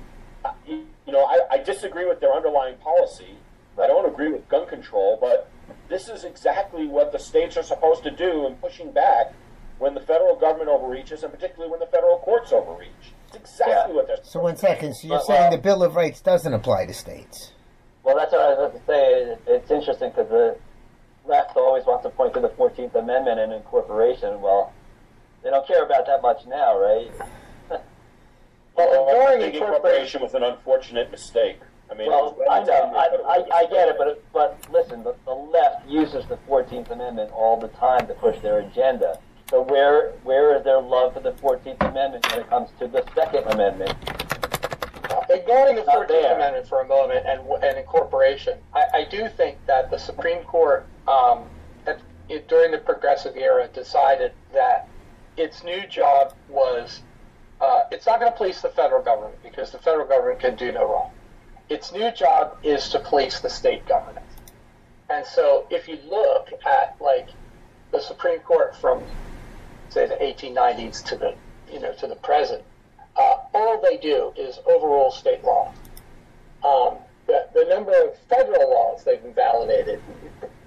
you 0.65 1.11
know, 1.11 1.25
I, 1.25 1.39
I 1.51 1.57
disagree 1.57 2.05
with 2.05 2.21
their 2.21 2.33
underlying 2.33 2.77
policy. 2.77 3.35
I 3.79 3.85
don't 3.85 4.11
agree 4.11 4.31
with 4.31 4.47
gun 4.49 4.67
control, 4.67 5.17
but 5.21 5.51
this 5.89 6.09
is 6.09 6.23
exactly 6.23 6.87
what 6.87 7.11
the 7.11 7.19
states 7.19 7.57
are 7.57 7.63
supposed 7.63 8.03
to 8.03 8.11
do 8.11 8.47
in 8.47 8.55
pushing 8.55 8.91
back 8.91 9.33
when 9.79 9.93
the 9.93 10.01
federal 10.01 10.35
government 10.35 10.69
overreaches, 10.69 11.23
and 11.23 11.31
particularly 11.31 11.69
when 11.71 11.79
the 11.79 11.85
federal 11.87 12.17
courts 12.19 12.51
overreach. 12.51 13.13
It's 13.27 13.35
exactly 13.37 13.91
Yeah. 13.93 13.95
what 13.97 14.07
they're. 14.07 14.17
So 14.23 14.39
one 14.39 14.55
second. 14.57 14.93
So 14.95 15.07
you're 15.07 15.17
Well, 15.17 15.25
saying 15.25 15.41
well- 15.41 15.51
the 15.51 15.57
Bill 15.57 15.83
of 15.83 15.95
Rights 15.95 16.21
doesn't 16.21 16.53
apply 16.53 16.85
to 16.87 16.93
states? 16.93 17.51
Well, 18.03 18.15
that's 18.15 18.31
what 18.31 18.41
I 18.41 18.49
was 18.49 18.57
about 18.57 18.73
to 18.73 18.85
say. 18.85 19.13
It- 19.23 19.41
It's 19.47 19.71
interesting 19.71 20.09
because 20.11 20.29
the 20.29 20.57
left 21.25 21.55
always 21.57 21.85
wants 21.85 22.03
to 22.03 22.09
point 22.09 22.33
to 22.35 22.39
the 22.39 22.49
14th 22.49 22.95
Amendment 22.95 23.39
and 23.39 23.51
incorporation. 23.53 24.41
Well, 24.41 24.71
they 25.43 25.49
don't 25.49 25.67
care 25.67 25.83
about 25.83 26.05
that 26.07 26.21
much 26.21 26.45
now, 26.45 26.77
right? 26.79 27.11
Well, 28.75 28.87
I 29.09 29.11
during 29.11 29.41
incorporation, 29.41 29.55
incorporation 29.55 30.21
was 30.21 30.33
an 30.35 30.43
unfortunate 30.43 31.09
mistake. 31.11 31.59
I 31.89 31.95
mean, 31.95 32.09
Well, 32.11 32.37
I 32.49 32.63
know, 32.63 32.93
I, 32.95 33.07
I, 33.27 33.57
I 33.59 33.65
get 33.65 33.87
it, 33.89 33.95
but 33.97 34.21
but 34.33 34.57
listen, 34.71 35.03
the, 35.03 35.15
the 35.25 35.33
left 35.33 35.87
uses 35.87 36.25
the 36.27 36.37
Fourteenth 36.47 36.91
Amendment 36.91 37.31
all 37.33 37.57
the 37.59 37.69
time 37.69 38.05
to 38.07 38.13
push 38.13 38.37
their 38.41 38.59
agenda. 38.59 39.17
So 39.49 39.61
where 39.61 40.11
where 40.23 40.57
is 40.57 40.63
their 40.63 40.81
love 40.81 41.13
for 41.13 41.21
the 41.21 41.31
Fourteenth 41.33 41.81
Amendment 41.81 42.29
when 42.31 42.41
it 42.41 42.49
comes 42.49 42.69
to 42.79 42.87
the 42.87 43.03
Second 43.15 43.45
Amendment? 43.45 43.93
ignoring 45.29 45.75
the 45.75 45.83
Fourteenth. 45.83 46.25
Amendment 46.25 46.67
for 46.67 46.81
a 46.81 46.87
moment 46.87 47.25
and 47.25 47.41
and 47.63 47.77
incorporation, 47.77 48.57
I, 48.73 48.85
I 48.93 49.07
do 49.09 49.29
think 49.29 49.57
that 49.65 49.89
the 49.89 49.97
Supreme 49.97 50.43
Court, 50.43 50.85
um, 51.07 51.43
at, 51.85 51.99
it, 52.29 52.47
during 52.47 52.71
the 52.71 52.77
Progressive 52.77 53.35
era, 53.37 53.67
decided 53.73 54.33
that 54.53 54.89
its 55.37 55.63
new 55.63 55.85
job 55.87 56.33
was 56.49 57.01
uh, 57.61 57.83
it's 57.91 58.05
not 58.05 58.19
going 58.19 58.31
to 58.31 58.37
police 58.37 58.61
the 58.61 58.69
federal 58.69 59.01
government 59.01 59.41
because 59.43 59.71
the 59.71 59.79
federal 59.79 60.07
government 60.07 60.39
can 60.39 60.55
do 60.55 60.71
no 60.71 60.91
wrong. 60.91 61.11
Its 61.69 61.91
new 61.91 62.11
job 62.11 62.57
is 62.63 62.89
to 62.89 62.99
police 62.99 63.39
the 63.39 63.49
state 63.49 63.85
government. 63.87 64.25
And 65.09 65.25
so, 65.25 65.65
if 65.69 65.87
you 65.87 65.97
look 66.09 66.49
at 66.65 66.97
like 66.99 67.29
the 67.91 67.99
Supreme 68.01 68.39
Court 68.39 68.75
from 68.75 69.01
say 69.97 70.05
the 70.05 70.15
1890s 70.15 71.03
to 71.05 71.15
the 71.15 71.33
you 71.71 71.79
know 71.79 71.91
to 71.93 72.07
the 72.07 72.15
present, 72.15 72.63
uh, 73.15 73.37
all 73.53 73.81
they 73.81 73.97
do 73.97 74.31
is 74.37 74.59
overrule 74.67 75.11
state 75.11 75.43
law. 75.43 75.73
Um, 76.63 76.97
the, 77.25 77.47
the 77.53 77.65
number 77.65 77.91
of 77.91 78.17
federal 78.29 78.69
laws 78.69 79.03
they've 79.03 79.23
invalidated, 79.23 80.01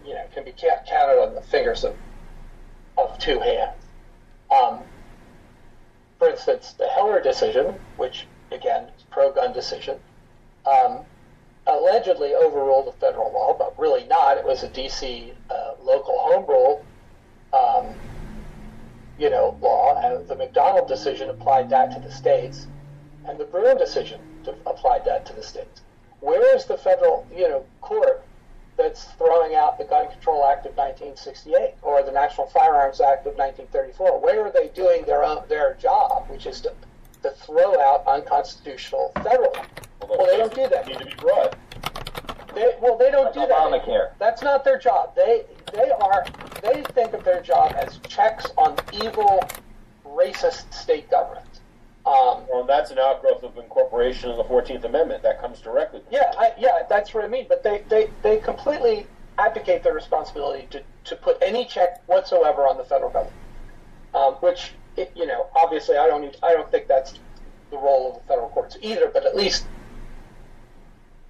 you 0.05 0.15
know, 0.15 0.25
can 0.35 0.45
be 0.45 0.53
counted 0.53 1.23
on 1.23 1.35
the 1.35 1.43
fingers 1.43 1.85
of 1.85 1.95
of 2.99 3.19
two 3.19 3.39
hands. 3.39 3.77
Um, 4.51 4.81
for 6.19 6.29
instance, 6.29 6.75
the 6.77 6.89
Heller 6.89 7.23
decision, 7.23 7.77
which 7.97 8.27
again 8.51 8.89
is 8.97 9.05
pro-gun 9.11 9.53
decision, 9.53 9.99
um, 10.67 11.01
allegedly 11.69 12.35
overruled 12.35 12.89
a 12.89 12.93
federal 12.93 13.33
law, 13.33 13.55
but 13.57 13.79
really 13.79 14.05
not. 14.09 14.39
It 14.39 14.45
was 14.45 14.65
a 14.65 14.69
D.C. 14.69 15.33
Uh, 15.49 15.75
local 15.83 16.19
home 16.19 16.47
rule, 16.47 16.85
um, 17.53 17.95
you 19.21 19.29
know, 19.29 19.57
law, 19.61 20.01
and 20.03 20.27
the 20.27 20.35
McDonald 20.35 20.89
decision 20.89 21.29
applied 21.29 21.69
that 21.69 21.93
to 21.93 22.01
the 22.01 22.11
states, 22.11 22.67
and 23.29 23.39
the 23.39 23.45
Bruen 23.45 23.77
decision 23.77 24.19
applied 24.65 25.05
that 25.05 25.27
to 25.27 25.35
the 25.35 25.43
states. 25.43 25.83
Where 26.21 26.57
is 26.57 26.65
the 26.65 26.79
federal, 26.79 27.27
you 27.35 27.47
know, 27.47 27.65
court 27.83 28.25
that's 28.79 29.05
throwing 29.19 29.55
out 29.55 29.77
the 29.77 29.85
Gun 29.85 30.11
Control 30.11 30.47
Act 30.47 30.65
of 30.65 30.75
1968 30.75 31.75
or 31.83 32.03
the 32.03 32.13
National 32.13 32.47
Firearms 32.47 33.03
Act 33.03 33.27
of 33.27 33.37
1934? 33.37 34.21
Where 34.21 34.47
are 34.47 34.51
they 34.51 34.69
doing 34.69 35.05
their 35.05 35.23
own 35.23 35.45
their 35.49 35.75
job, 35.75 36.27
which 36.31 36.47
is 36.47 36.63
to, 36.63 36.73
to 37.23 37.31
throw 37.31 37.79
out 37.79 38.07
unconstitutional 38.07 39.13
federal? 39.23 39.53
law? 39.53 39.67
Well, 40.09 40.27
they 40.27 40.39
don't 40.39 40.55
do 40.55 40.67
that. 40.69 40.87
Need 40.87 40.99
to 40.99 41.05
be 41.05 41.15
broad. 41.19 41.57
They, 42.55 42.75
well, 42.81 42.97
they 42.99 43.11
don't 43.11 43.33
do 43.33 43.41
that. 43.41 43.49
That's 44.19 44.43
not 44.43 44.65
their 44.65 44.79
job. 44.79 45.15
They 45.15 45.45
they 45.73 45.91
are 45.91 46.25
they 46.63 46.83
think 46.95 47.13
of 47.13 47.25
their 47.25 47.41
job 47.41 47.75
as 47.77 47.99
checks 48.09 48.47
on 48.57 48.77
evil, 48.93 49.41
racist 50.05 50.73
state 50.75 51.11
governments. 51.11 51.61
Um, 52.07 52.45
Well, 52.51 52.65
that's 52.67 52.91
an 52.91 52.99
outgrowth 52.99 53.43
of 53.43 53.57
incorporation 53.59 54.31
of 54.31 54.37
the 54.37 54.45
Fourteenth 54.45 54.85
Amendment. 54.85 55.23
That 55.23 55.41
comes 55.41 55.61
directly. 55.61 56.01
From 56.01 56.13
yeah, 56.13 56.33
I, 56.39 56.53
yeah, 56.59 56.83
that's 56.89 57.13
what 57.13 57.25
I 57.25 57.29
mean. 57.29 57.47
But 57.49 57.63
they, 57.63 57.85
they, 57.89 58.09
they 58.23 58.39
completely 58.39 59.07
abdicate 59.39 59.83
their 59.83 59.95
responsibility 59.95 60.67
to, 60.71 60.83
to 61.05 61.17
put 61.17 61.39
any 61.43 61.67
check 61.67 62.03
whatsoever 62.07 62.67
on 62.67 62.79
the 62.79 62.85
federal 62.85 63.11
government. 63.11 63.37
Um, 64.15 64.35
which 64.35 64.73
it, 64.97 65.13
you 65.15 65.27
know, 65.27 65.47
obviously, 65.55 65.97
I 65.97 66.09
don't 66.09 66.35
I 66.43 66.53
don't 66.53 66.71
think 66.71 66.89
that's 66.89 67.15
the 67.71 67.77
role 67.77 68.11
of 68.11 68.23
the 68.23 68.29
federal 68.29 68.49
courts 68.49 68.77
either. 68.81 69.09
But 69.13 69.27
at 69.27 69.37
least 69.37 69.67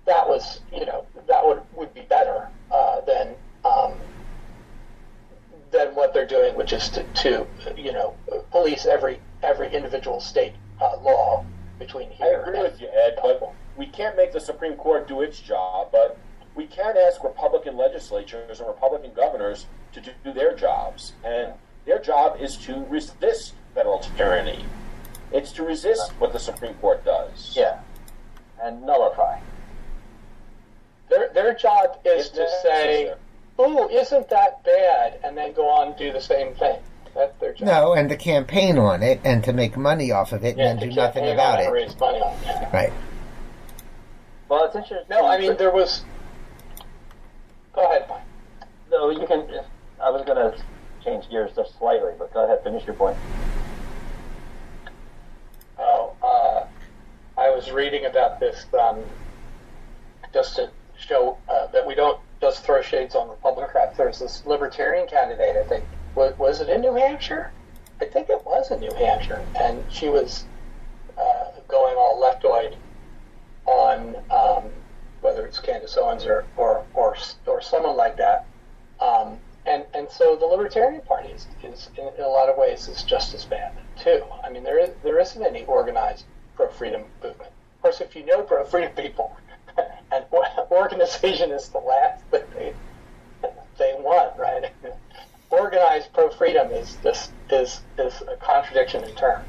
that 0.06 0.28
was 0.28 0.60
you 0.72 0.84
know 0.86 1.06
that 1.26 1.46
would 1.46 1.60
would 1.74 1.92
be 1.94 2.02
better 2.02 2.48
uh, 2.70 3.00
than 3.02 3.34
um, 3.64 3.94
than 5.70 5.94
what 5.94 6.12
they're 6.12 6.26
doing, 6.26 6.56
which 6.56 6.72
is 6.72 6.88
to, 6.90 7.04
to 7.14 7.46
you 7.76 7.92
know 7.92 8.14
police 8.50 8.86
every 8.86 9.20
every 9.42 9.72
individual 9.72 10.20
state 10.20 10.54
uh, 10.80 10.96
law 11.00 11.44
between 11.78 12.10
here. 12.10 12.42
I 12.44 12.48
agree 12.48 12.60
and- 12.60 12.70
with 12.70 12.80
you, 12.80 12.88
Ed, 12.88 13.18
but 13.22 13.54
we 13.76 13.86
can't 13.86 14.16
make 14.16 14.32
the 14.32 14.40
Supreme 14.40 14.74
Court 14.74 15.08
do 15.08 15.22
its 15.22 15.40
job, 15.40 15.88
but 15.92 16.18
we 16.54 16.66
can 16.66 16.96
ask 16.98 17.22
Republican 17.22 17.76
legislatures 17.76 18.58
and 18.58 18.68
Republican 18.68 19.12
governors 19.14 19.66
to 19.92 20.00
do 20.00 20.32
their 20.32 20.54
jobs. 20.54 21.12
And 21.24 21.54
their 21.86 21.98
job 21.98 22.36
is 22.40 22.56
to 22.58 22.84
resist 22.86 23.54
federal 23.74 24.00
tyranny. 24.00 24.64
It's 25.32 25.52
to 25.52 25.62
resist 25.62 26.10
what 26.18 26.32
the 26.32 26.38
Supreme 26.38 26.74
Court 26.74 27.04
does. 27.04 27.54
Yeah, 27.56 27.80
and 28.62 28.82
nullify. 28.82 29.38
Their, 31.10 31.28
their 31.34 31.54
job 31.54 31.98
is 32.04 32.28
If 32.28 32.32
to 32.34 32.40
necessary. 32.40 33.04
say, 33.06 33.14
"Ooh, 33.60 33.88
isn't 33.88 34.28
that 34.30 34.62
bad?" 34.64 35.18
and 35.24 35.36
then 35.36 35.52
go 35.52 35.68
on 35.68 35.88
and 35.88 35.96
do 35.96 36.12
the 36.12 36.20
same 36.20 36.54
thing. 36.54 36.78
That's 37.14 37.36
their 37.40 37.52
job. 37.52 37.66
No, 37.66 37.92
and 37.94 38.08
to 38.08 38.16
campaign 38.16 38.78
on 38.78 39.02
it 39.02 39.20
and 39.24 39.42
to 39.44 39.52
make 39.52 39.76
money 39.76 40.12
off 40.12 40.32
of 40.32 40.44
it 40.44 40.56
Yeah, 40.56 40.70
and 40.70 40.80
then 40.80 40.88
do 40.90 40.94
nothing 40.94 41.28
about 41.28 41.60
it. 41.60 41.68
Raise 41.70 41.98
money 41.98 42.20
on 42.20 42.32
it. 42.44 42.72
Right. 42.72 42.92
Well, 44.48 44.64
it's 44.66 44.76
interesting. 44.76 45.06
No, 45.10 45.26
I 45.26 45.38
mean 45.38 45.56
there 45.56 45.72
was. 45.72 46.04
Go 47.72 47.84
ahead, 47.84 48.06
Mike. 48.08 48.22
No, 48.90 49.10
you 49.10 49.26
can. 49.26 49.46
I 50.00 50.10
was 50.10 50.24
going 50.24 50.36
to 50.38 50.56
change 51.04 51.28
gears 51.30 51.50
just 51.56 51.76
slightly, 51.78 52.12
but 52.18 52.32
go 52.32 52.44
ahead, 52.44 52.62
finish 52.62 52.84
your 52.86 52.94
point. 52.94 53.16
Oh, 55.78 56.12
uh, 56.22 57.40
I 57.40 57.50
was 57.50 57.70
reading 57.70 58.06
about 58.06 58.38
this 58.40 58.66
um, 58.78 58.98
just 60.32 60.56
to 60.56 60.70
show 61.00 61.38
uh, 61.48 61.66
that 61.68 61.86
we 61.86 61.94
don't 61.94 62.20
just 62.40 62.64
throw 62.64 62.82
shades 62.82 63.14
on 63.14 63.28
Republicans. 63.28 63.96
There's 63.96 64.18
this 64.18 64.44
Libertarian 64.46 65.06
candidate, 65.08 65.56
I 65.56 65.68
think. 65.68 65.84
Was, 66.14 66.36
was 66.38 66.60
it 66.60 66.68
in 66.68 66.80
New 66.80 66.94
Hampshire? 66.94 67.52
I 68.00 68.06
think 68.06 68.30
it 68.30 68.44
was 68.44 68.70
in 68.70 68.80
New 68.80 68.92
Hampshire, 68.94 69.44
and 69.60 69.82
she 69.90 70.08
was 70.08 70.44
uh, 71.18 71.50
going 71.68 71.96
all 71.96 72.20
leftoid 72.20 72.76
on 73.66 74.16
um, 74.30 74.70
whether 75.20 75.44
it's 75.44 75.58
Candace 75.58 75.96
Owens 75.96 76.24
or 76.24 76.44
or 76.56 76.84
or, 76.94 77.16
or 77.46 77.60
someone 77.60 77.96
like 77.96 78.16
that. 78.16 78.46
Um, 79.00 79.38
and 79.66 79.84
and 79.94 80.10
so 80.10 80.36
the 80.36 80.46
Libertarian 80.46 81.02
Party 81.02 81.28
is, 81.28 81.46
is 81.62 81.90
in, 81.96 82.08
in, 82.16 82.24
a 82.24 82.28
lot 82.28 82.48
of 82.48 82.56
ways 82.56 82.88
is 82.88 83.02
just 83.02 83.34
as 83.34 83.44
bad 83.44 83.72
too. 84.02 84.22
I 84.42 84.50
mean, 84.50 84.64
there 84.64 84.78
is 84.78 84.90
there 85.02 85.20
isn't 85.20 85.42
any 85.42 85.64
organized 85.66 86.24
pro 86.56 86.68
freedom 86.68 87.04
movement. 87.22 87.50
Of 87.76 87.82
course, 87.82 88.00
if 88.00 88.16
you 88.16 88.24
know 88.24 88.42
pro 88.42 88.64
freedom 88.64 88.92
people, 88.92 89.36
and 90.12 90.24
organization 90.70 91.50
is 91.50 91.68
the 91.68 91.78
last 91.78 92.24
thing 92.24 92.42
they 92.54 92.74
they 93.78 93.94
want, 93.98 94.38
right? 94.38 94.72
Organized 95.50 96.12
pro 96.12 96.30
freedom 96.30 96.70
is 96.70 96.96
just 97.02 97.32
is 97.50 97.80
is 97.98 98.22
a 98.22 98.36
contradiction 98.36 99.02
in 99.04 99.14
terms. 99.16 99.46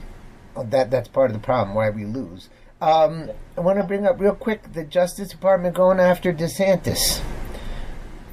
Well, 0.55 0.65
that 0.65 0.89
that's 0.89 1.07
part 1.07 1.31
of 1.31 1.33
the 1.33 1.43
problem 1.43 1.75
why 1.75 1.89
we 1.89 2.05
lose. 2.05 2.49
Um, 2.81 3.29
I 3.55 3.61
want 3.61 3.77
to 3.77 3.83
bring 3.83 4.07
up 4.07 4.19
real 4.19 4.33
quick 4.33 4.73
the 4.73 4.83
Justice 4.83 5.29
Department 5.29 5.75
going 5.75 5.99
after 5.99 6.33
DeSantis 6.33 7.21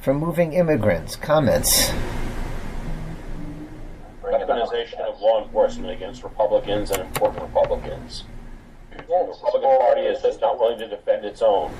for 0.01 0.13
moving 0.13 0.53
immigrants. 0.53 1.15
Comments. 1.15 1.91
Weaponization 4.23 4.99
of 5.01 5.21
law 5.21 5.43
enforcement 5.43 5.91
against 5.91 6.23
Republicans 6.23 6.89
and 6.89 7.01
important 7.01 7.43
Republicans. 7.43 8.23
The 9.07 9.25
Republican 9.27 9.77
Party 9.79 10.01
is 10.01 10.21
just 10.21 10.41
not 10.41 10.59
willing 10.59 10.79
to 10.79 10.87
defend 10.87 11.25
its 11.25 11.41
own. 11.41 11.71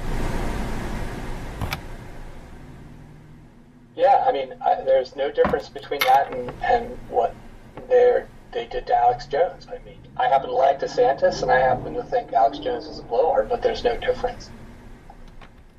Yeah, 3.96 4.24
I 4.28 4.32
mean, 4.32 4.54
I, 4.66 4.82
there's 4.82 5.16
no 5.16 5.30
difference 5.30 5.68
between 5.70 6.00
that 6.02 6.34
and, 6.34 6.52
and 6.64 6.98
what 7.10 7.36
they 7.90 8.24
they 8.52 8.66
did 8.66 8.88
to 8.88 8.96
Alex 8.96 9.28
Jones. 9.28 9.68
I 9.68 9.84
mean, 9.86 9.98
I 10.18 10.28
happen 10.28 10.50
to 10.50 10.56
like 10.56 10.80
DeSantis, 10.80 11.42
and 11.42 11.52
I 11.52 11.60
happen 11.60 11.94
to 11.94 12.04
think 12.04 12.34
Alex 12.34 12.60
Jones 12.60 12.86
is 12.86 13.00
a 13.00 13.04
blowhard, 13.04 13.50
but 13.50 13.62
there's 13.62 13.84
no 13.84 13.98
difference. 13.98 14.50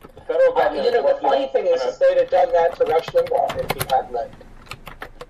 The 0.02 0.20
federal 0.20 0.54
government. 0.54 0.84
you 0.84 0.92
know, 0.92 1.14
the 1.14 1.20
funny 1.20 1.48
thing 1.48 1.66
is, 1.66 1.80
is 1.82 1.98
they'd 1.98 2.18
have 2.18 2.30
done 2.30 2.52
that 2.52 2.76
to 2.76 2.84
Rush 2.84 3.06
Limbaugh 3.06 3.64
if 3.64 3.72
he 3.72 3.94
had 3.94 4.12
lived. 4.12 4.36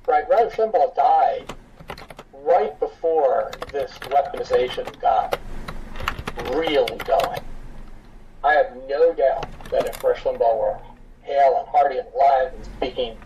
Right, 0.07 0.29
Rush 0.29 0.53
Limbaugh 0.55 0.95
died 0.95 1.55
right 2.43 2.79
before 2.81 3.53
this 3.73 3.93
weaponization 4.01 5.01
got 5.01 5.39
really 6.51 6.97
going. 6.99 7.41
I 8.43 8.55
have 8.55 8.76
no 8.89 9.12
doubt 9.12 9.47
that 9.70 9.87
if 9.87 10.03
Rush 10.03 10.20
Limbaugh 10.20 10.59
were 10.59 10.78
hale 11.22 11.59
and 11.59 11.68
hearty 11.68 11.99
and 11.99 12.09
alive 12.14 12.53
and 12.55 12.64
speaking 12.64 13.16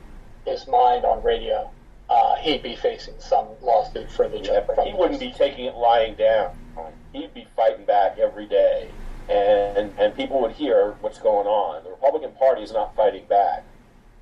his 0.44 0.66
mind 0.66 1.04
on 1.04 1.22
radio, 1.22 1.70
uh, 2.10 2.34
he'd 2.36 2.62
be 2.62 2.76
facing 2.76 3.14
some 3.18 3.46
lawsuit 3.62 4.10
for 4.10 4.28
the 4.28 4.38
yeah, 4.38 4.60
but 4.66 4.86
he 4.86 4.92
wouldn't 4.92 5.20
be 5.20 5.32
taking 5.32 5.66
it 5.66 5.74
lying 5.74 6.14
down. 6.14 6.56
He'd 7.12 7.32
be 7.32 7.46
fighting 7.54 7.84
back 7.84 8.18
every 8.18 8.46
day, 8.46 8.90
and 9.28 9.92
and 9.98 10.14
people 10.16 10.40
would 10.40 10.52
hear 10.52 10.96
what's 11.00 11.18
going 11.18 11.46
on. 11.46 11.84
The 11.84 11.90
Republican 11.90 12.32
Party 12.32 12.62
is 12.62 12.72
not 12.72 12.94
fighting 12.96 13.24
back. 13.26 13.64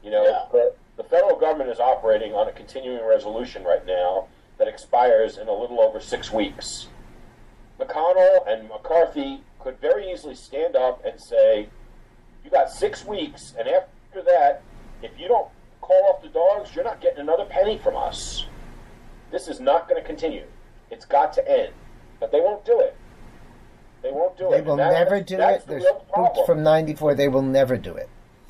You 0.05 0.11
know, 0.11 0.25
yeah. 0.25 0.45
the, 0.53 0.75
the 0.97 1.05
federal 1.05 1.39
government 1.39 1.71
is 1.71 1.81
operating 1.81 2.35
on 2.35 2.49
a 2.49 2.53
continuing 2.53 3.05
resolution 3.07 3.65
right 3.65 3.85
now 3.87 4.27
that 4.59 4.69
expires 4.69 5.39
in 5.39 5.49
a 5.49 5.53
little 5.53 5.81
over 5.81 6.01
six 6.01 6.31
weeks. 6.31 6.89
McConnell 7.79 8.47
and 8.47 8.69
McCarthy 8.69 9.43
could 9.61 9.81
very 9.81 10.13
easily 10.13 10.35
stand 10.35 10.77
up 10.77 11.05
and 11.05 11.21
say, 11.21 11.69
"You 12.45 12.51
got 12.51 12.71
six 12.71 13.05
weeks, 13.05 13.55
and 13.59 13.69
after 13.69 14.23
that, 14.23 14.63
if 15.03 15.19
you 15.19 15.29
don't 15.29 15.49
call 15.81 16.13
off 16.13 16.23
the 16.23 16.29
dogs, 16.29 16.75
you're 16.75 16.85
not 16.85 17.01
getting 17.01 17.21
another 17.21 17.45
penny 17.45 17.79
from 17.79 17.97
us. 17.97 18.47
This 19.31 19.49
is 19.49 19.61
not 19.61 19.89
going 19.89 20.01
to 20.01 20.07
continue. 20.07 20.45
It's 20.91 21.05
got 21.05 21.33
to 21.35 21.51
end. 21.51 21.73
But 22.21 22.31
they 22.31 22.41
won't 22.41 22.65
do 22.65 22.81
it. 22.81 22.97
They 24.03 24.13
won't 24.13 24.37
do 24.37 24.49
they 24.51 24.59
it. 24.59 24.65
They 24.65 24.71
will 24.71 24.77
never 24.77 25.21
do 25.21 25.41
it. 25.41 25.67
The 25.67 25.73
There's 25.73 25.85
books 26.15 26.41
from 26.47 26.63
'94. 26.63 27.15
They 27.15 27.29
will 27.29 27.43
never 27.43 27.77
do 27.77 27.95
it. 27.95 28.09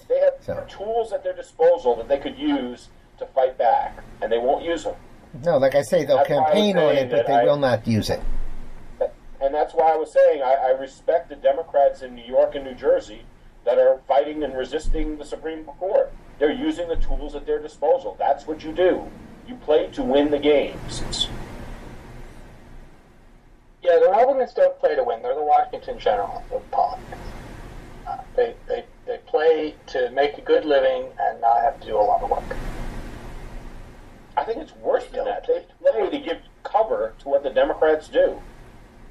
They 0.08 0.18
have 0.18 0.34
so. 0.40 0.66
tools 0.68 1.12
at 1.12 1.22
their 1.24 1.34
disposal 1.34 1.96
that 1.96 2.08
they 2.08 2.18
could 2.18 2.38
use 2.38 2.88
to 3.18 3.26
fight 3.26 3.56
back, 3.56 4.02
and 4.20 4.30
they 4.30 4.38
won't 4.38 4.64
use 4.64 4.84
them. 4.84 4.96
No, 5.44 5.56
like 5.56 5.74
I 5.74 5.82
say, 5.82 6.04
they'll 6.04 6.18
that's 6.18 6.28
campaign 6.28 6.76
on 6.76 6.94
it, 6.94 7.10
but 7.10 7.26
they 7.26 7.32
I, 7.32 7.44
will 7.44 7.56
not 7.56 7.86
use 7.86 8.10
it. 8.10 8.20
And 9.42 9.52
that's 9.52 9.74
why 9.74 9.92
I 9.92 9.96
was 9.96 10.12
saying 10.12 10.40
I, 10.40 10.54
I 10.54 10.80
respect 10.80 11.28
the 11.28 11.34
Democrats 11.34 12.02
in 12.02 12.14
New 12.14 12.24
York 12.24 12.54
and 12.54 12.64
New 12.64 12.74
Jersey 12.74 13.22
that 13.64 13.76
are 13.76 14.00
fighting 14.06 14.44
and 14.44 14.56
resisting 14.56 15.18
the 15.18 15.24
Supreme 15.24 15.64
Court. 15.64 16.12
They're 16.38 16.52
using 16.52 16.86
the 16.88 16.96
tools 16.96 17.34
at 17.34 17.44
their 17.44 17.60
disposal. 17.60 18.14
That's 18.20 18.46
what 18.46 18.62
you 18.62 18.72
do. 18.72 19.04
You 19.48 19.56
play 19.56 19.88
to 19.88 20.02
win 20.02 20.30
the 20.30 20.38
games. 20.38 21.28
Yeah, 23.82 23.98
the 23.98 24.10
Republicans 24.10 24.54
don't 24.54 24.78
play 24.78 24.94
to 24.94 25.02
win. 25.02 25.22
They're 25.22 25.34
the 25.34 25.42
Washington 25.42 25.98
Generals 25.98 26.44
of 26.52 26.70
politics. 26.70 27.18
Uh, 28.06 28.18
they, 28.36 28.54
they, 28.68 28.84
they 29.06 29.18
play 29.26 29.74
to 29.88 30.08
make 30.12 30.38
a 30.38 30.40
good 30.40 30.64
living 30.64 31.08
and 31.18 31.40
not 31.40 31.60
have 31.62 31.80
to 31.80 31.86
do 31.88 31.96
a 31.96 31.98
lot 31.98 32.22
of 32.22 32.30
work. 32.30 32.56
I 34.36 34.44
think 34.44 34.58
it's 34.58 34.74
worse 34.76 35.06
than 35.06 35.24
that. 35.24 35.48
They 35.48 35.66
play 35.80 36.10
to 36.10 36.18
give 36.18 36.38
cover 36.62 37.14
to 37.18 37.28
what 37.28 37.42
the 37.42 37.50
Democrats 37.50 38.06
do. 38.06 38.40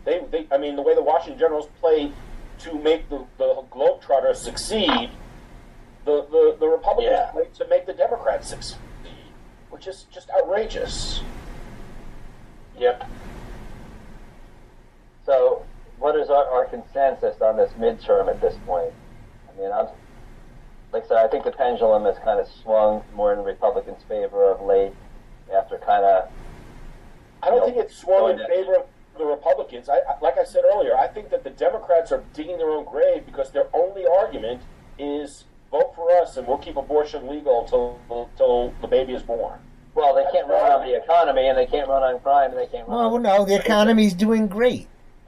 They, 0.06 0.22
they 0.32 0.48
I 0.52 0.58
mean, 0.58 0.76
the 0.76 0.82
way 0.82 0.96
the 0.96 1.04
Washington 1.04 1.40
Generals 1.40 1.68
play 1.80 2.12
to 2.60 2.80
make 2.80 3.10
the, 3.10 3.26
the 3.38 3.64
Globetrotters 3.72 4.36
succeed 4.36 5.10
the, 6.06 6.26
the, 6.32 6.58
the 6.60 6.68
Republicans 6.68 7.30
yeah. 7.36 7.66
to 7.66 7.68
make 7.70 7.86
the 7.86 7.94
Democrats 7.94 8.50
succeed, 8.50 8.78
which 9.70 9.88
is 9.88 10.06
just 10.12 10.30
outrageous. 10.32 11.22
Yep. 12.78 13.10
So, 15.26 15.64
what 16.00 16.16
is 16.16 16.30
our, 16.30 16.48
our 16.48 16.66
consensus 16.66 17.40
on 17.42 17.58
this 17.58 17.72
midterm 17.80 18.28
at 18.28 18.42
this 18.42 18.56
point? 18.66 18.92
I 19.48 19.62
mean, 19.62 19.72
I'm, 19.72 19.88
like 20.92 21.06
I 21.06 21.08
said, 21.08 21.18
I 21.18 21.28
think 21.28 21.44
the 21.44 21.52
pendulum 21.52 22.06
has 22.06 22.18
kind 22.24 22.40
of 22.40 22.48
swung 22.64 23.04
more 23.14 23.34
in 23.34 23.44
Republicans' 23.44 24.02
favor 24.08 24.52
of 24.52 24.62
late 24.62 24.94
after 25.56 25.78
kind 25.78 26.04
of. 26.04 26.30
I 27.44 27.50
don't 27.50 27.60
know, 27.60 27.66
think 27.66 27.78
it's 27.78 27.96
swung 27.96 28.32
in 28.32 28.38
favor 28.48 28.76
of 28.76 28.86
the 29.18 29.26
Republicans. 29.26 29.90
I, 29.90 30.00
like 30.22 30.38
I 30.38 30.44
said 30.44 30.64
earlier, 30.74 30.98
I 30.98 31.08
think 31.08 31.30
that 31.30 31.44
the 31.44 31.50
Democrats 31.50 32.12
are 32.12 32.24
digging 32.34 32.58
their 32.58 32.70
own 32.70 32.86
grave 32.86 33.26
because 33.26 33.52
their 33.52 33.68
only 33.74 34.06
argument 34.06 34.62
is 34.98 35.46
vote 35.72 35.94
for 35.96 36.12
us 36.12 36.38
and 36.38 36.48
we'll 36.48 36.58
keep 36.58 36.76
abortion 36.76 37.28
legal 37.28 37.62
until 37.62 38.00
until 38.10 38.74
the 38.82 38.88
baby 38.88 39.14
is 39.14 39.24
born. 39.24 39.60
Well, 39.94 40.16
they 40.16 40.26
can't 40.32 40.48
run 40.48 40.72
on 40.72 40.88
the 40.88 40.96
economy 40.96 41.48
and 41.48 41.58
they 41.58 41.66
can't 41.66 41.90
run 41.90 42.04
on 42.04 42.20
crime 42.22 42.52
and 42.52 42.60
they 42.60 42.68
can't 42.68 42.88
run. 42.88 43.12
Well, 43.12 43.20
no, 43.20 43.46
the 43.46 43.60
economy's 43.60 44.14
doing 44.14 44.48
great. 44.48 44.88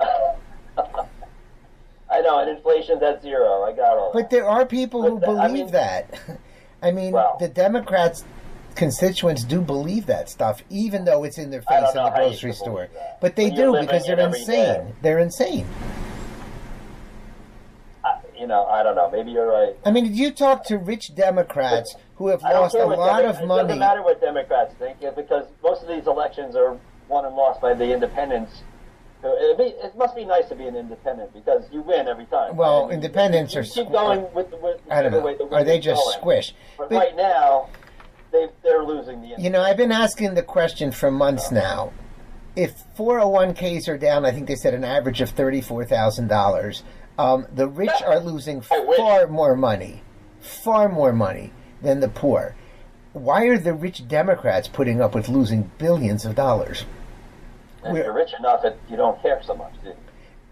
I 2.14 2.22
know, 2.22 2.40
and 2.40 2.50
inflation's 2.50 3.02
at 3.02 3.22
zero. 3.22 3.64
I 3.64 3.74
got 3.74 3.98
all. 3.98 4.12
But 4.14 4.30
there 4.30 4.48
are 4.48 4.66
people 4.66 5.02
but 5.02 5.10
who 5.10 5.20
believe 5.20 5.42
I 5.42 5.48
mean, 5.48 5.72
that. 5.72 6.20
I 6.84 6.92
mean, 6.92 7.14
well, 7.14 7.38
the 7.40 7.48
Democrats 7.48 8.24
constituents 8.76 9.44
do 9.44 9.62
believe 9.62 10.06
that 10.08 10.30
stuff, 10.30 10.64
even 10.70 11.06
though 11.06 11.24
it's 11.24 11.38
in 11.38 11.50
their 11.50 11.62
face 11.62 11.90
in 11.96 12.04
the 12.04 12.12
grocery 12.16 12.54
store. 12.54 12.90
But 13.22 13.36
they 13.36 13.50
when 13.50 13.56
do 13.56 13.80
because 13.80 14.06
they're 14.06 14.20
insane. 14.20 14.96
They're 15.02 15.20
insane 15.20 15.68
you 18.44 18.48
know, 18.48 18.66
I 18.66 18.84
don't 18.84 18.96
know. 18.96 19.10
Maybe 19.10 19.32
you're 19.32 19.50
right. 19.50 19.74
I 19.86 19.92
mean, 19.92 20.04
did 20.04 20.18
you 20.18 20.30
talk 20.30 20.66
to 20.66 20.78
rich 20.78 21.16
Democrats 21.16 21.96
who 22.16 22.28
have 22.28 22.42
lost 22.42 22.76
a 22.76 22.86
lot 22.86 23.22
Demo- 23.22 23.30
of 23.30 23.48
money? 23.48 23.62
It 23.62 23.68
doesn't 23.68 23.80
matter 23.80 24.04
what 24.04 24.20
Democrats 24.20 24.74
think 24.78 25.00
because 25.16 25.46
most 25.64 25.82
of 25.82 25.88
these 25.88 26.08
elections 26.08 26.54
are 26.58 26.78
won 27.08 27.24
and 27.24 27.36
lost 27.38 27.62
by 27.62 27.74
the 27.74 27.94
independents. 27.94 28.64
Be, 29.22 29.64
it 29.64 29.96
must 29.96 30.14
be 30.14 30.26
nice 30.26 30.50
to 30.50 30.56
be 30.56 30.66
an 30.66 30.76
independent 30.76 31.34
because 31.34 31.64
you 31.72 31.82
win 31.84 32.10
every 32.10 32.26
time. 32.26 32.58
Well, 32.58 32.88
right? 32.88 32.96
independents 32.96 33.54
you, 33.54 33.62
you 33.62 33.64
are 33.64 33.86
keep 33.86 33.94
going 33.94 34.34
with, 34.34 34.52
with 34.62 34.82
I 34.92 35.02
don't 35.02 35.14
know. 35.14 35.22
The 35.22 35.56
are 35.56 35.64
they 35.64 35.80
just 35.80 36.04
going. 36.04 36.20
squish? 36.20 36.54
But, 36.78 36.90
but, 36.90 36.96
right 36.98 37.16
now, 37.16 37.70
they 38.34 38.50
they're 38.64 38.84
losing 38.84 39.22
the. 39.22 39.36
You 39.38 39.50
know, 39.50 39.62
I've 39.62 39.78
been 39.78 39.92
asking 39.92 40.34
the 40.34 40.44
question 40.44 40.92
for 40.92 41.10
months 41.10 41.52
now. 41.52 41.94
If 42.56 42.84
401ks 42.98 43.88
are 43.88 43.98
down, 43.98 44.26
I 44.26 44.32
think 44.32 44.48
they 44.48 44.56
said 44.56 44.74
an 44.74 44.84
average 44.84 45.22
of 45.22 45.30
thirty-four 45.30 45.86
thousand 45.86 46.28
dollars. 46.28 46.84
Um, 47.18 47.46
the 47.54 47.68
rich 47.68 48.02
are 48.06 48.20
losing 48.20 48.62
far 48.62 49.28
more 49.28 49.56
money, 49.56 50.02
far 50.42 50.90
more 50.90 51.14
money 51.14 51.54
than 51.82 52.00
the 52.00 52.10
poor. 52.10 52.56
Why 53.14 53.46
are 53.46 53.58
the 53.60 53.74
rich 53.74 54.08
Democrats 54.08 54.68
putting 54.68 55.00
up 55.00 55.14
with 55.14 55.30
losing 55.30 55.70
billions 55.78 56.26
of 56.26 56.36
dollars? 56.36 56.86
And 57.84 57.96
if 57.96 58.04
you're 58.04 58.14
rich 58.14 58.34
enough 58.40 58.64
that 58.64 58.78
you 58.90 58.98
don't 58.98 59.22
care 59.22 59.42
so 59.44 59.54
much, 59.54 59.74
do 59.84 59.90
you? 59.90 59.96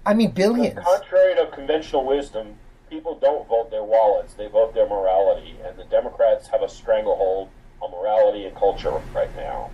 I 0.06 0.14
mean, 0.14 0.32
billions. 0.32 0.80
Contrary 0.84 1.36
to 1.36 1.48
conventional 1.52 2.06
wisdom, 2.06 2.56
people 2.90 3.18
don't 3.20 3.48
vote 3.48 3.72
their 3.72 3.84
wallets; 3.84 4.36
they 4.36 4.48
vote 4.48 4.76
their 4.76 4.88
morality, 4.88 5.56
and 5.66 5.78
the 5.78 5.86
Democrats 5.86 6.48
have 6.50 6.62
a 6.62 6.70
stranglehold 6.70 7.50
on 7.82 7.92
morality 7.92 8.46
and 8.46 8.56
culture 8.56 9.02
right 9.14 9.36
now. 9.36 9.72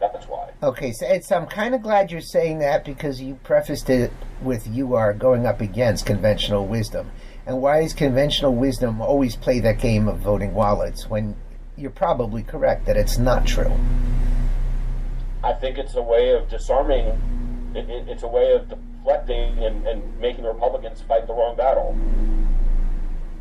That's 0.00 0.26
why. 0.26 0.50
Okay, 0.62 0.92
so 0.92 1.06
it's, 1.06 1.32
I'm 1.32 1.46
kind 1.46 1.74
of 1.74 1.82
glad 1.82 2.12
you're 2.12 2.20
saying 2.20 2.60
that 2.60 2.84
because 2.84 3.20
you 3.20 3.34
prefaced 3.42 3.90
it 3.90 4.12
with 4.42 4.66
you 4.68 4.94
are 4.94 5.12
going 5.12 5.46
up 5.46 5.60
against 5.60 6.06
conventional 6.06 6.66
wisdom. 6.66 7.10
And 7.46 7.60
why 7.60 7.80
is 7.80 7.94
conventional 7.94 8.54
wisdom 8.54 9.00
always 9.00 9.34
play 9.34 9.58
that 9.60 9.80
game 9.80 10.06
of 10.06 10.18
voting 10.18 10.54
wallets 10.54 11.08
when 11.08 11.34
you're 11.76 11.90
probably 11.90 12.42
correct 12.42 12.86
that 12.86 12.96
it's 12.96 13.18
not 13.18 13.46
true? 13.46 13.72
I 15.42 15.52
think 15.54 15.78
it's 15.78 15.94
a 15.94 16.02
way 16.02 16.30
of 16.30 16.48
disarming. 16.48 17.06
It, 17.74 17.88
it, 17.88 18.08
it's 18.08 18.22
a 18.22 18.28
way 18.28 18.52
of 18.52 18.68
deflecting 18.68 19.64
and, 19.64 19.86
and, 19.86 20.20
making 20.20 20.42
the 20.42 20.50
Republicans 20.50 21.00
fight 21.02 21.26
the 21.26 21.32
wrong 21.32 21.56
battle. 21.56 21.96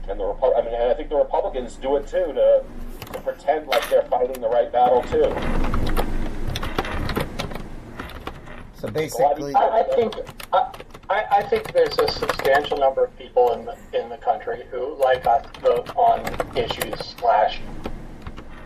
And 0.07 0.19
the 0.19 0.23
Repu- 0.23 0.57
I 0.57 0.63
mean, 0.63 0.73
I 0.73 0.93
think 0.93 1.09
the 1.09 1.15
Republicans 1.15 1.75
do 1.75 1.97
it 1.97 2.07
too 2.07 2.33
to 2.33 2.63
to 3.13 3.19
pretend 3.21 3.67
like 3.67 3.87
they're 3.89 4.03
fighting 4.03 4.41
the 4.41 4.49
right 4.49 4.71
battle 4.71 5.01
too. 5.03 5.33
So 8.79 8.87
basically, 8.89 9.55
I, 9.55 9.79
I 9.79 9.83
think 9.95 10.13
I, 11.09 11.25
I, 11.31 11.43
think 11.43 11.71
there's 11.73 11.97
a 11.97 12.07
substantial 12.11 12.77
number 12.77 13.05
of 13.05 13.17
people 13.17 13.53
in 13.53 13.65
the 13.65 13.75
in 13.99 14.09
the 14.09 14.17
country 14.17 14.63
who, 14.69 14.95
like 15.01 15.25
us, 15.25 15.45
vote 15.61 15.89
on 15.95 16.21
issues 16.55 16.99
slash 17.19 17.59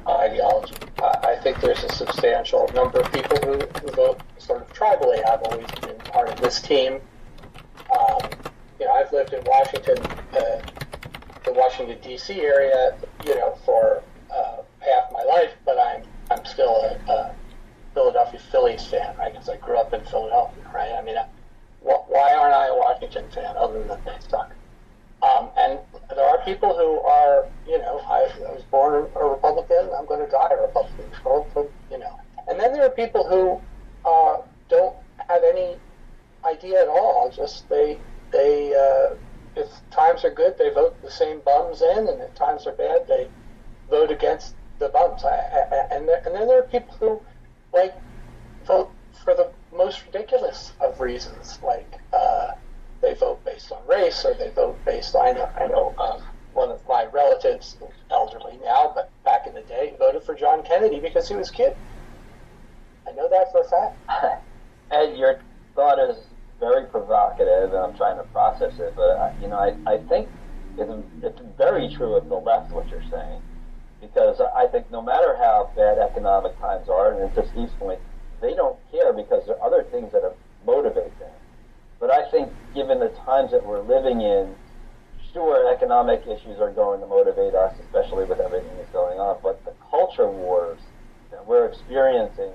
ideology. 0.07 0.75
I 1.01 1.37
think 1.41 1.61
there's 1.61 1.83
a 1.83 1.93
substantial 1.93 2.69
number 2.73 2.99
of 2.99 3.11
people 3.11 3.37
who, 3.37 3.53
who 3.81 3.91
vote 3.93 4.21
sort 4.37 4.61
of 4.61 4.73
tribally. 4.73 5.17
I've 5.27 5.41
always 5.43 5.69
been 5.79 5.97
part 5.97 6.29
of 6.29 6.41
this 6.41 6.61
team. 6.61 6.99
Um, 7.91 8.29
you 8.79 8.85
know, 8.85 8.91
I've 8.91 9.11
lived 9.13 9.33
in 9.33 9.43
Washington, 9.45 9.97
uh, 10.33 10.61
the 11.43 11.53
Washington 11.53 11.97
D.C. 12.01 12.41
area, 12.41 12.97
you 13.25 13.35
know, 13.35 13.57
for 13.65 14.03
uh, 14.33 14.61
half 14.79 15.11
my 15.11 15.23
life, 15.23 15.53
but 15.65 15.77
I'm 15.77 16.03
I'm 16.31 16.45
still 16.45 16.69
a, 17.07 17.11
a 17.11 17.35
Philadelphia 17.93 18.39
Phillies 18.39 18.85
fan, 18.85 19.15
right? 19.17 19.33
Because 19.33 19.49
I 19.49 19.57
grew 19.57 19.77
up 19.77 19.93
in 19.93 20.03
Philadelphia, 20.05 20.63
right? 20.73 20.91
I 20.97 21.01
mean, 21.03 21.17
uh, 21.17 21.25
why 21.81 22.33
aren't 22.33 22.53
I 22.53 22.67
a 22.67 22.75
Washington 22.75 23.29
fan 23.33 23.55
other 23.57 23.83
than 23.83 23.97
they 24.05 24.17
suck? 24.29 24.55
Um, 25.21 25.51
and 25.57 25.79
there 26.15 26.25
are 26.25 26.39
people 26.45 26.75
who 26.75 27.01
are, 27.01 27.45
you 27.67 27.77
know, 27.77 28.01
I, 28.09 28.27
I 28.49 28.53
was 28.53 28.63
born 28.71 29.07
a 29.15 29.25
Republican. 29.25 29.89
I'm 29.97 30.07
going 30.07 30.25
to 30.25 30.31
die 30.31 30.49
a 30.51 30.61
Republican. 30.61 31.05
So, 31.23 31.71
you 31.91 31.99
know, 31.99 32.15
and 32.47 32.59
then 32.59 32.73
there 32.73 32.85
are 32.85 32.89
people 32.89 33.27
who 33.27 33.61
uh, 34.09 34.37
don't 34.69 34.95
have 35.29 35.43
any 35.43 35.77
idea 36.45 36.81
at 36.81 36.87
all. 36.87 37.31
Just 37.35 37.69
they 37.69 38.01
they 38.31 38.73
uh, 38.73 39.15
if 39.55 39.67
times 39.91 40.23
are 40.25 40.33
good, 40.33 40.53
they 40.57 40.69
vote 40.73 41.01
the 41.03 41.11
same 41.11 41.41
bums 41.45 41.81
in, 41.81 42.07
and 42.07 42.21
if 42.21 42.33
times 42.35 42.65
are 42.65 42.73
bad, 42.73 43.01
they 43.07 43.29
vote 43.91 44.09
against 44.09 44.55
the 44.79 44.89
bums. 44.89 45.23
I, 45.23 45.29
I, 45.29 45.95
and 45.95 46.07
there, 46.07 46.21
and 46.25 46.33
then 46.33 46.47
there 46.47 46.59
are 46.59 46.67
people 46.67 46.95
who 46.99 47.21
like 47.77 47.93
vote 48.65 48.91
for 49.23 49.35
the 49.35 49.51
most 49.71 50.03
ridiculous 50.07 50.73
of 50.79 50.99
reasons, 50.99 51.59
like 51.63 51.93
uh, 52.13 52.47
they 53.01 53.13
vote 53.13 53.45
based 53.45 53.71
on 53.71 53.85
race 53.87 54.25
or 54.25 54.33
they 54.33 54.49
vote 54.55 54.83
based 54.85 55.13
on. 55.13 55.37
I 55.37 55.67
know, 55.67 55.93
um, 55.99 56.21
one 56.53 56.69
of 56.69 56.81
my 56.87 57.05
relatives, 57.13 57.77
elderly 58.09 58.59
now, 58.63 58.91
but 58.95 59.11
back 59.23 59.47
in 59.47 59.53
the 59.53 59.61
day, 59.61 59.93
voted 59.99 60.23
for 60.23 60.35
John 60.35 60.63
Kennedy 60.63 60.99
because 60.99 61.29
he 61.29 61.35
was 61.35 61.49
cute. 61.49 61.75
I 63.07 63.11
know 63.13 63.29
that 63.29 63.51
for 63.51 63.61
a 63.61 63.69
fact. 63.69 64.43
Ed, 64.91 65.17
your 65.17 65.39
thought 65.75 65.97
is 65.99 66.17
very 66.59 66.85
provocative, 66.87 67.73
and 67.73 67.77
I'm 67.77 67.95
trying 67.95 68.17
to 68.17 68.23
process 68.33 68.73
it. 68.79 68.93
But 68.95 69.17
I, 69.17 69.33
you 69.41 69.47
know, 69.47 69.57
I, 69.57 69.93
I 69.93 69.97
think 70.09 70.27
it's, 70.77 70.91
it's 71.23 71.41
very 71.57 71.93
true 71.95 72.15
of 72.15 72.27
the 72.27 72.35
left 72.35 72.73
what 72.73 72.89
you're 72.89 73.03
saying 73.09 73.41
because 74.01 74.41
I 74.41 74.67
think 74.67 74.91
no 74.91 75.01
matter 75.01 75.37
how 75.37 75.71
bad 75.77 75.97
economic 76.01 76.59
times 76.59 76.89
are, 76.89 77.21
and 77.21 77.33
to 77.35 77.47
Steve's 77.53 77.71
point, 77.77 77.99
they 78.41 78.53
don't 78.53 78.77
care 78.89 79.13
because 79.13 79.45
there 79.45 79.55
are 79.61 79.67
other 79.67 79.85
things 79.91 80.11
that 80.11 80.25
motivate 80.65 81.17
them. 81.19 81.31
But 81.99 82.11
I 82.11 82.29
think 82.31 82.49
given 82.73 82.99
the 82.99 83.13
times 83.25 83.51
that 83.51 83.63
we're 83.63 83.85
living 83.85 84.21
in, 84.21 84.55
sure, 85.31 85.71
economic 85.71 86.25
issues 86.25 86.59
are 86.59 86.71
going 86.71 86.99
to 86.99 87.07
motivate 87.07 87.53
us, 87.53 87.77
especially 87.79 88.25
with 88.25 88.39
everything 88.41 88.75
that's 88.75 88.91
going 88.91 89.19
on. 89.19 89.37
But 89.43 89.63
the 89.63 89.73
culture 89.89 90.29
wars 90.29 90.81
that 91.29 91.45
we're 91.45 91.67
experiencing, 91.67 92.51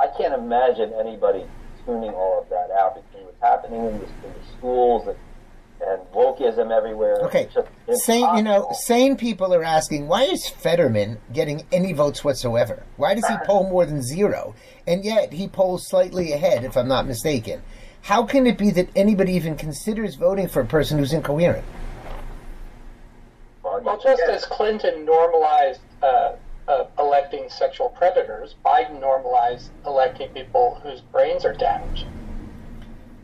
I 0.00 0.08
can't 0.16 0.32
imagine 0.34 0.92
anybody 0.98 1.44
tuning 1.84 2.10
all 2.10 2.40
of 2.42 2.48
that 2.48 2.72
out 2.74 2.96
between 2.96 3.24
what's 3.28 3.40
happening 3.40 3.84
in 3.84 4.00
the, 4.00 4.08
in 4.24 4.32
the 4.32 4.44
schools, 4.56 5.06
and 5.86 6.02
wokeism 6.12 6.76
everywhere. 6.76 7.20
Okay, 7.26 7.48
sane 7.92 8.36
you 8.36 8.42
know 8.42 8.68
sane 8.72 9.16
people 9.16 9.54
are 9.54 9.64
asking 9.64 10.08
why 10.08 10.22
is 10.22 10.48
Fetterman 10.48 11.18
getting 11.32 11.64
any 11.72 11.92
votes 11.92 12.24
whatsoever? 12.24 12.82
Why 12.96 13.14
does 13.14 13.26
he 13.26 13.36
poll 13.44 13.68
more 13.70 13.86
than 13.86 14.02
zero? 14.02 14.54
And 14.86 15.04
yet 15.04 15.32
he 15.32 15.48
polls 15.48 15.86
slightly 15.86 16.32
ahead, 16.32 16.64
if 16.64 16.76
I'm 16.76 16.88
not 16.88 17.06
mistaken. 17.06 17.62
How 18.02 18.24
can 18.24 18.46
it 18.46 18.56
be 18.56 18.70
that 18.70 18.88
anybody 18.96 19.32
even 19.34 19.56
considers 19.56 20.14
voting 20.14 20.48
for 20.48 20.60
a 20.60 20.66
person 20.66 20.98
who's 20.98 21.12
incoherent? 21.12 21.64
Well, 23.62 24.00
just 24.02 24.22
as 24.22 24.44
Clinton 24.46 25.04
normalized 25.04 25.80
uh, 26.02 26.32
uh, 26.68 26.84
electing 26.98 27.48
sexual 27.48 27.90
predators, 27.90 28.54
Biden 28.64 29.00
normalized 29.00 29.70
electing 29.86 30.30
people 30.30 30.80
whose 30.82 31.00
brains 31.00 31.44
are 31.44 31.52
damaged. 31.52 32.06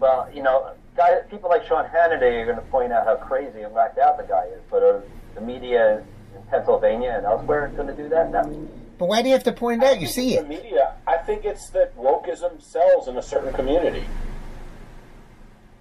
Well, 0.01 0.29
you 0.35 0.43
know, 0.43 0.75
guy, 0.97 1.21
people 1.31 1.51
like 1.51 1.67
Sean 1.67 1.85
Hannity 1.85 2.43
are 2.43 2.45
going 2.45 2.57
to 2.57 2.63
point 2.71 2.93
out 2.93 3.07
how 3.07 3.17
crazy 3.17 3.63
and 3.63 3.73
whacked 3.73 3.99
out 3.99 4.17
the 4.17 4.25
guy 4.25 4.47
is, 4.47 4.61
but 4.71 4.83
are 4.83 5.03
the 5.35 5.41
media 5.41 6.05
in 6.35 6.43
Pennsylvania 6.51 7.15
and 7.17 7.27
elsewhere 7.27 7.67
is 7.67 7.75
going 7.75 7.89
to 7.89 7.95
do 7.95 8.09
that? 8.09 8.31
No. 8.31 8.69
But 8.99 9.07
why 9.07 9.23
do 9.23 9.29
you 9.29 9.35
have 9.35 9.45
to 9.45 9.53
point 9.53 9.83
it 9.83 9.89
out? 9.89 10.01
You 10.01 10.07
see 10.07 10.37
it. 10.37 10.43
The 10.43 10.49
media. 10.49 10.95
I 11.07 11.17
think 11.17 11.45
it's 11.45 11.71
that 11.71 11.97
wokeism 11.97 12.63
sells 12.63 13.09
in 13.09 13.17
a 13.17 13.23
certain 13.23 13.53
community. 13.53 14.05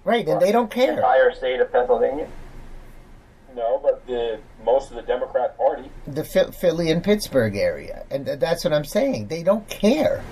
Right, 0.04 0.26
and 0.28 0.40
they 0.40 0.52
don't 0.52 0.70
care. 0.70 0.92
The 0.92 0.98
entire 0.98 1.32
state 1.34 1.60
of 1.60 1.72
Pennsylvania. 1.72 2.28
No, 3.56 3.78
but 3.80 4.04
the 4.06 4.40
most 4.64 4.90
of 4.90 4.96
the 4.96 5.02
Democrat 5.02 5.56
Party, 5.56 5.88
the 6.08 6.24
Philly 6.24 6.90
and 6.90 7.04
Pittsburgh 7.04 7.56
area, 7.56 8.04
and 8.10 8.26
that's 8.26 8.64
what 8.64 8.72
I'm 8.72 8.84
saying. 8.84 9.28
They 9.28 9.44
don't 9.44 9.68
care 9.68 10.24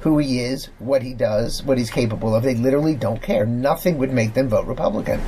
who 0.00 0.18
he 0.18 0.40
is, 0.40 0.66
what 0.78 1.02
he 1.02 1.14
does, 1.14 1.62
what 1.62 1.78
he's 1.78 1.90
capable 1.90 2.34
of. 2.34 2.42
They 2.42 2.54
literally 2.54 2.94
don't 2.94 3.20
care. 3.20 3.44
Nothing 3.46 3.98
would 3.98 4.12
make 4.12 4.34
them 4.34 4.48
vote 4.48 4.66
Republican. 4.66 5.20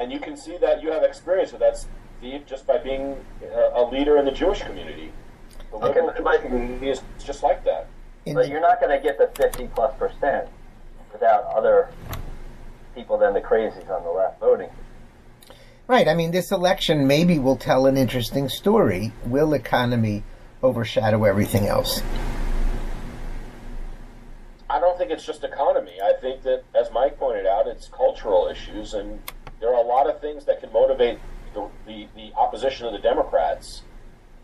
And 0.00 0.12
you 0.12 0.20
can 0.20 0.36
see 0.36 0.56
that 0.58 0.82
you 0.82 0.90
have 0.92 1.02
experience 1.02 1.50
with 1.50 1.60
that, 1.60 1.84
Steve, 2.18 2.46
just 2.46 2.66
by 2.66 2.78
being 2.78 3.16
uh, 3.42 3.82
a, 3.82 3.84
leader 3.90 4.16
in 4.18 4.24
the 4.24 4.30
Jewish 4.30 4.62
community. 4.62 5.12
The 5.70 5.78
liberal 5.78 6.10
okay, 6.10 6.22
Jewish 6.22 6.42
community 6.42 6.90
is 6.90 7.02
just 7.24 7.42
like 7.42 7.64
that. 7.64 7.88
But 8.24 8.48
you're 8.48 8.60
not 8.60 8.80
going 8.80 8.96
to 8.96 9.02
get 9.02 9.18
the 9.18 9.28
50 9.34 9.68
plus 9.74 9.96
percent 9.98 10.48
without 11.12 11.44
other 11.46 11.88
people 12.94 13.18
than 13.18 13.32
the 13.32 13.40
crazies 13.40 13.88
on 13.90 14.04
the 14.04 14.10
left 14.10 14.38
voting. 14.38 14.68
Right. 15.86 16.06
I 16.06 16.14
mean, 16.14 16.30
this 16.30 16.52
election 16.52 17.06
maybe 17.06 17.38
will 17.38 17.56
tell 17.56 17.86
an 17.86 17.96
interesting 17.96 18.48
story. 18.48 19.12
Will 19.24 19.54
economy 19.54 20.22
overshadow 20.62 21.24
everything 21.24 21.66
else? 21.66 22.02
I 24.70 24.80
don't 24.80 24.98
think 24.98 25.10
it's 25.10 25.24
just 25.24 25.44
economy. 25.44 25.94
I 26.02 26.12
think 26.20 26.42
that, 26.42 26.64
as 26.74 26.90
Mike 26.92 27.18
pointed 27.18 27.46
out, 27.46 27.66
it's 27.66 27.88
cultural 27.88 28.48
issues, 28.48 28.94
and 28.94 29.18
there 29.60 29.70
are 29.70 29.82
a 29.82 29.86
lot 29.86 30.08
of 30.08 30.20
things 30.20 30.44
that 30.44 30.60
can 30.60 30.72
motivate 30.72 31.18
the, 31.54 31.68
the, 31.86 32.06
the 32.14 32.32
opposition 32.34 32.86
of 32.86 32.92
the 32.92 32.98
Democrats. 32.98 33.82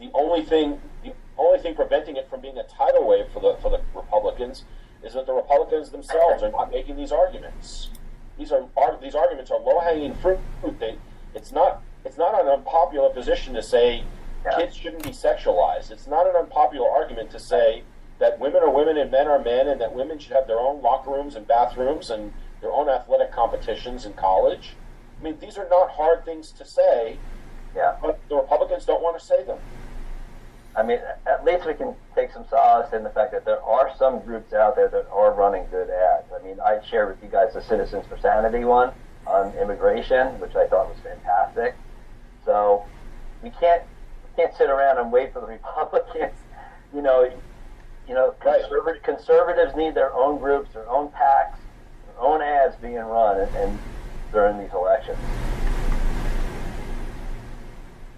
The 0.01 0.11
only 0.15 0.43
thing, 0.43 0.81
the 1.03 1.13
only 1.37 1.59
thing 1.59 1.75
preventing 1.75 2.17
it 2.17 2.29
from 2.31 2.41
being 2.41 2.57
a 2.57 2.65
tidal 2.65 3.07
wave 3.07 3.27
for 3.33 3.41
the 3.41 3.57
for 3.61 3.71
the 3.71 3.81
Republicans 3.95 4.65
is 5.05 5.13
that 5.13 5.27
the 5.27 5.33
Republicans 5.33 5.91
themselves 5.91 6.43
are 6.43 6.51
not 6.51 6.71
making 6.71 6.97
these 6.97 7.13
arguments. 7.13 7.91
These 8.39 8.51
are, 8.51 8.65
are 8.77 8.99
these 9.01 9.15
arguments 9.15 9.51
are 9.51 9.61
low 9.61 9.81
hanging 9.81 10.15
fruit. 10.15 10.41
They, 10.81 10.97
it's 11.35 11.53
not 11.53 11.83
it's 12.05 12.17
not 12.17 12.41
an 12.41 12.49
unpopular 12.49 13.11
position 13.11 13.55
to 13.55 13.63
say 13.63 14.05
yeah. 14.45 14.57
kids 14.57 14.77
shouldn't 14.77 15.03
be 15.03 15.11
sexualized. 15.11 15.91
It's 15.91 16.07
not 16.07 16.27
an 16.27 16.37
unpopular 16.37 16.89
argument 16.91 17.31
to 17.31 17.39
say 17.39 17.83
that 18.19 18.39
women 18.39 18.63
are 18.63 18.71
women 18.71 18.97
and 18.97 19.11
men 19.11 19.27
are 19.27 19.39
men, 19.39 19.69
and 19.69 19.81
that 19.81 19.95
women 19.95 20.19
should 20.19 20.33
have 20.33 20.47
their 20.47 20.61
own 20.61 20.83
locker 20.83 21.11
rooms 21.11 21.35
and 21.35 21.47
bathrooms 21.47 22.11
and 22.11 22.33
their 22.61 22.73
own 22.73 22.89
athletic 22.89 23.33
competitions 23.33 24.07
in 24.07 24.13
college. 24.15 24.75
I 25.21 25.25
mean, 25.25 25.39
these 25.41 25.59
are 25.59 25.69
not 25.69 25.91
hard 25.91 26.25
things 26.25 26.51
to 26.53 26.65
say, 26.65 27.19
yeah. 27.75 27.97
but 28.01 28.21
the 28.29 28.37
Republicans 28.37 28.85
don't 28.85 29.03
want 29.03 29.19
to 29.19 29.25
say 29.25 29.45
them. 29.45 29.59
I 30.77 30.83
mean, 30.83 30.99
at 31.27 31.45
least 31.45 31.67
we 31.67 31.75
can 31.75 31.95
take 32.15 32.33
some 32.33 32.45
solace 32.49 32.93
in 32.93 33.05
the 33.05 33.11
fact 33.11 33.33
that 33.33 33.45
there 33.45 33.63
are 33.63 33.95
some 33.97 34.21
groups 34.21 34.53
out 34.53 34.75
there 34.75 34.89
that 34.89 35.07
are 35.13 35.33
running 35.33 35.67
good 35.71 35.89
ads. 35.89 36.27
I 36.33 36.45
mean, 36.45 36.59
I 36.61 36.81
shared 36.91 37.11
with 37.11 37.23
you 37.23 37.29
guys 37.29 37.55
the 37.55 37.63
Citizens 37.63 38.07
for 38.07 38.19
Sanity 38.19 38.65
one 38.65 38.93
on 39.27 39.53
immigration, 39.57 40.39
which 40.41 40.55
I 40.57 40.67
thought 40.67 40.89
was 40.89 40.99
fantastic. 41.03 41.77
So 42.45 42.85
we 43.43 43.51
can't 43.51 43.85
can't 44.37 44.55
sit 44.57 44.71
around 44.71 44.99
and 44.99 45.13
wait 45.13 45.33
for 45.33 45.41
the 45.41 45.47
Republicans. 45.47 46.33
You 46.93 47.03
know, 47.03 47.29
you 48.07 48.15
know, 48.15 48.37
conservative, 48.41 49.03
conservatives 49.03 49.75
need 49.75 49.97
their 49.97 50.15
own 50.15 50.39
groups, 50.39 50.73
their 50.75 50.89
own 50.89 51.09
PACs, 51.09 51.57
their 52.07 52.21
own 52.21 52.41
ads 52.41 52.77
being 52.77 52.95
run, 52.95 53.41
and, 53.41 53.57
and 53.57 53.79
during 54.31 54.61
these 54.61 54.73
elections. 54.73 55.19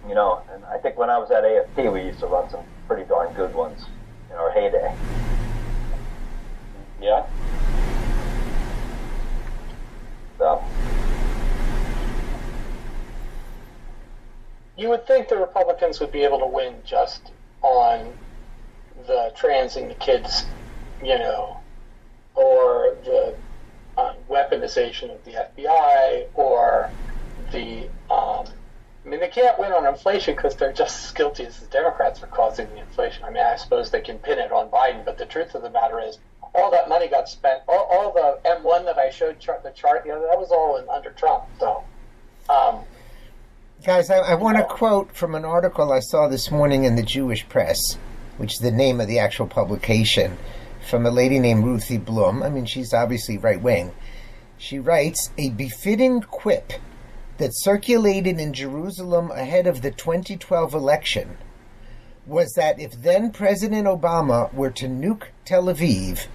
You 0.07 0.15
know, 0.15 0.43
and 0.53 0.63
I 0.67 0.77
think 0.77 0.99
when 0.99 1.09
I 1.09 1.17
was 1.17 1.31
at 1.31 1.43
AFP, 1.43 1.91
we 1.91 2.03
used 2.03 2.21
to 2.21 2.27
run 2.27 2.51
some 2.51 2.61
pretty 2.87 3.05
darn 3.05 3.33
good 3.33 3.55
ones 3.55 3.87
in 4.31 4.37
our 4.37 4.51
heyday. 4.51 4.95
Yeah. 7.01 7.27
So. 10.37 10.63
You 14.77 14.91
would 14.91 15.07
think 15.07 15.29
the 15.29 15.39
Republicans 15.39 16.01
would 16.01 16.13
be 16.13 16.23
able 16.23 16.39
to 16.41 16.47
win 16.47 16.75
just 16.85 17.33
on 17.63 18.13
the 19.07 19.33
trans 19.35 19.77
and 19.77 19.91
the 19.91 19.95
kids, 19.95 20.45
you 21.03 21.19
know, 21.19 21.61
or 22.35 22.97
the 23.05 23.35
uh, 23.97 24.15
weaponization 24.29 25.15
of 25.15 25.25
the 25.25 25.33
FBI, 25.33 26.27
or 26.35 26.91
the. 27.53 27.89
Um, 28.11 28.47
I 29.05 29.09
mean, 29.09 29.21
they 29.21 29.29
can't 29.29 29.57
win 29.59 29.73
on 29.73 29.87
inflation 29.87 30.35
because 30.35 30.57
they're 30.57 30.73
just 30.73 31.05
as 31.05 31.13
guilty 31.13 31.47
as 31.47 31.61
the 31.61 31.67
Democrats 31.67 32.19
for 32.19 32.27
causing 32.27 32.69
the 32.71 32.79
inflation. 32.79 33.25
I 33.25 33.31
mean, 33.31 33.45
I 33.45 33.55
suppose 33.55 33.91
they 33.91 34.01
can 34.01 34.19
pin 34.19 34.39
it 34.39 34.51
on 34.51 34.69
Biden, 34.69 35.05
but 35.05 35.17
the 35.17 35.27
truth 35.27 35.55
of 35.55 35.63
the 35.63 35.71
matter 35.71 36.01
is, 36.01 36.19
all 36.55 36.73
that 36.73 36.89
money 36.89 37.07
got 37.07 37.29
spent. 37.29 37.63
All, 37.69 37.89
all 37.91 38.13
the 38.13 38.41
M1 38.49 38.85
that 38.85 38.99
I 38.99 39.11
showed 39.11 39.39
chart, 39.39 39.63
the 39.63 39.71
chart, 39.71 40.05
you 40.05 40.13
know, 40.13 40.21
that 40.27 40.37
was 40.37 40.51
all 40.51 40.77
in, 40.77 40.89
under 40.89 41.11
Trump. 41.11 41.45
So. 41.61 41.85
Um, 42.49 42.81
Guys, 43.87 44.11
I, 44.11 44.17
I 44.17 44.35
want 44.35 44.59
to 44.59 44.65
quote 44.65 45.15
from 45.15 45.37
an 45.37 45.45
article 45.45 45.93
I 45.93 46.01
saw 46.01 46.27
this 46.27 46.51
morning 46.51 46.83
in 46.83 46.97
the 46.97 47.05
Jewish 47.05 47.49
Press, 47.49 47.79
which 48.37 48.55
is 48.55 48.59
the 48.59 48.73
name 48.73 49.01
of 49.01 49.07
the 49.07 49.21
actual 49.21 49.47
publication, 49.47 50.39
from 50.91 51.07
a 51.07 51.11
lady 51.13 51.39
named 51.39 51.65
Ruthie 51.65 51.97
Blum. 51.97 52.43
I 52.43 52.51
mean, 52.51 52.65
she's 52.65 52.93
obviously 52.93 53.39
right 53.39 53.63
wing. 53.63 53.93
She 54.59 54.81
writes 54.81 55.31
a 55.39 55.51
befitting 55.51 56.21
quip 56.21 56.73
that 57.39 57.53
circulated 57.55 58.41
in 58.41 58.53
Jerusalem 58.53 59.31
ahead 59.31 59.69
of 59.69 59.83
the 59.83 59.93
2012 59.93 60.75
election 60.75 61.37
was 62.27 62.55
that 62.55 62.81
if 62.81 63.01
then 63.01 63.31
President 63.31 63.87
Obama 63.87 64.53
were 64.53 64.73
to 64.73 64.89
nuke 64.89 65.27
Tel 65.45 65.67
Aviv, 65.67 66.27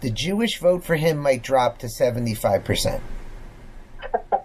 the 0.00 0.12
Jewish 0.12 0.60
vote 0.60 0.84
for 0.84 0.94
him 0.94 1.18
might 1.18 1.42
drop 1.42 1.78
to 1.78 1.88
75%. 1.88 3.00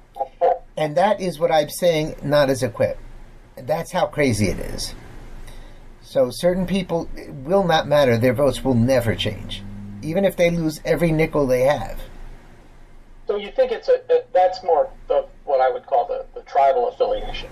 And 0.77 0.95
that 0.97 1.21
is 1.21 1.39
what 1.39 1.51
I'm 1.51 1.69
saying, 1.69 2.15
not 2.21 2.49
as 2.49 2.61
a 2.63 2.69
quip. 2.69 2.97
That's 3.55 3.91
how 3.91 4.07
crazy 4.07 4.47
it 4.47 4.59
is. 4.59 4.93
So 6.01 6.29
certain 6.29 6.67
people 6.67 7.09
it 7.15 7.33
will 7.33 7.63
not 7.63 7.87
matter. 7.87 8.17
Their 8.17 8.33
votes 8.33 8.63
will 8.63 8.73
never 8.73 9.15
change, 9.15 9.63
even 10.01 10.25
if 10.25 10.35
they 10.35 10.49
lose 10.51 10.79
every 10.85 11.11
nickel 11.11 11.47
they 11.47 11.61
have. 11.61 11.99
So 13.27 13.37
you 13.37 13.51
think 13.51 13.71
it's 13.71 13.87
a, 13.89 14.01
a 14.13 14.23
that's 14.33 14.63
more 14.63 14.89
the 15.07 15.25
what 15.45 15.61
I 15.61 15.69
would 15.71 15.85
call 15.85 16.07
the, 16.07 16.25
the 16.39 16.45
tribal 16.45 16.89
affiliation. 16.89 17.49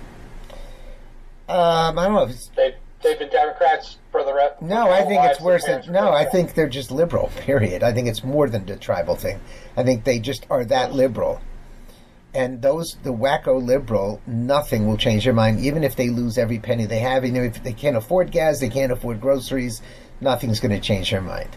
Um, 1.49 1.97
I 1.97 2.05
don't 2.05 2.13
know 2.13 2.24
if 2.24 2.30
it's 2.32 2.47
They 2.55 2.76
they've 3.01 3.19
been 3.19 3.30
Democrats 3.30 3.97
for 4.11 4.24
the 4.24 4.34
rest. 4.34 4.61
no. 4.61 4.89
I 4.89 5.03
think 5.03 5.24
it's 5.24 5.41
worse 5.41 5.65
than 5.65 5.91
no. 5.91 6.11
I 6.11 6.26
think 6.26 6.53
they're 6.53 6.69
just 6.69 6.91
liberal. 6.91 7.32
Period. 7.38 7.82
I 7.84 7.91
think 7.93 8.07
it's 8.07 8.24
more 8.24 8.49
than 8.49 8.65
the 8.65 8.76
tribal 8.78 9.15
thing. 9.15 9.39
I 9.76 9.84
think 9.84 10.03
they 10.03 10.19
just 10.19 10.45
are 10.49 10.63
that 10.65 10.93
liberal. 10.93 11.41
And 12.36 12.61
those, 12.61 12.95
the 13.03 13.13
wacko 13.13 13.63
liberal, 13.63 14.19
nothing 14.25 14.88
will 14.88 14.97
change 14.97 15.23
their 15.25 15.34
mind, 15.34 15.59
even 15.59 15.84
if 15.84 15.95
they 15.95 16.09
lose 16.09 16.38
every 16.38 16.57
penny 16.59 16.86
they 16.86 16.99
have. 16.99 17.23
Even 17.25 17.43
if 17.45 17.63
they 17.63 17.73
can't 17.73 17.95
afford 17.95 18.31
gas, 18.31 18.59
they 18.59 18.69
can't 18.69 18.91
afford 18.91 19.21
groceries, 19.21 19.81
nothing's 20.19 20.59
going 20.59 20.71
to 20.71 20.79
change 20.79 21.11
their 21.11 21.21
mind. 21.21 21.49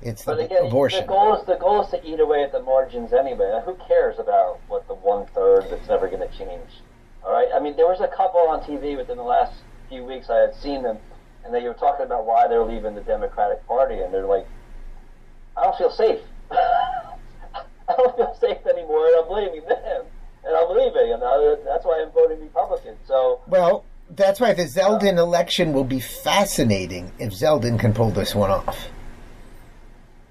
It's 0.00 0.22
the 0.24 0.36
But 0.36 0.44
again, 0.44 0.66
abortion. 0.66 1.00
the 1.00 1.06
goal 1.08 1.34
is 1.34 1.44
the 1.46 1.56
goal 1.56 1.82
is 1.82 1.90
to 1.90 2.00
eat 2.08 2.20
away 2.20 2.44
at 2.44 2.52
the 2.52 2.62
margins 2.62 3.12
anyway. 3.12 3.60
Who 3.64 3.74
cares 3.88 4.20
about 4.20 4.60
what 4.68 4.86
the 4.86 4.94
one 4.94 5.26
third 5.34 5.66
that's 5.68 5.88
never 5.88 6.06
going 6.06 6.20
to 6.26 6.38
change? 6.38 6.70
All 7.24 7.32
right. 7.32 7.48
I 7.52 7.58
mean, 7.58 7.74
there 7.76 7.88
was 7.88 8.00
a 8.00 8.06
couple 8.06 8.38
on 8.48 8.60
TV 8.60 8.96
within 8.96 9.16
the 9.16 9.24
last 9.24 9.52
few 9.88 10.04
weeks. 10.04 10.30
I 10.30 10.36
had 10.36 10.54
seen 10.54 10.84
them, 10.84 10.98
and 11.44 11.52
they 11.52 11.64
were 11.64 11.74
talking 11.74 12.06
about 12.06 12.24
why 12.26 12.46
they're 12.46 12.62
leaving 12.62 12.94
the 12.94 13.00
Democratic 13.00 13.66
Party, 13.66 13.98
and 13.98 14.14
they're 14.14 14.26
like, 14.26 14.46
"I 15.56 15.64
don't 15.64 15.76
feel 15.76 15.90
safe. 15.90 16.20
I 17.92 17.94
don't 17.96 18.16
feel 18.16 18.36
safe 18.40 18.66
anymore, 18.66 19.06
and 19.06 19.16
I'm 19.16 19.28
blaming 19.28 19.62
them, 19.68 20.04
and 20.44 20.56
I'm 20.56 20.68
leaving, 20.76 21.12
and 21.12 21.22
I, 21.22 21.56
that's 21.64 21.84
why 21.84 22.02
I'm 22.02 22.10
voting 22.12 22.40
Republican." 22.40 22.96
So. 23.06 23.40
Well, 23.46 23.84
that's 24.10 24.40
why 24.40 24.54
the 24.54 24.64
Zeldin 24.64 25.18
election 25.18 25.72
will 25.72 25.84
be 25.84 26.00
fascinating 26.00 27.12
if 27.18 27.32
Zeldin 27.32 27.78
can 27.78 27.92
pull 27.92 28.10
this 28.10 28.34
one 28.34 28.50
off. 28.50 28.88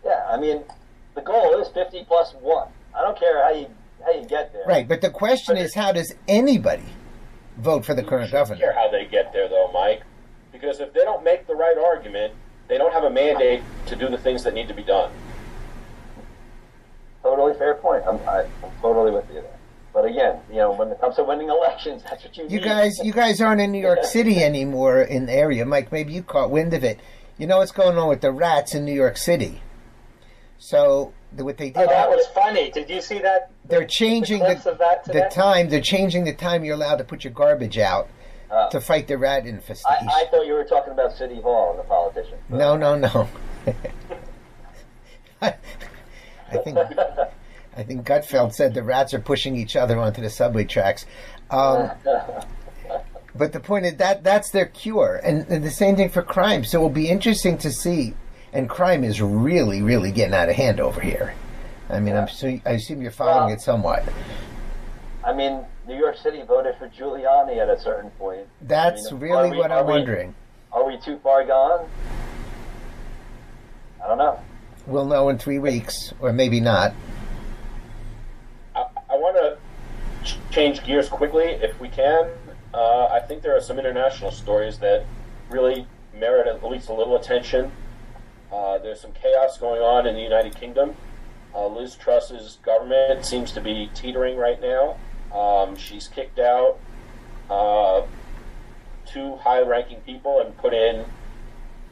Yeah, 0.03 0.25
I 0.29 0.39
mean, 0.39 0.63
the 1.15 1.21
goal 1.21 1.59
is 1.59 1.67
50 1.69 2.05
plus 2.05 2.33
one. 2.39 2.69
I 2.95 3.01
don't 3.01 3.19
care 3.19 3.43
how 3.43 3.51
you 3.51 3.67
how 4.03 4.13
you 4.13 4.25
get 4.25 4.53
there. 4.53 4.63
Right, 4.65 4.87
but 4.87 5.01
the 5.01 5.09
question 5.09 5.57
is, 5.57 5.73
how 5.73 5.91
does 5.91 6.13
anybody 6.27 6.85
vote 7.57 7.85
for 7.85 7.93
the 7.93 8.03
current 8.03 8.31
governor? 8.31 8.57
I 8.57 8.59
don't 8.59 8.73
care 8.73 8.83
how 8.83 8.91
they 8.91 9.05
get 9.05 9.33
there, 9.33 9.49
though, 9.49 9.69
Mike. 9.73 10.03
Because 10.51 10.79
if 10.79 10.93
they 10.93 11.01
don't 11.01 11.23
make 11.23 11.45
the 11.45 11.55
right 11.55 11.77
argument, 11.77 12.33
they 12.67 12.77
don't 12.77 12.93
have 12.93 13.03
a 13.03 13.09
mandate 13.09 13.61
to 13.87 13.95
do 13.95 14.09
the 14.09 14.17
things 14.17 14.43
that 14.43 14.53
need 14.53 14.67
to 14.67 14.73
be 14.73 14.83
done. 14.83 15.11
Totally 17.27 17.53
fair 17.57 17.75
point. 17.75 18.03
I'm, 18.07 18.15
I, 18.27 18.45
I'm 18.63 18.71
totally 18.81 19.11
with 19.11 19.25
you 19.27 19.41
there. 19.41 19.57
But 19.93 20.05
again, 20.05 20.39
you 20.49 20.55
know, 20.57 20.71
when 20.71 20.89
it 20.89 21.01
comes 21.01 21.17
to 21.17 21.23
winning 21.25 21.49
elections, 21.49 22.03
that's 22.09 22.23
what 22.23 22.37
you 22.37 22.43
You 22.43 22.49
need. 22.59 22.63
guys, 22.63 22.99
you 23.03 23.11
guys 23.11 23.41
aren't 23.41 23.59
in 23.59 23.71
New 23.73 23.81
York 23.81 24.05
City 24.05 24.41
anymore 24.43 25.01
in 25.01 25.25
the 25.25 25.33
area, 25.33 25.65
Mike. 25.65 25.91
Maybe 25.91 26.13
you 26.13 26.23
caught 26.23 26.51
wind 26.51 26.73
of 26.73 26.83
it. 26.85 26.99
You 27.37 27.45
know 27.47 27.57
what's 27.57 27.71
going 27.73 27.97
on 27.97 28.07
with 28.07 28.21
the 28.21 28.31
rats 28.31 28.73
in 28.75 28.85
New 28.85 28.93
York 28.93 29.17
City? 29.17 29.61
So 30.57 31.11
the- 31.33 31.43
what 31.43 31.57
they 31.57 31.71
did. 31.71 31.77
Oh, 31.77 31.81
did, 31.81 31.89
that 31.89 32.09
was 32.09 32.25
funny. 32.27 32.71
Did 32.71 32.89
you 32.89 33.01
see 33.01 33.19
that? 33.19 33.51
they're 33.65 33.85
changing 33.85 34.39
the, 34.39 34.77
that 34.79 35.03
the 35.03 35.27
time. 35.29 35.67
They're 35.67 35.81
changing 35.81 36.23
the 36.23 36.33
time 36.33 36.63
you're 36.63 36.75
allowed 36.75 36.95
to 36.99 37.03
put 37.03 37.25
your 37.25 37.33
garbage 37.33 37.77
out 37.77 38.07
Uh, 38.49 38.69
to 38.69 38.79
fight 38.79 39.07
the 39.09 39.17
rat 39.17 39.43
I, 39.43 39.49
infestation. 39.49 40.07
I 40.09 40.23
thought 40.31 40.45
you 40.47 40.53
were 40.53 40.63
talking 40.63 40.93
about 40.93 41.11
City 41.17 41.41
Hall 41.41 41.71
and 41.71 41.79
the 41.79 41.83
politicians. 41.83 42.39
No, 42.49 42.77
no, 42.77 42.95
no. 42.95 43.27
I 46.51 46.57
think 46.57 46.77
I 47.75 47.83
think 47.83 48.05
Gutfeld 48.07 48.53
said 48.53 48.73
the 48.73 48.83
rats 48.83 49.13
are 49.13 49.19
pushing 49.19 49.55
each 49.55 49.75
other 49.75 49.99
onto 49.99 50.21
the 50.21 50.29
subway 50.29 50.63
tracks. 50.65 51.05
Um, 51.51 51.91
but 53.35 53.53
the 53.53 53.59
point 53.59 53.85
is 53.85 53.95
that 53.97 54.23
that's 54.23 54.49
their 54.51 54.65
cure, 54.65 55.19
and, 55.23 55.45
and 55.47 55.63
the 55.63 55.69
same 55.71 55.95
thing 55.95 56.09
for 56.09 56.21
crime. 56.23 56.63
So 56.63 56.77
it'll 56.79 56.89
be 56.89 57.09
interesting 57.09 57.57
to 57.59 57.71
see. 57.71 58.15
And 58.53 58.69
crime 58.69 59.03
is 59.03 59.21
really, 59.21 59.81
really 59.81 60.11
getting 60.11 60.33
out 60.33 60.49
of 60.49 60.55
hand 60.55 60.79
over 60.79 61.01
here. 61.01 61.35
I 61.89 61.99
mean, 61.99 62.15
I'm 62.15 62.27
su- 62.29 62.61
I 62.65 62.71
assume 62.71 63.01
you're 63.01 63.11
following 63.11 63.45
Well- 63.47 63.53
it 63.53 63.61
somewhat. 63.61 64.03
I 65.23 65.33
mean, 65.33 65.65
New 65.85 65.95
York 65.97 66.17
City 66.17 66.41
voted 66.47 66.75
for 66.77 66.87
Giuliani 66.87 67.57
at 67.57 67.69
a 67.69 67.79
certain 67.79 68.09
point. 68.11 68.47
That's 68.61 69.09
I 69.09 69.11
mean, 69.11 69.21
really 69.21 69.51
we- 69.51 69.57
what 69.57 69.71
I'm 69.71 69.85
we- 69.85 69.91
wondering. 69.93 70.33
Are 70.71 70.85
we 70.87 70.97
too 70.97 71.19
far 71.21 71.43
gone? 71.45 71.87
I 74.03 74.07
don't 74.07 74.17
know. 74.17 74.39
We'll 74.87 75.05
know 75.05 75.27
in 75.27 75.37
three 75.37 75.59
weeks, 75.59 76.13
or 76.21 76.31
maybe 76.31 76.61
not. 76.61 76.93
I, 78.73 78.85
I 79.09 79.15
want 79.15 79.35
to 79.35 79.57
change 80.49 80.83
gears 80.85 81.09
quickly, 81.09 81.43
if 81.43 81.77
we 81.79 81.89
can. 81.89 82.29
Uh, 82.73 83.07
I 83.07 83.19
think 83.19 83.43
there 83.43 83.55
are 83.55 83.61
some 83.61 83.79
international 83.79 84.31
stories 84.31 84.79
that 84.79 85.05
really 85.49 85.85
merit 86.13 86.47
at 86.47 86.63
least 86.63 86.87
a 86.87 86.93
little 86.93 87.17
attention. 87.17 87.71
Uh, 88.51 88.77
there's 88.77 89.01
some 89.01 89.11
chaos 89.11 89.57
going 89.57 89.81
on 89.81 90.07
in 90.07 90.15
the 90.15 90.21
United 90.21 90.55
Kingdom. 90.55 90.95
Uh, 91.53 91.67
Liz 91.67 91.95
Truss's 91.95 92.59
government 92.63 93.25
seems 93.25 93.51
to 93.51 93.61
be 93.61 93.89
teetering 93.93 94.37
right 94.37 94.61
now. 94.61 94.97
Um, 95.37 95.75
she's 95.75 96.07
kicked 96.07 96.39
out 96.39 96.79
uh, 97.49 98.03
two 99.05 99.35
high-ranking 99.35 100.01
people 100.01 100.39
and 100.39 100.55
put 100.57 100.73
in 100.73 101.05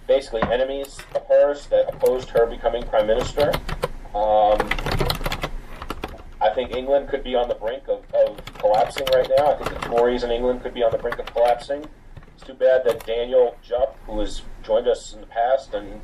basically 0.08 0.42
enemies 0.44 1.00
of 1.16 1.26
hers 1.28 1.68
that 1.68 1.94
opposed 1.94 2.30
her 2.30 2.46
becoming 2.46 2.84
prime 2.84 3.08
minister. 3.08 3.52
Um, 4.14 4.60
I 6.42 6.52
think 6.54 6.76
England 6.76 7.10
could 7.10 7.24
be 7.24 7.36
on 7.36 7.48
the 7.48 7.56
brink 7.56 7.84
of, 7.88 8.04
of 8.14 8.40
collapsing 8.60 9.08
right 9.14 9.30
now. 9.38 9.54
I 9.54 9.58
think 9.58 9.70
the 9.70 9.88
Tories 9.88 10.24
in 10.24 10.32
England 10.32 10.62
could 10.62 10.74
be 10.74 10.84
on 10.84 10.92
the 10.92 10.98
brink 10.98 11.18
of 11.20 11.26
collapsing. 11.28 11.86
It's 12.36 12.44
too 12.44 12.54
bad 12.54 12.84
that 12.86 13.06
Daniel 13.06 13.58
Jupp, 13.64 13.98
who 14.06 14.20
has 14.20 14.42
joined 14.64 14.88
us 14.88 15.14
in 15.14 15.22
the 15.22 15.28
past 15.28 15.74
and 15.74 16.02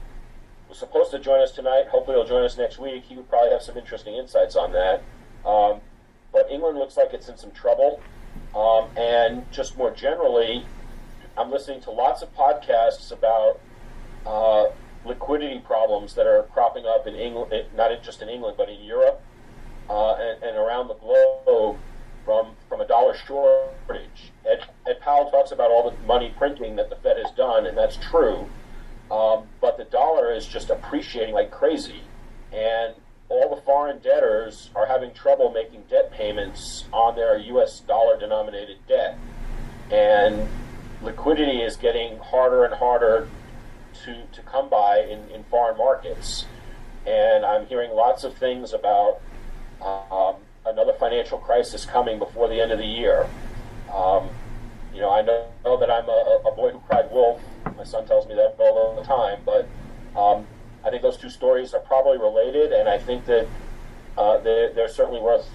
was 0.68 0.80
supposed 0.80 1.12
to 1.12 1.20
join 1.20 1.42
us 1.42 1.52
tonight, 1.52 1.88
hopefully 1.92 2.18
he'll 2.18 2.28
join 2.28 2.44
us 2.44 2.58
next 2.58 2.80
week. 2.80 3.04
He 3.04 3.16
would 3.16 3.30
probably 3.30 3.52
have 3.52 3.62
some 3.62 3.78
interesting 3.78 4.16
insights 4.16 4.56
on 4.56 4.72
that. 4.72 5.04
Um, 5.46 5.82
but 6.32 6.50
England 6.50 6.78
looks 6.78 6.98
like 6.98 7.14
it's 7.14 7.28
in 7.30 7.38
some 7.38 7.52
trouble. 7.52 8.02
Um, 8.56 8.90
and 8.98 9.50
just 9.52 9.78
more 9.78 9.92
generally, 9.92 10.66
I'm 11.38 11.52
listening 11.52 11.82
to 11.82 11.92
lots 11.92 12.22
of 12.22 12.34
podcasts 12.36 13.12
about 13.12 13.60
uh, 14.26 14.66
liquidity 15.06 15.60
problems 15.60 16.14
that 16.16 16.28
are 16.28 16.44
cropping 16.54 16.86
up 16.86 17.08
in 17.08 17.16
England, 17.16 17.68
not 17.76 17.92
just 18.04 18.22
in 18.22 18.30
England, 18.30 18.56
but 18.58 18.70
in 18.70 18.82
Europe 18.82 19.22
uh, 19.90 20.16
and, 20.16 20.44
and 20.44 20.58
around 20.58 20.88
the 20.88 20.96
globe 20.96 21.78
from 22.26 22.56
from 22.70 22.82
a 22.82 22.88
dollar 22.88 23.16
shortage. 23.16 24.32
Ed, 24.46 24.64
Ed 24.88 25.00
Powell 25.02 25.30
talks 25.32 25.52
about 25.52 25.72
all 25.72 25.90
the 25.90 25.98
money 26.06 26.34
printing 26.38 26.76
that 26.76 26.90
the 26.90 26.96
Fed 26.98 27.18
has 27.18 27.32
done, 27.36 27.66
and 27.66 27.78
that's 27.78 27.98
true. 27.98 28.48
Um, 29.10 29.48
but 29.60 29.78
the 29.78 29.84
dollar 29.86 30.34
is 30.34 30.48
just 30.48 30.70
appreciating 30.70 31.34
like 31.34 31.52
crazy, 31.52 32.02
and 32.54 32.96
all 33.28 33.54
the 33.54 33.62
foreign 33.62 34.00
debtors 34.00 34.70
are 34.76 34.86
having 34.86 35.14
trouble 35.14 35.52
making 35.52 35.84
debt 35.90 36.12
payments 36.12 36.86
on 36.94 37.16
their 37.16 37.38
U.S. 37.38 37.80
dollar 37.82 38.20
denominated 38.20 38.78
debt. 38.88 39.18
And 39.90 40.48
liquidity 41.02 41.62
is 41.62 41.76
getting 41.76 42.18
harder 42.20 42.64
and 42.66 42.74
harder 42.74 43.28
to, 44.06 44.26
to 44.34 44.42
come 44.44 44.70
by 44.70 45.00
in, 45.00 45.30
in 45.30 45.44
foreign 45.46 45.78
markets. 45.78 46.46
And 47.06 47.46
I'm 47.46 47.66
hearing 47.66 47.92
lots 47.92 48.24
of 48.24 48.36
things 48.38 48.74
about 48.74 49.22
um, 49.82 50.36
another 50.66 50.94
financial 50.94 51.38
crisis 51.38 51.86
coming 51.86 52.20
before 52.20 52.48
the 52.48 52.62
end 52.62 52.72
of 52.72 52.78
the 52.78 52.86
year. 52.86 53.28
Um, 53.94 54.30
you 54.94 55.02
know, 55.02 55.12
I 55.12 55.22
know, 55.22 55.48
know 55.64 55.80
that 55.80 55.90
I'm 55.90 56.08
a, 56.08 56.42
a, 56.46 56.56
boy 56.56 56.72
who 56.72 56.80
cried 56.80 57.10
wolf. 57.12 57.42
My 57.78 57.84
son 57.84 58.06
tells 58.06 58.28
me 58.28 58.36
that 58.36 58.56
all 58.60 58.96
the 58.96 59.04
time, 59.04 59.40
but 59.46 59.68
um, 60.20 60.46
I 60.86 60.90
think 60.90 61.02
those 61.02 61.18
two 61.18 61.30
stories 61.30 61.74
are 61.74 61.80
probably 61.80 62.18
related, 62.18 62.74
and 62.74 62.88
I 62.88 62.98
think 62.98 63.26
that 63.26 63.48
uh, 64.18 64.38
they're, 64.40 64.74
they're 64.74 64.90
certainly 64.90 65.22
worth 65.22 65.48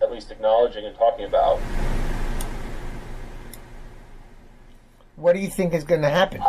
at 0.00 0.10
least 0.10 0.30
acknowledging 0.30 0.84
and 0.84 0.96
talking 0.96 1.26
about. 1.26 1.58
What 5.16 5.34
do 5.34 5.40
you 5.40 5.48
think 5.48 5.74
is 5.74 5.84
going 5.84 6.02
to 6.02 6.10
happen 6.10 6.42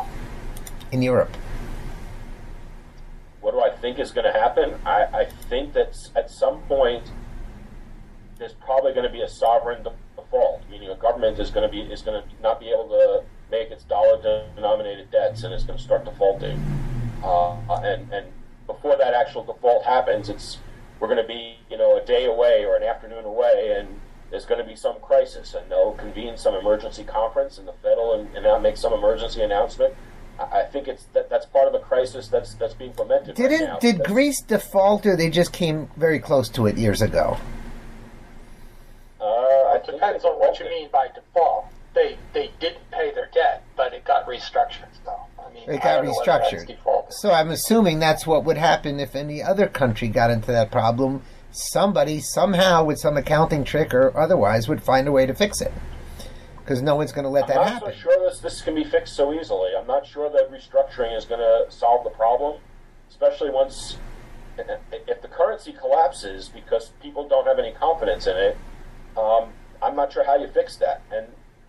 in 0.92 1.02
Europe? 1.02 1.36
What 3.42 3.52
do 3.52 3.62
I 3.62 3.70
think 3.70 4.00
is 4.00 4.12
going 4.12 4.32
to 4.32 4.38
happen? 4.38 4.76
I, 4.86 5.04
I 5.14 5.26
think 5.26 5.74
that 5.74 6.10
at 6.16 6.32
some 6.32 6.62
point 6.64 7.04
there's 8.40 8.54
probably 8.54 8.94
going 8.94 9.06
to 9.06 9.12
be 9.12 9.22
a 9.22 9.30
sovereign 9.30 9.84
default, 10.16 10.64
meaning 10.70 10.90
a 10.90 10.96
government 10.96 11.40
is 11.40 11.52
going 11.52 11.68
to 11.68 11.72
be 11.72 11.82
is 11.82 12.02
going 12.02 12.22
to 12.22 12.28
not 12.42 12.60
be 12.60 12.70
able 12.70 12.90
to 12.90 13.24
make 13.52 13.70
its 13.70 13.84
dollar 13.84 14.22
denominated 14.56 15.12
debts 15.12 15.44
and 15.44 15.54
it's 15.54 15.64
going 15.64 15.78
to 15.78 15.84
start 15.84 16.06
defaulting. 16.06 16.60
Uh, 17.24 17.56
and 17.84 18.12
and 18.12 18.28
before 18.68 18.98
that 18.98 19.14
actual 19.14 19.44
default 19.44 19.86
happens, 19.86 20.30
it's 20.30 20.58
we're 21.00 21.08
going 21.08 21.22
to 21.22 21.28
be 21.28 21.58
you 21.70 21.78
know 21.78 21.98
a 21.98 22.06
day 22.06 22.26
away 22.26 22.66
or 22.66 22.76
an 22.76 22.84
afternoon 22.84 23.26
away, 23.26 23.76
and 23.78 24.00
there's 24.32 24.46
going 24.46 24.62
to 24.62 24.68
be 24.68 24.76
some 24.76 25.00
crisis, 25.02 25.54
and 25.54 25.70
they'll 25.70 25.94
convene 25.94 26.38
some 26.38 26.56
emergency 26.56 27.04
conference, 27.04 27.58
and 27.58 27.68
the 27.68 27.74
Fed 27.84 27.98
will 27.98 28.20
and, 28.20 28.36
and 28.36 28.64
make 28.64 28.78
some 28.78 28.94
emergency 28.94 29.42
announcement. 29.42 29.94
I, 30.40 30.62
I 30.62 30.64
think 30.64 30.88
it's 30.88 31.06
that 31.14 31.30
that's 31.30 31.46
part 31.46 31.68
of 31.68 31.74
a 31.74 31.80
crisis 31.80 32.28
that's 32.28 32.54
that's 32.56 32.74
being 32.74 32.94
fomented. 32.94 33.36
Didn't 33.36 33.70
right 33.70 33.80
did 33.80 34.04
Greece 34.04 34.42
default, 34.42 35.06
or 35.06 35.16
they 35.16 35.30
just 35.30 35.54
came 35.54 35.90
very 35.98 36.20
close 36.20 36.50
to 36.50 36.68
it 36.68 36.78
years 36.78 37.02
ago? 37.02 37.38
Uh, 39.20 39.76
it 39.76 39.86
depends 39.86 40.24
on 40.26 40.40
what 40.40 40.60
you 40.60 40.66
mean 40.66 40.90
by 40.92 41.08
default. 41.14 41.66
They 41.94 42.18
they 42.34 42.52
didn't 42.60 42.90
pay 42.92 43.12
their 43.14 43.30
debt, 43.34 43.64
but 43.76 43.94
it 43.94 44.04
got 44.06 44.28
restructured. 44.28 44.90
So 45.04 45.16
I 45.40 45.54
mean, 45.54 45.70
it 45.70 45.82
got 45.82 46.04
restructured. 46.04 46.76
So 47.10 47.32
I'm 47.32 47.50
assuming 47.50 48.00
that's 48.00 48.28
what 48.28 48.44
would 48.44 48.58
happen 48.58 49.00
if 49.00 49.16
any 49.16 49.42
other 49.42 49.68
country 49.68 50.08
got 50.08 50.32
into 50.32 50.52
that 50.52 50.72
problem. 50.72 51.22
Somebody 51.52 52.20
somehow, 52.20 52.84
with 52.84 53.00
some 53.00 53.16
accounting 53.16 53.64
trick 53.64 53.94
or 53.94 54.16
otherwise, 54.18 54.68
would 54.68 54.84
find 54.84 55.08
a 55.08 55.12
way 55.14 55.26
to 55.26 55.34
fix 55.34 55.62
it. 55.62 55.72
Because 56.66 56.82
no 56.82 56.96
one's 56.96 57.12
going 57.12 57.24
to 57.24 57.30
let 57.30 57.44
I'm 57.44 57.50
that 57.50 57.58
happen. 57.58 57.78
I'm 57.78 57.84
not 57.84 57.94
so 57.94 58.00
sure 58.00 58.30
this 58.30 58.40
this 58.40 58.62
can 58.62 58.76
be 58.76 58.84
fixed 58.84 59.16
so 59.16 59.32
easily. 59.34 59.70
I'm 59.78 59.88
not 59.88 60.06
sure 60.06 60.30
that 60.30 60.52
restructuring 60.52 61.16
is 61.16 61.24
going 61.24 61.40
to 61.40 61.72
solve 61.72 62.04
the 62.04 62.10
problem, 62.10 62.60
especially 63.10 63.52
once 63.52 63.98
if 64.92 65.22
the 65.22 65.28
currency 65.28 65.72
collapses 65.72 66.50
because 66.50 66.90
people 67.02 67.28
don't 67.28 67.46
have 67.46 67.60
any 67.60 67.72
confidence 67.72 68.28
in 68.28 68.36
it 68.36 68.58
um, 69.18 69.50
I'm 69.82 69.96
not 69.96 70.12
sure 70.12 70.26
how 70.26 70.36
you 70.36 70.48
fix 70.48 70.76
that. 70.78 71.02
And 71.12 71.28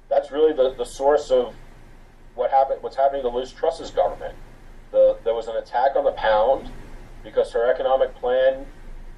that's 0.08 0.30
really 0.30 0.52
the, 0.52 0.74
the 0.76 0.84
source 0.84 1.30
of 1.30 1.54
what 2.34 2.50
happened, 2.50 2.82
what's 2.82 2.96
happening 2.96 3.22
to 3.22 3.28
Liz 3.28 3.52
Truss's 3.52 3.90
government. 3.90 4.34
The, 4.92 5.18
there 5.24 5.34
was 5.34 5.48
an 5.48 5.56
attack 5.56 5.96
on 5.96 6.04
the 6.04 6.12
pound 6.12 6.70
because 7.22 7.52
her 7.52 7.70
economic 7.70 8.14
plan 8.16 8.66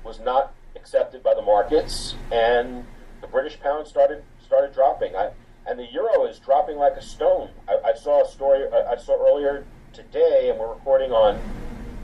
was 0.05 0.21
not 0.21 0.55
accepted 0.77 1.23
by 1.23 1.35
the 1.35 1.43
markets, 1.43 2.15
and 2.33 2.85
the 3.21 3.27
British 3.27 3.61
pound 3.61 3.87
started 3.87 4.23
started 4.45 4.73
dropping. 4.73 5.15
I, 5.15 5.31
and 5.69 5.79
the 5.79 5.87
euro 5.93 6.25
is 6.25 6.39
dropping 6.39 6.77
like 6.77 6.95
a 6.95 7.03
stone. 7.03 7.51
I, 7.69 7.91
I 7.91 7.95
saw 7.95 8.25
a 8.25 8.29
story 8.29 8.65
I, 8.73 8.93
I, 8.93 8.97
saw 8.97 9.23
earlier 9.29 9.67
today, 9.93 10.49
and 10.51 10.59
we're 10.59 10.71
recording 10.71 11.13
on 11.13 11.39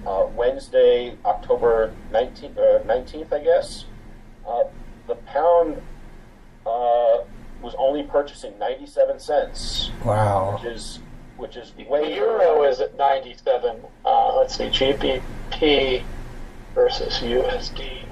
uh, 0.07 0.27
Wednesday, 0.37 1.17
October 1.25 1.93
19th, 2.13 2.59
uh, 2.59 2.83
19th 2.85 3.33
I 3.33 3.43
guess. 3.43 3.87
Uh, 4.47 4.65
the 5.07 5.15
pound 5.15 5.81
uh, 6.67 7.25
was 7.63 7.75
only 7.79 8.03
purchasing 8.03 8.59
97 8.59 9.19
cents. 9.19 9.91
Wow. 10.05 10.55
Which 10.55 10.73
is 10.73 11.01
which 11.37 11.57
is 11.57 11.75
way 11.89 12.11
the 12.11 12.15
euro 12.17 12.63
is 12.65 12.81
at 12.81 12.97
97. 12.97 13.81
Uh, 14.05 14.37
let's 14.37 14.57
see, 14.57 14.65
GBP 14.65 16.05
versus 16.75 17.19
USD. 17.19 18.05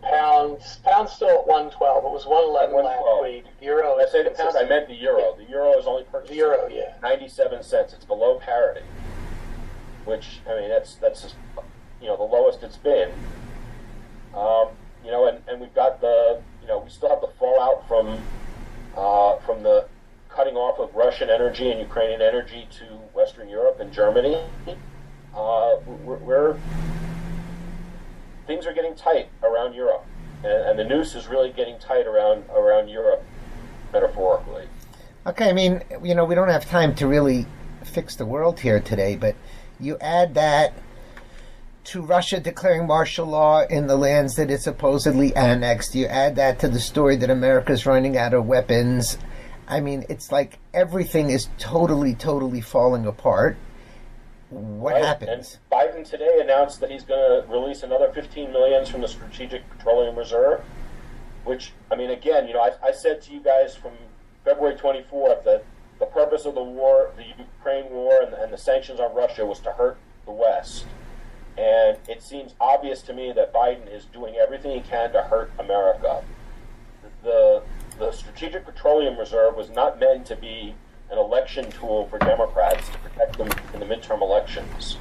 The 0.00 0.06
pound 0.06 0.58
pound's 0.84 1.12
still 1.12 1.40
at 1.40 1.46
112. 1.46 2.04
It 2.04 2.10
was 2.10 2.26
111 2.26 2.84
last 2.84 3.22
week. 3.22 3.44
Euro. 3.60 3.98
I 3.98 4.06
say 4.10 4.22
the 4.22 4.30
pound. 4.30 4.56
I 4.56 4.64
meant 4.64 4.88
the 4.88 4.94
euro. 4.94 5.36
The 5.36 5.44
euro 5.44 5.78
is 5.78 5.86
only 5.86 6.04
purchasing 6.04 6.36
the 6.36 6.42
euro. 6.42 6.68
Yeah. 6.68 6.94
97 7.02 7.62
cents. 7.62 7.92
It's 7.92 8.04
below 8.04 8.38
parity. 8.38 8.86
Which 10.04 10.40
I 10.48 10.60
mean, 10.60 10.68
that's 10.68 10.94
that's 10.94 11.34
you 12.00 12.08
know 12.08 12.16
the 12.16 12.22
lowest 12.22 12.62
it's 12.62 12.76
been. 12.76 13.10
Um, 14.34 14.68
you 15.04 15.10
know, 15.10 15.26
and, 15.26 15.42
and 15.48 15.60
we've 15.60 15.74
got 15.74 16.00
the 16.00 16.40
you 16.62 16.68
know, 16.68 16.78
we 16.78 16.90
still 16.90 17.08
have 17.08 17.20
the 17.20 17.30
fallout 17.38 17.86
from 17.88 18.18
uh, 18.96 19.36
from 19.38 19.62
the 19.62 19.86
cutting 20.28 20.54
off 20.54 20.78
of 20.78 20.94
Russian 20.94 21.30
energy 21.30 21.70
and 21.70 21.80
Ukrainian 21.80 22.22
energy 22.22 22.68
to 22.78 22.84
Western 23.14 23.48
Europe 23.48 23.80
and 23.80 23.92
Germany. 23.92 24.42
Uh, 25.34 25.76
we're, 26.04 26.16
we're, 26.16 26.56
things 28.50 28.66
are 28.66 28.72
getting 28.72 28.96
tight 28.96 29.28
around 29.44 29.74
Europe, 29.74 30.04
and, 30.42 30.52
and, 30.52 30.76
the 30.76 30.82
noose 30.82 31.14
is 31.14 31.28
really 31.28 31.52
getting 31.52 31.78
tight 31.78 32.04
around 32.04 32.42
around 32.50 32.88
Europe, 32.88 33.22
metaphorically. 33.92 34.64
Okay, 35.24 35.48
I 35.48 35.52
mean, 35.52 35.84
you 36.02 36.16
know, 36.16 36.24
we 36.24 36.34
don't 36.34 36.48
have 36.48 36.68
time 36.68 36.96
to 36.96 37.06
really 37.06 37.46
fix 37.84 38.16
the 38.16 38.26
world 38.26 38.58
here 38.58 38.80
today, 38.80 39.14
but 39.14 39.36
you 39.78 39.96
add 40.00 40.34
that 40.34 40.74
to 41.84 42.02
Russia 42.02 42.40
declaring 42.40 42.88
martial 42.88 43.26
law 43.26 43.64
in 43.66 43.86
the 43.86 43.96
lands 43.96 44.34
that 44.34 44.50
it 44.50 44.60
supposedly 44.62 45.32
annexed. 45.36 45.94
You 45.94 46.06
add 46.06 46.34
that 46.34 46.58
to 46.58 46.68
the 46.68 46.80
story 46.80 47.14
that 47.16 47.30
America's 47.30 47.86
running 47.86 48.16
out 48.16 48.34
of 48.34 48.46
weapons. 48.46 49.16
I 49.68 49.78
mean, 49.78 50.04
it's 50.08 50.32
like 50.32 50.58
everything 50.74 51.30
is 51.30 51.48
totally, 51.58 52.16
totally 52.16 52.62
falling 52.62 53.06
apart. 53.06 53.56
What 54.50 54.94
right. 54.94 55.04
happens? 55.04 55.58
And 55.70 55.70
Biden 55.70 56.08
today 56.08 56.38
announced 56.40 56.80
that 56.80 56.90
he's 56.90 57.04
going 57.04 57.20
to 57.20 57.48
release 57.48 57.84
another 57.84 58.12
15 58.12 58.52
millions 58.52 58.88
from 58.88 59.00
the 59.00 59.08
Strategic 59.08 59.68
Petroleum 59.70 60.16
Reserve. 60.16 60.62
Which, 61.44 61.72
I 61.90 61.96
mean, 61.96 62.10
again, 62.10 62.46
you 62.48 62.54
know, 62.54 62.60
I, 62.60 62.88
I 62.88 62.92
said 62.92 63.22
to 63.22 63.32
you 63.32 63.40
guys 63.40 63.74
from 63.74 63.92
February 64.44 64.76
24th 64.76 65.44
that 65.44 65.64
the 66.00 66.06
purpose 66.06 66.44
of 66.44 66.54
the 66.54 66.62
war, 66.62 67.12
the 67.16 67.24
Ukraine 67.38 67.90
war, 67.90 68.22
and, 68.22 68.34
and 68.34 68.52
the 68.52 68.58
sanctions 68.58 69.00
on 69.00 69.14
Russia 69.14 69.46
was 69.46 69.60
to 69.60 69.70
hurt 69.72 69.98
the 70.24 70.32
West. 70.32 70.86
And 71.56 71.98
it 72.08 72.22
seems 72.22 72.54
obvious 72.60 73.02
to 73.02 73.12
me 73.12 73.32
that 73.32 73.52
Biden 73.54 73.92
is 73.92 74.04
doing 74.06 74.34
everything 74.36 74.72
he 74.72 74.80
can 74.80 75.12
to 75.12 75.22
hurt 75.22 75.52
America. 75.58 76.24
The, 77.22 77.62
the 77.98 78.12
Strategic 78.12 78.64
Petroleum 78.64 79.18
Reserve 79.18 79.56
was 79.56 79.70
not 79.70 80.00
meant 80.00 80.26
to 80.26 80.36
be 80.36 80.74
an 81.10 81.18
election 81.18 81.70
tool 81.72 82.06
for 82.08 82.18
Democrats 82.18 82.88
to 82.90 82.98
protect 82.98 83.38
them 83.38 83.48
in 83.74 83.80
the 83.80 83.86
midterm 83.86 84.22
elections. 84.22 84.96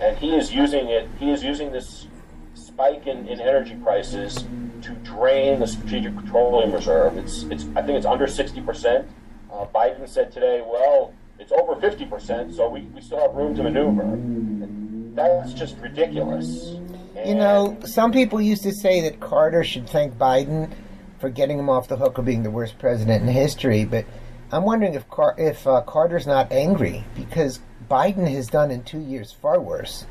And 0.00 0.16
he 0.18 0.34
is 0.34 0.52
using 0.52 0.88
it, 0.88 1.08
he 1.18 1.30
is 1.30 1.44
using 1.44 1.70
this 1.70 2.06
spike 2.54 3.06
in, 3.06 3.28
in 3.28 3.40
energy 3.40 3.76
prices 3.82 4.44
to 4.82 4.90
drain 5.04 5.60
the 5.60 5.66
Strategic 5.66 6.16
Petroleum 6.16 6.72
Reserve. 6.72 7.16
It's, 7.16 7.44
it's, 7.44 7.64
I 7.76 7.82
think 7.82 7.96
it's 7.96 8.06
under 8.06 8.26
60%. 8.26 9.06
Uh, 9.52 9.66
Biden 9.66 10.08
said 10.08 10.32
today, 10.32 10.62
well, 10.66 11.14
it's 11.38 11.52
over 11.52 11.74
50%, 11.74 12.54
so 12.54 12.68
we, 12.68 12.80
we 12.80 13.00
still 13.00 13.20
have 13.20 13.34
room 13.34 13.54
to 13.54 13.62
maneuver. 13.62 14.02
And 14.02 15.16
that's 15.16 15.52
just 15.52 15.76
ridiculous. 15.78 16.76
And 17.16 17.28
you 17.28 17.34
know, 17.34 17.78
some 17.84 18.10
people 18.10 18.40
used 18.40 18.62
to 18.64 18.72
say 18.72 19.02
that 19.02 19.20
Carter 19.20 19.62
should 19.62 19.88
thank 19.88 20.14
Biden 20.14 20.72
for 21.20 21.28
getting 21.28 21.58
him 21.58 21.68
off 21.68 21.86
the 21.86 21.96
hook 21.96 22.18
of 22.18 22.24
being 22.24 22.42
the 22.42 22.50
worst 22.50 22.78
president 22.78 23.22
in 23.22 23.28
history, 23.28 23.84
but 23.84 24.04
I'm 24.52 24.64
wondering 24.64 24.94
if 24.94 25.08
Car- 25.08 25.34
if 25.38 25.66
uh, 25.66 25.80
Carter's 25.80 26.26
not 26.26 26.52
angry 26.52 27.04
because 27.14 27.60
Biden 27.90 28.30
has 28.30 28.48
done 28.48 28.70
in 28.70 28.84
two 28.84 29.00
years 29.00 29.32
far 29.32 29.58
worse 29.58 30.06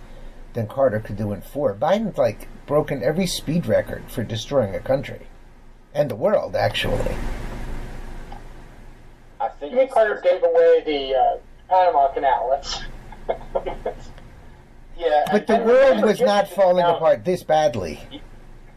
than 0.53 0.67
Carter 0.67 0.99
could 0.99 1.15
do 1.15 1.31
in 1.31 1.41
four. 1.41 1.75
Biden's 1.75 2.17
like 2.17 2.47
broken 2.65 3.03
every 3.03 3.27
speed 3.27 3.67
record 3.67 4.03
for 4.09 4.23
destroying 4.23 4.75
a 4.75 4.79
country 4.79 5.27
and 5.93 6.09
the 6.09 6.15
world, 6.15 6.55
actually. 6.55 7.15
I 9.39 9.49
think 9.59 9.91
Carter 9.91 10.19
gave 10.23 10.43
away 10.43 10.83
the 10.85 11.15
uh, 11.15 11.37
Panama 11.69 12.07
Canal. 12.09 12.49
Let's 12.49 12.81
Yeah, 14.97 15.25
but 15.31 15.47
the 15.47 15.57
world 15.57 16.03
was 16.03 16.19
not 16.19 16.47
falling 16.47 16.77
discount, 16.77 16.97
apart 16.97 17.25
this 17.25 17.43
badly. 17.43 17.99
You, 18.11 18.19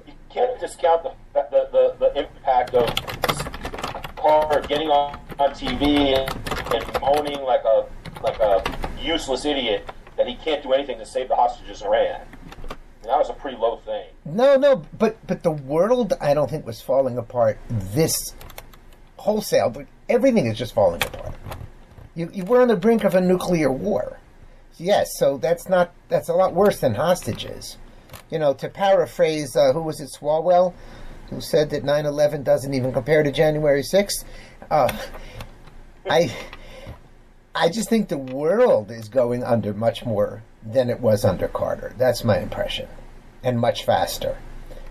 you 0.06 0.12
can't 0.30 0.58
discount 0.58 1.02
the, 1.02 1.12
the, 1.34 1.68
the, 1.70 1.96
the 1.98 2.18
impact 2.20 2.74
of 2.74 4.16
Carter 4.16 4.66
getting 4.66 4.88
on, 4.88 5.18
on 5.38 5.50
TV 5.50 6.18
and, 6.18 7.00
moaning 7.00 7.40
like 7.42 7.62
a 7.64 7.86
like 8.22 8.38
a 8.40 8.62
useless 9.00 9.44
idiot 9.44 9.88
that 10.16 10.26
he 10.26 10.34
can't 10.36 10.62
do 10.62 10.72
anything 10.72 10.98
to 10.98 11.06
save 11.06 11.28
the 11.28 11.36
hostages 11.36 11.82
in 11.82 11.86
Iran. 11.88 12.20
And 13.02 13.10
that 13.10 13.18
was 13.18 13.28
a 13.28 13.34
pretty 13.34 13.56
low 13.56 13.76
thing. 13.78 14.06
No, 14.24 14.56
no, 14.56 14.82
but 14.98 15.24
but 15.26 15.42
the 15.42 15.50
world 15.50 16.14
I 16.20 16.34
don't 16.34 16.50
think 16.50 16.66
was 16.66 16.80
falling 16.80 17.18
apart 17.18 17.58
this 17.68 18.34
wholesale, 19.18 19.70
but 19.70 19.86
everything 20.08 20.46
is 20.46 20.56
just 20.56 20.74
falling 20.74 21.02
apart. 21.02 21.34
You 22.14 22.30
you 22.32 22.44
were 22.44 22.62
on 22.62 22.68
the 22.68 22.76
brink 22.76 23.04
of 23.04 23.14
a 23.14 23.20
nuclear 23.20 23.70
war. 23.70 24.18
Yes, 24.76 25.18
so 25.18 25.36
that's 25.36 25.68
not 25.68 25.92
that's 26.08 26.28
a 26.28 26.34
lot 26.34 26.54
worse 26.54 26.80
than 26.80 26.94
hostages. 26.94 27.76
You 28.30 28.38
know, 28.38 28.54
to 28.54 28.68
paraphrase 28.68 29.54
uh, 29.54 29.72
who 29.72 29.82
was 29.82 30.00
it 30.00 30.10
Swalwell 30.18 30.72
who 31.30 31.40
said 31.40 31.70
that 31.70 31.84
9/11 31.84 32.44
doesn't 32.44 32.74
even 32.74 32.92
compare 32.92 33.22
to 33.22 33.32
January 33.32 33.82
6th. 33.82 34.24
Uh, 34.70 34.96
I 36.08 36.34
I 37.54 37.68
just 37.68 37.88
think 37.88 38.08
the 38.08 38.18
world 38.18 38.90
is 38.90 39.08
going 39.08 39.44
under 39.44 39.72
much 39.72 40.04
more 40.04 40.42
than 40.64 40.90
it 40.90 41.00
was 41.00 41.24
under 41.24 41.48
Carter. 41.48 41.94
That's 41.96 42.24
my 42.24 42.38
impression 42.38 42.88
and 43.42 43.60
much 43.60 43.84
faster. 43.84 44.36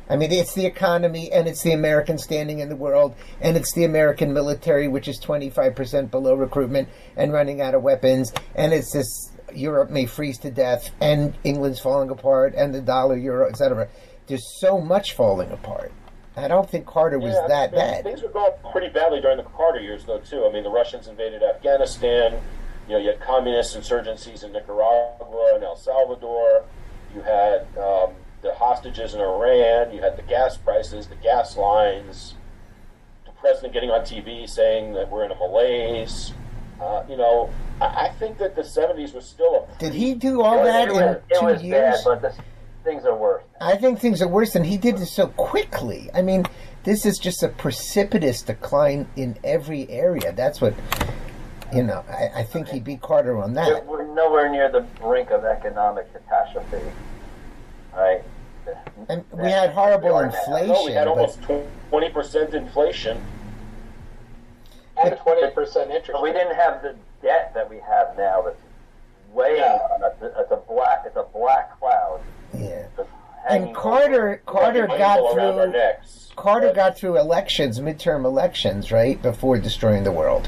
I 0.10 0.16
mean, 0.16 0.32
it's 0.32 0.54
the 0.54 0.66
economy 0.66 1.32
and 1.32 1.48
it's 1.48 1.64
the 1.64 1.72
American 1.72 2.18
standing 2.18 2.60
in 2.60 2.70
the 2.70 2.76
world 2.76 3.16
and 3.42 3.58
it's 3.58 3.74
the 3.74 3.86
American 3.86 4.34
military, 4.34 4.88
which 4.88 5.08
is 5.08 5.20
25% 5.20 6.12
below 6.12 6.36
recruitment 6.36 6.90
and 7.16 7.34
running 7.34 7.62
out 7.62 7.74
of 7.74 7.84
weapons. 7.84 8.32
And 8.56 8.74
it's 8.74 8.94
this 8.94 9.32
Europe 9.54 9.90
may 9.90 10.06
freeze 10.06 10.38
to 10.40 10.52
death 10.52 10.92
and 11.02 11.34
England's 11.44 11.80
falling 11.80 12.10
apart 12.10 12.54
and 12.56 12.74
the 12.74 12.82
dollar, 12.82 13.18
euro, 13.18 13.50
etc. 13.50 13.88
There's 14.28 14.60
so 14.60 14.80
much 14.80 15.14
falling 15.14 15.52
apart. 15.52 15.92
I 16.36 16.48
don't 16.48 16.70
think 16.70 16.86
Carter 16.86 17.20
was 17.20 17.34
Yeah, 17.34 17.48
that 17.48 17.70
I 17.70 17.72
mean, 17.72 17.80
bad. 17.80 18.04
Things 18.04 18.22
were 18.24 18.30
going 18.30 18.52
pretty 18.72 18.90
badly 18.90 19.22
during 19.22 19.38
the 19.38 19.44
Carter 19.44 19.80
years, 19.80 20.06
though, 20.06 20.20
too. 20.20 20.46
I 20.46 20.52
mean, 20.52 20.64
the 20.64 20.70
Russians 20.70 21.08
invaded 21.08 21.44
Afghanistan. 21.44 22.40
You 22.88 22.94
know, 22.94 23.00
you 23.00 23.10
had 23.10 23.20
communist 23.22 23.78
insurgencies 23.78 24.44
in 24.44 24.52
Nicaragua 24.52 25.52
and 25.56 25.64
El 25.64 25.76
Salvador. 25.76 26.64
You 27.16 27.22
had 27.22 27.68
um, 27.78 28.14
the 28.42 28.54
hostages 28.56 29.14
in 29.14 29.22
Iran. 29.22 29.94
You 29.94 30.02
had 30.02 30.18
the 30.18 30.24
gas 30.24 30.58
prices, 30.58 31.08
the 31.08 31.16
gas 31.16 31.56
lines. 31.56 32.34
The 33.26 33.32
president 33.40 33.74
getting 33.74 33.92
on 33.92 34.02
TV 34.02 34.50
saying 34.50 34.94
that 34.94 35.10
we're 35.10 35.24
in 35.26 35.32
a 35.32 35.36
malaise. 35.36 36.34
Uh, 36.82 37.04
you 37.08 37.16
know, 37.16 37.50
I, 37.80 38.08
I 38.08 38.10
think 38.20 38.40
that 38.40 38.56
the 38.56 38.64
'70s 38.64 39.14
was 39.14 39.26
still 39.26 39.68
a 39.70 39.80
Did 39.80 39.94
he 39.94 40.16
do 40.16 40.42
all 40.42 40.64
that 40.64 40.90
in 40.90 41.40
two 41.40 41.66
years? 41.66 42.04
bad, 42.04 42.22
but 42.22 42.22
the, 42.22 42.44
things 42.84 43.06
are 43.06 43.16
worse. 43.16 43.44
I 43.62 43.76
think 43.78 44.00
things 44.00 44.22
are 44.22 44.28
worse, 44.28 44.56
and 44.56 44.66
he 44.66 44.78
did 44.78 44.96
it 45.00 45.06
so 45.08 45.28
quickly. 45.28 46.10
I 46.14 46.22
mean, 46.22 46.46
this 46.84 47.06
is 47.06 47.18
just 47.18 47.44
a 47.44 47.48
precipitous 47.50 48.42
decline 48.42 49.08
in 49.16 49.38
every 49.44 49.90
area. 49.90 50.32
That's 50.34 50.60
what, 50.62 50.74
you 51.74 51.84
know, 51.84 52.04
I, 52.10 52.42
I 52.42 52.44
think 52.44 52.68
he 52.68 52.80
beat 52.80 53.02
Carter 53.02 53.38
on 53.38 53.54
We're, 53.54 53.66
that. 53.74 53.86
we're 53.86 54.14
nowhere 54.14 54.50
near 54.50 54.70
the 54.72 54.82
brink 55.00 55.32
of 55.32 55.46
economic 55.46 56.12
catastrophe, 56.14 56.84
right? 57.96 58.22
And 59.10 59.26
we 59.34 59.50
had 59.50 59.72
horrible 59.72 60.10
We 60.10 60.14
are 60.16 60.28
now. 60.28 60.38
inflation. 60.40 60.68
no, 60.70 60.86
we 60.86 60.92
had 60.94 61.06
but- 61.06 61.12
almost 61.12 61.40
twenty 61.90 62.10
percent 62.10 62.54
inflation. 62.54 63.22
and 65.04 65.18
twenty 65.20 65.50
percent 65.52 65.90
interest. 65.92 66.12
But 66.14 66.24
we 66.24 66.32
didn't 66.32 66.56
have 66.56 66.82
the 66.82 66.96
debt 67.22 67.54
that 67.56 67.70
we 67.70 67.78
have 67.80 68.16
now. 68.18 68.42
That's 68.44 68.62
weighing 69.34 69.58
Yeah. 69.58 69.80
on 69.96 70.04
us. 70.04 70.14
It's 70.22 70.52
a 70.52 70.56
black. 70.58 71.04
It's 71.06 71.18
a 71.18 71.26
black 71.34 71.78
cloud. 71.80 72.22
Yeah. 72.58 72.88
And 73.50 73.76
Carter, 73.76 74.42
Carter 74.46 74.88
got 74.88 75.20
all 75.20 75.36
around 75.36 75.60
our 75.60 75.68
through. 75.68 76.32
Carter 76.36 76.74
got 76.74 76.98
through 76.98 77.20
elections, 77.20 77.80
midterm 77.80 78.26
elections, 78.26 78.92
right 78.92 79.22
before 79.22 79.58
destroying 79.60 80.04
the 80.04 80.12
world. 80.12 80.48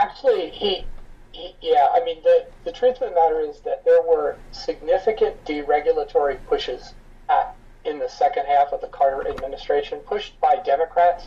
Actually, 0.00 0.50
he, 0.50 0.84
he, 1.32 1.54
yeah, 1.60 1.88
I 1.92 2.04
mean, 2.04 2.22
the, 2.22 2.46
the 2.64 2.72
truth 2.72 3.00
of 3.02 3.10
the 3.10 3.14
matter 3.14 3.40
is 3.40 3.60
that 3.60 3.84
there 3.84 4.02
were 4.02 4.36
significant 4.52 5.44
deregulatory 5.44 6.38
pushes 6.46 6.94
at, 7.28 7.54
in 7.84 7.98
the 7.98 8.08
second 8.08 8.46
half 8.46 8.72
of 8.72 8.80
the 8.80 8.86
Carter 8.86 9.28
administration, 9.28 9.98
pushed 10.00 10.40
by 10.40 10.56
Democrats, 10.64 11.26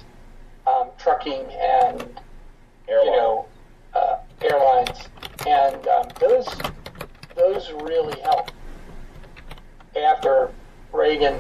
um, 0.66 0.89
trucking 0.98 1.46
and, 1.52 2.20
you 2.88 3.06
know, 3.12 3.46
uh, 3.93 4.18
airlines. 4.41 4.98
And 5.48 5.88
um, 5.88 6.08
those, 6.20 6.48
those 7.36 7.71
really 7.83 8.19
helped 8.21 8.53
after 9.95 10.51
Reagan 10.91 11.39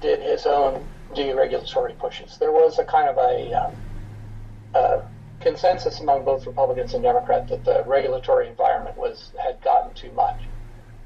did 0.00 0.20
his 0.20 0.46
own 0.46 0.86
deregulatory 1.14 1.98
pushes. 1.98 2.38
There 2.38 2.52
was 2.52 2.78
a 2.78 2.84
kind 2.84 3.08
of 3.08 3.16
a, 3.16 3.72
uh, 4.74 5.02
consensus 5.40 6.00
among 6.00 6.24
both 6.24 6.46
Republicans 6.46 6.94
and 6.94 7.02
Democrats 7.02 7.50
that 7.50 7.64
the 7.64 7.84
regulatory 7.86 8.48
environment 8.48 8.96
was 8.96 9.32
had 9.42 9.60
gotten 9.62 9.94
too 9.94 10.10
much. 10.12 10.40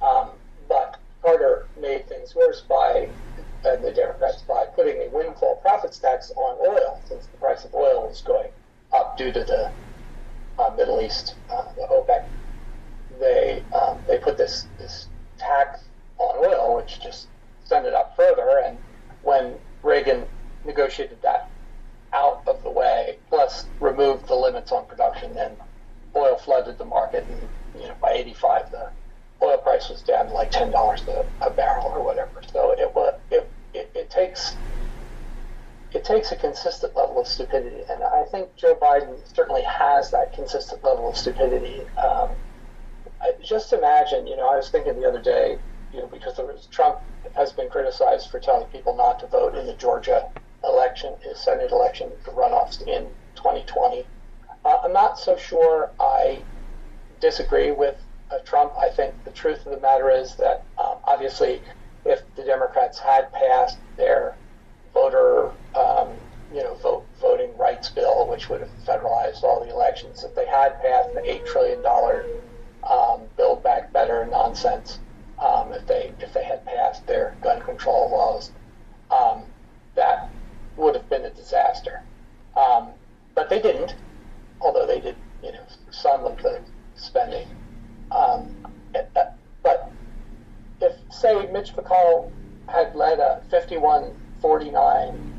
Um, 0.00 0.30
but 0.68 0.98
Carter 1.22 1.66
made 1.80 2.09
things 2.09 2.34
worse 2.34 2.62
by 2.62 3.09
and 3.64 3.84
the 3.84 3.92
Democrats 3.92 4.42
by 4.42 4.64
putting 4.74 4.96
a 5.03 5.09
windfall 5.11 5.57
profits 5.57 5.98
tax 5.98 6.32
on 6.34 6.59
oil, 6.66 7.00
since 7.05 7.26
the 7.26 7.36
price 7.36 7.64
of 7.64 7.74
oil 7.74 8.09
was 8.09 8.20
going 8.22 8.50
up 8.92 9.16
due 9.16 9.32
to 9.32 9.44
the 9.44 9.70
uh, 10.59 10.74
Middle 10.76 11.00
East, 11.00 11.36
uh, 11.50 11.64
the 11.76 11.82
OPEC. 11.82 12.24
They 13.23 13.62
um, 13.73 13.99
they 14.09 14.18
put 14.18 14.37
this 14.37 14.66
this 14.79 15.07
tax 15.39 15.85
on 16.18 16.45
oil, 16.45 16.77
which 16.77 17.01
just 17.01 17.29
sent 17.64 17.87
it 17.87 17.95
up 17.95 18.16
further. 18.16 18.61
And 18.64 18.79
when 19.23 19.55
Reagan 19.85 20.25
negotiated 20.64 21.23
that 21.23 21.49
out 22.12 22.43
of 22.49 22.61
the 22.64 22.70
way, 22.70 23.18
plus 23.29 23.66
removed 23.79 24.27
the 24.27 24.35
limits 24.35 24.73
on 24.73 24.87
production, 24.87 25.35
then 25.35 25.53
oil 26.16 26.37
flooded 26.37 26.79
the 26.79 26.85
market, 26.85 27.25
and 27.31 27.49
you 27.81 27.87
know 27.87 27.95
by 28.03 28.11
'85 28.11 28.73
the 28.73 28.91
oil 29.41 29.59
price 29.59 29.89
was 29.89 30.03
down 30.03 30.27
to 30.27 30.33
like 30.33 30.51
ten 30.51 30.73
dollars 30.73 31.05
a 31.41 31.51
barrel 31.51 31.87
or 31.87 32.05
whatever. 32.05 32.43
So 32.53 32.73
it 32.77 32.93
it, 33.31 33.53
it, 33.73 33.93
it 33.95 34.11
takes 34.11 34.57
it 35.93 36.05
takes 36.05 36.33
a 36.33 36.37
consistent 36.37 36.97
level 36.97 37.20
of 37.20 37.29
stupidity, 37.29 37.83
and 37.89 38.03
I 38.03 38.25
think 38.33 38.57
Joe 38.57 38.77
Biden 38.83 39.16
certainly 39.33 39.62
has 39.62 40.11
that 40.11 40.33
consistent 40.33 40.83
level 40.83 41.11
of 41.11 41.16
stupidity. 41.16 41.83
Um, 42.03 42.31
just 43.53 43.74
imagine, 43.74 44.26
you 44.26 44.34
know, 44.34 44.48
I 44.48 44.57
was 44.57 44.70
thinking 44.70 44.98
the 44.98 45.07
other 45.07 45.20
day, 45.20 45.59
you 45.92 46.00
know, 46.00 46.09
because 46.11 46.38
was, 46.38 46.66
Trump 46.72 46.96
has 47.36 47.53
been 47.53 47.68
criticized 47.68 48.30
for 48.30 48.40
telling 48.40 48.66
people 48.68 48.96
not 48.96 49.20
to 49.20 49.26
vote 49.26 49.55
in 49.55 49.66
the 49.66 49.76
Georgia 49.76 50.22
election, 50.64 51.14
his 51.22 51.38
Senate 51.38 51.70
election, 51.70 52.11
the 52.24 52.32
runoffs 52.32 52.80
in 52.86 53.11
2020. 53.36 54.09
Uh, 54.64 54.76
I'm 54.84 54.92
not 54.94 55.18
so 55.18 55.36
sure 55.36 55.90
I 56.00 56.44
disagree 57.20 57.72
with 57.72 57.96
uh, 58.30 58.38
Trump. 58.46 58.72
I 58.80 58.88
think 58.88 59.16
the 59.26 59.32
truth 59.32 59.66
of 59.66 59.72
the 59.72 59.80
matter 59.80 60.09
is 60.09 60.34
that 60.38 60.64
um, 60.82 61.00
obviously, 61.07 61.61
if 62.07 62.20
the 62.36 62.44
Democrats 62.44 62.98
had 62.98 63.30
passed 63.34 63.76
their 63.98 64.38
voter, 64.94 65.53
um, 65.74 66.20
you 66.50 66.62
know, 66.62 66.76
vote, 66.82 67.09
voting 67.20 67.53
rights 67.59 67.90
bill, 67.94 68.30
which 68.30 68.48
would 68.48 68.61
have 68.61 68.70
federalized 68.88 69.42
all 69.42 69.62
the 69.62 69.70
elections, 69.70 70.24
if 70.24 70.34
they 70.34 70.46
had 70.46 70.80
passed 70.80 71.09
the 71.14 71.30
eight 71.30 71.44
trillion 71.44 71.82
dollar 71.82 72.24
um, 72.89 73.22
Build 73.37 73.62
Back 73.62 73.93
Better 73.93 74.26
nonsense, 74.26 74.99
um, 75.39 75.72
if 75.72 75.87
they 75.87 76.12
if 76.20 76.33
they 76.33 76.45
had 76.45 76.64
passed 76.64 77.07
their 77.07 77.37
gun 77.43 77.61
control 77.62 78.11
laws, 78.11 78.53
um, 79.11 79.43
that 79.95 80.30
would 80.76 80.95
have 80.95 81.09
been 81.09 81.24
a 81.24 81.30
disaster. 81.30 82.03
Um, 82.57 82.91
but 83.35 83.49
they 83.49 83.61
didn't, 83.61 83.95
although 84.61 84.87
they 84.87 85.01
did, 85.01 85.16
you 85.43 85.53
know, 85.53 85.64
some 85.91 86.24
of 86.24 86.37
the 86.43 86.61
spending. 86.95 87.49
Um, 88.11 88.55
but 89.62 89.93
if, 90.80 90.93
say, 91.11 91.47
Mitch 91.51 91.72
McConnell 91.74 92.30
had 92.68 92.95
led 92.95 93.18
a 93.18 93.43
51-49 93.51 95.33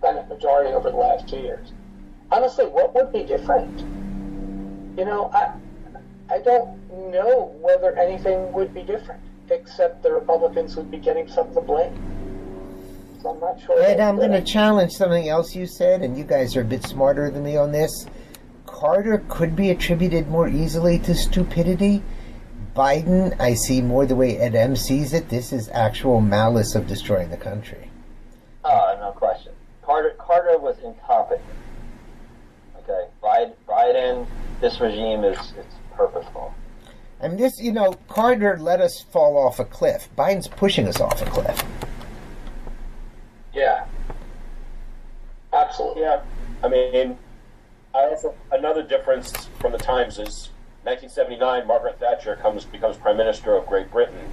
Senate 0.00 0.28
majority 0.28 0.72
over 0.72 0.90
the 0.90 0.96
last 0.96 1.28
two 1.28 1.38
years, 1.38 1.72
honestly, 2.30 2.66
what 2.66 2.94
would 2.94 3.12
be 3.12 3.22
different? 3.22 3.80
You 4.98 5.04
know, 5.04 5.30
I, 5.32 5.54
I 6.32 6.38
don't 6.38 6.90
know 7.12 7.54
whether 7.60 7.94
anything 7.98 8.52
would 8.54 8.72
be 8.72 8.82
different, 8.82 9.20
except 9.50 10.02
the 10.02 10.12
Republicans 10.12 10.76
would 10.76 10.90
be 10.90 10.96
getting 10.96 11.28
some 11.28 11.48
of 11.48 11.54
the 11.54 11.60
blame. 11.60 11.92
So 13.20 13.30
I'm 13.34 13.40
not 13.40 13.60
sure. 13.60 13.82
Ed, 13.82 14.00
I'm 14.00 14.16
going 14.16 14.32
to 14.32 14.42
challenge 14.42 14.92
something 14.92 15.28
else 15.28 15.54
you 15.54 15.66
said, 15.66 16.00
and 16.00 16.16
you 16.16 16.24
guys 16.24 16.56
are 16.56 16.62
a 16.62 16.64
bit 16.64 16.84
smarter 16.84 17.30
than 17.30 17.44
me 17.44 17.58
on 17.58 17.70
this. 17.70 18.06
Carter 18.64 19.22
could 19.28 19.54
be 19.54 19.68
attributed 19.68 20.28
more 20.28 20.48
easily 20.48 20.98
to 21.00 21.14
stupidity. 21.14 22.02
Biden, 22.74 23.38
I 23.38 23.52
see 23.52 23.82
more 23.82 24.06
the 24.06 24.16
way 24.16 24.38
Ed 24.38 24.54
M 24.54 24.74
sees 24.74 25.12
it. 25.12 25.28
This 25.28 25.52
is 25.52 25.68
actual 25.68 26.22
malice 26.22 26.74
of 26.74 26.86
destroying 26.86 27.28
the 27.28 27.36
country. 27.36 27.90
Oh, 28.64 28.96
no 28.98 29.12
question. 29.12 29.52
Carter 29.82 30.14
Carter 30.18 30.58
was 30.58 30.78
incompetent. 30.78 31.44
Okay, 32.78 33.08
Biden, 33.22 33.52
Biden 33.68 34.26
this 34.62 34.80
regime 34.80 35.24
is 35.24 35.36
it's 35.58 35.74
purposeful. 35.96 36.54
I 37.20 37.28
mean, 37.28 37.36
this, 37.36 37.60
you 37.60 37.72
know, 37.72 37.94
Carter 38.08 38.56
let 38.58 38.80
us 38.80 39.00
fall 39.00 39.38
off 39.38 39.60
a 39.60 39.64
cliff. 39.64 40.08
Biden's 40.18 40.48
pushing 40.48 40.88
us 40.88 41.00
off 41.00 41.22
a 41.22 41.26
cliff. 41.26 41.62
Yeah. 43.54 43.86
Absolutely. 45.52 46.02
Yeah, 46.02 46.22
I 46.64 46.68
mean, 46.68 47.18
I 47.94 48.04
also 48.04 48.34
another 48.50 48.82
difference 48.82 49.48
from 49.60 49.72
the 49.72 49.78
times 49.78 50.14
is 50.14 50.50
1979. 50.84 51.66
Margaret 51.66 52.00
Thatcher 52.00 52.36
comes 52.36 52.64
becomes 52.64 52.96
Prime 52.96 53.16
Minister 53.16 53.54
of 53.54 53.66
Great 53.66 53.90
Britain, 53.90 54.32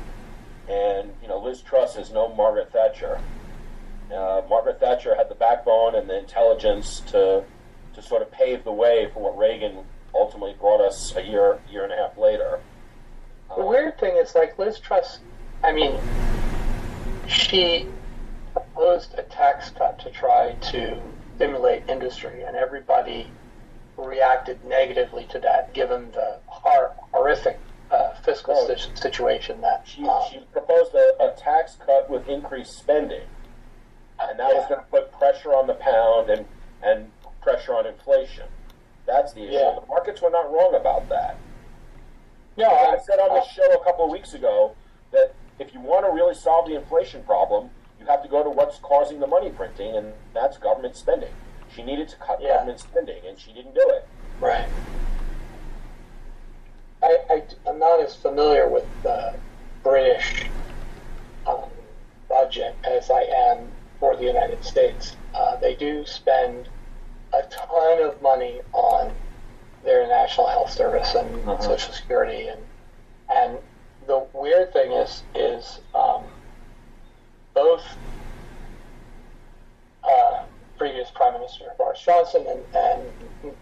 And, 0.69 1.11
you 1.21 1.27
know, 1.27 1.39
Liz 1.39 1.61
Truss 1.61 1.97
is 1.97 2.11
no 2.11 2.33
Margaret 2.33 2.71
Thatcher. 2.71 3.19
Uh, 4.13 4.41
Margaret 4.49 4.79
Thatcher 4.79 5.13
had 5.15 5.29
the 5.29 5.35
backbone 5.35 5.95
and 5.95 6.09
the 6.09 6.17
intelligence 6.17 7.01
to, 7.07 7.43
to 7.93 8.01
sort 8.01 8.21
of 8.23 8.31
pave 8.31 8.63
the 8.63 8.71
way 8.71 9.09
for 9.13 9.21
what 9.21 9.37
Reagan 9.37 9.83
ultimately 10.13 10.55
brought 10.59 10.81
us 10.81 11.13
a 11.15 11.21
year, 11.21 11.59
year 11.71 11.83
and 11.83 11.93
a 11.93 11.95
half 11.95 12.17
later. 12.17 12.59
The 13.55 13.65
weird 13.65 13.99
thing 13.99 14.15
is, 14.15 14.35
like, 14.35 14.57
Liz 14.59 14.79
Truss, 14.79 15.19
I 15.63 15.71
mean, 15.71 15.99
she 17.27 17.87
proposed 18.53 19.15
a 19.17 19.23
tax 19.23 19.71
cut 19.71 19.99
to 19.99 20.11
try 20.11 20.53
to 20.71 20.99
stimulate 21.35 21.83
industry, 21.87 22.43
and 22.43 22.55
everybody 22.55 23.29
reacted 23.97 24.63
negatively 24.65 25.25
to 25.31 25.39
that, 25.39 25.73
given 25.73 26.11
the 26.11 26.39
hor- 26.47 26.93
horrific 27.11 27.59
uh, 27.91 28.13
fiscal 28.23 28.55
oh, 28.55 28.75
situation 28.93 29.59
that 29.61 29.83
she, 29.85 30.03
um, 30.03 30.21
she 30.31 30.39
proposed 30.51 30.93
a, 30.93 31.13
a, 31.19 31.33
tax 31.37 31.75
cut 31.85 32.09
with 32.09 32.27
increased 32.29 32.77
spending, 32.77 33.23
and 34.19 34.39
that 34.39 34.51
yeah. 34.51 34.59
was 34.59 34.67
going 34.69 34.79
to 34.79 34.85
put 34.87 35.11
pressure 35.13 35.53
on 35.53 35.65
the 35.65 35.73
pound 35.73 36.29
and 36.29 36.45
and 36.83 37.11
pressure 37.41 37.73
on 37.73 37.87
inflation. 37.87 38.45
That's 39.09 39.33
the 39.33 39.43
issue. 39.43 39.53
Yeah. 39.53 39.79
The 39.81 39.87
markets 39.87 40.21
were 40.21 40.29
not 40.29 40.51
wrong 40.51 40.75
about 40.75 41.09
that. 41.09 41.37
No, 42.57 42.65
I, 42.65 42.95
I 42.95 42.97
said 42.99 43.19
on 43.19 43.33
the 43.33 43.43
show 43.45 43.71
a 43.73 43.83
couple 43.83 44.05
of 44.05 44.11
weeks 44.11 44.33
ago 44.33 44.75
that 45.11 45.33
if 45.57 45.73
you 45.73 45.79
want 45.79 46.05
to 46.05 46.11
really 46.11 46.35
solve 46.35 46.67
the 46.67 46.75
inflation 46.75 47.23
problem, 47.23 47.71
you 47.99 48.05
have 48.05 48.21
to 48.21 48.29
go 48.29 48.43
to 48.43 48.49
what's 48.49 48.77
causing 48.79 49.19
the 49.19 49.27
money 49.27 49.49
printing, 49.49 49.95
and 49.95 50.13
that's 50.33 50.57
government 50.57 50.95
spending. 50.95 51.31
She 51.75 51.83
needed 51.83 52.07
to 52.09 52.15
cut 52.17 52.39
yeah. 52.41 52.57
government 52.57 52.79
spending, 52.79 53.17
and 53.27 53.39
she 53.39 53.51
didn't 53.51 53.73
do 53.73 53.83
it. 53.87 54.07
Right. 54.39 54.69
I, 57.01 57.17
I, 57.29 57.69
am 57.69 57.79
not 57.79 58.01
as 58.01 58.15
familiar 58.15 58.69
with 58.69 58.85
the 59.03 59.33
British 59.83 60.45
um, 61.47 61.69
budget 62.27 62.75
as 62.83 63.09
I 63.09 63.21
am 63.21 63.69
for 63.99 64.15
the 64.15 64.25
United 64.25 64.63
States. 64.63 65.15
Uh, 65.33 65.55
they 65.55 65.75
do 65.75 66.05
spend 66.05 66.69
a 67.33 67.43
ton 67.43 68.03
of 68.03 68.21
money 68.21 68.61
on 68.73 69.11
their 69.83 70.07
national 70.07 70.47
health 70.47 70.71
service 70.71 71.15
and 71.15 71.35
uh-huh. 71.47 71.61
social 71.61 71.93
security 71.93 72.47
and 72.47 72.61
and 73.29 73.57
the 74.07 74.25
weird 74.33 74.73
thing 74.73 74.91
is 74.91 75.23
is 75.35 75.79
um, 75.93 76.23
both 77.53 77.83
uh, 80.03 80.43
previous 80.77 81.11
Prime 81.11 81.33
Minister 81.33 81.65
Boris 81.77 82.01
Johnson 82.01 82.45
and, 82.47 82.61
and 82.75 83.55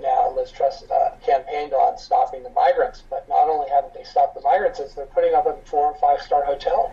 now 0.00 0.34
Liz 0.34 0.50
Truss 0.50 0.84
uh, 0.90 1.16
campaigned 1.24 1.72
on 1.72 1.96
stopping 1.98 2.42
the 2.42 2.50
migrants. 2.50 3.04
But 3.08 3.28
not 3.28 3.48
only 3.48 3.70
haven't 3.70 3.94
they 3.94 4.04
stopped 4.04 4.34
the 4.34 4.40
migrants, 4.40 4.80
is 4.80 4.94
they're 4.94 5.06
putting 5.06 5.34
up 5.34 5.46
in 5.46 5.54
four 5.64 5.92
and 5.92 6.00
five 6.00 6.20
star 6.20 6.44
hotels. 6.44 6.90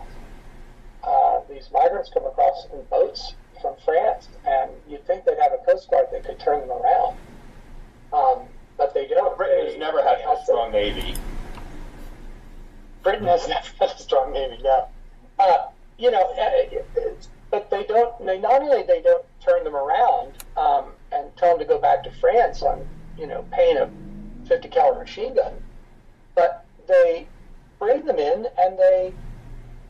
Uh, 1.02 1.40
these 1.48 1.68
migrants 1.72 2.10
come 2.12 2.26
across 2.26 2.66
in 2.72 2.82
boats 2.84 3.34
from 3.60 3.74
France, 3.84 4.28
and 4.46 4.70
you'd 4.88 5.06
think 5.06 5.24
they'd 5.24 5.38
have 5.40 5.52
a 5.52 5.64
coast 5.70 5.90
guard 5.90 6.06
that 6.12 6.24
could 6.24 6.38
turn 6.38 6.60
them 6.60 6.70
around. 6.70 7.16
Um, 8.12 8.46
but 8.76 8.94
they 8.94 9.06
don't. 9.06 9.36
Britain 9.36 9.66
has 9.66 9.76
never 9.78 10.02
had 10.02 10.18
a 10.20 10.42
strong 10.44 10.72
navy. 10.72 11.14
Britain 13.02 13.26
has 13.26 13.46
never 13.48 13.66
had 13.78 13.90
a 13.90 13.98
strong 13.98 14.32
navy. 14.32 14.58
No, 14.62 14.88
uh, 15.38 15.66
you 15.98 16.10
know, 16.10 16.22
uh, 16.34 17.00
but 17.50 17.70
they 17.70 17.84
don't. 17.84 18.24
They 18.24 18.38
not 18.38 18.62
only 18.62 18.82
they 18.82 19.02
don't 19.02 19.24
turn 19.44 19.64
them 19.64 19.76
around 19.76 20.32
um, 20.56 20.86
and 21.12 21.34
tell 21.36 21.50
them 21.50 21.58
to 21.60 21.64
go 21.64 21.78
back 21.78 22.02
to 22.04 22.10
France 22.20 22.62
on 22.62 22.86
you 23.18 23.26
know 23.26 23.44
paying 23.52 23.76
a 23.76 23.90
50 24.46 24.68
caliber 24.68 25.00
machine 25.00 25.34
gun, 25.34 25.52
but 26.34 26.64
they 26.88 27.26
bring 27.78 28.04
them 28.04 28.18
in 28.18 28.46
and 28.58 28.78
they 28.78 29.12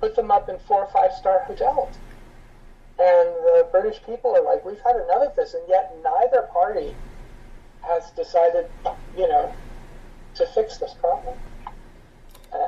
put 0.00 0.16
them 0.16 0.30
up 0.30 0.48
in 0.48 0.58
four 0.60 0.84
or 0.84 0.90
five 0.92 1.12
star 1.12 1.40
hotels. 1.46 1.96
And 3.00 3.28
the 3.28 3.66
British 3.70 4.02
people 4.04 4.36
are 4.36 4.42
like, 4.42 4.62
we've 4.62 4.80
had 4.84 4.96
enough 4.96 5.30
of 5.30 5.36
this, 5.36 5.54
and 5.54 5.62
yet 5.68 5.96
neither 6.04 6.42
party 6.52 6.94
has 7.80 8.10
decided, 8.10 8.66
you 9.16 9.26
know, 9.26 9.54
to 10.34 10.46
fix 10.48 10.76
this 10.76 10.92
problem. 11.00 11.34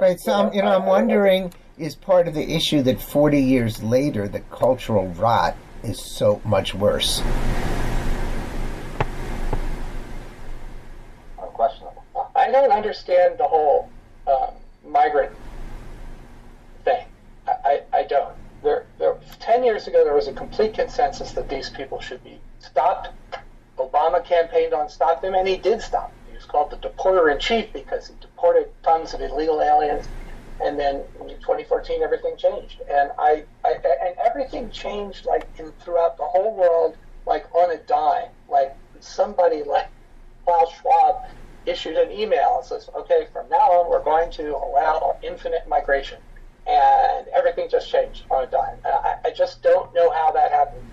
Right. 0.00 0.18
So, 0.18 0.32
I'm, 0.32 0.54
you 0.54 0.62
know, 0.62 0.74
I'm 0.74 0.86
wondering 0.86 1.52
is 1.76 1.94
part 1.96 2.28
of 2.28 2.34
the 2.34 2.54
issue 2.54 2.82
that 2.82 3.00
40 3.00 3.42
years 3.42 3.82
later, 3.82 4.26
the 4.26 4.40
cultural 4.40 5.08
rot 5.08 5.54
is 5.82 6.02
so 6.16 6.40
much 6.44 6.74
worse. 6.74 7.20
Unquestionable. 11.38 12.04
I 12.34 12.50
don't 12.50 12.70
understand 12.70 13.36
the 13.38 13.46
whole 13.46 13.90
um, 14.26 14.54
migrant 14.86 15.32
thing. 16.84 17.04
I, 17.46 17.52
I, 17.64 17.98
I 17.98 18.02
don't. 18.04 18.34
There, 18.62 18.86
there, 18.98 19.16
10 19.40 19.64
years 19.64 19.86
ago, 19.88 20.04
there 20.04 20.14
was 20.14 20.28
a 20.28 20.32
complete 20.32 20.74
consensus 20.74 21.32
that 21.32 21.48
these 21.48 21.70
people 21.70 22.00
should 22.00 22.22
be 22.22 22.40
stopped. 22.60 23.08
Obama 23.78 24.24
campaigned 24.24 24.74
on 24.74 24.88
stop 24.88 25.22
them, 25.22 25.34
and 25.34 25.48
he 25.48 25.56
did 25.56 25.82
stop 25.82 26.14
them. 26.16 26.28
He 26.28 26.34
was 26.34 26.44
called 26.46 26.70
the 26.70 26.76
deporter 26.76 27.32
in 27.32 27.38
chief 27.40 27.72
because 27.72 28.08
he 28.08 28.14
deported 28.20 28.68
tons 28.84 29.14
of 29.14 29.20
illegal 29.20 29.60
aliens 29.60 30.08
and 30.60 30.78
then 30.78 31.04
in 31.20 31.28
2014 31.28 32.02
everything 32.02 32.36
changed 32.36 32.80
and 32.90 33.10
I, 33.18 33.44
I, 33.64 33.74
and 34.06 34.16
everything 34.24 34.70
changed 34.70 35.26
like 35.26 35.48
in 35.58 35.72
throughout 35.72 36.16
the 36.16 36.24
whole 36.24 36.56
world 36.56 36.96
like 37.26 37.46
on 37.54 37.72
a 37.72 37.78
dime 37.78 38.30
like 38.48 38.72
somebody 39.00 39.62
like 39.64 39.90
Klaus 40.44 40.72
Schwab 40.80 41.16
issued 41.66 41.96
an 41.96 42.10
email 42.12 42.56
and 42.56 42.64
says 42.66 42.88
okay 42.96 43.26
from 43.32 43.48
now 43.48 43.56
on 43.72 43.90
we're 43.90 44.04
going 44.04 44.30
to 44.32 44.56
allow 44.56 45.16
infinite 45.22 45.62
migration 45.68 46.18
and 46.66 47.26
everything 47.28 47.68
just 47.70 47.90
changed 47.90 48.24
on 48.30 48.44
a 48.44 48.46
dime 48.46 48.76
I, 48.84 49.16
I 49.24 49.30
just 49.30 49.62
don't 49.62 49.92
know 49.94 50.10
how 50.10 50.30
that 50.32 50.50
happened 50.50 50.86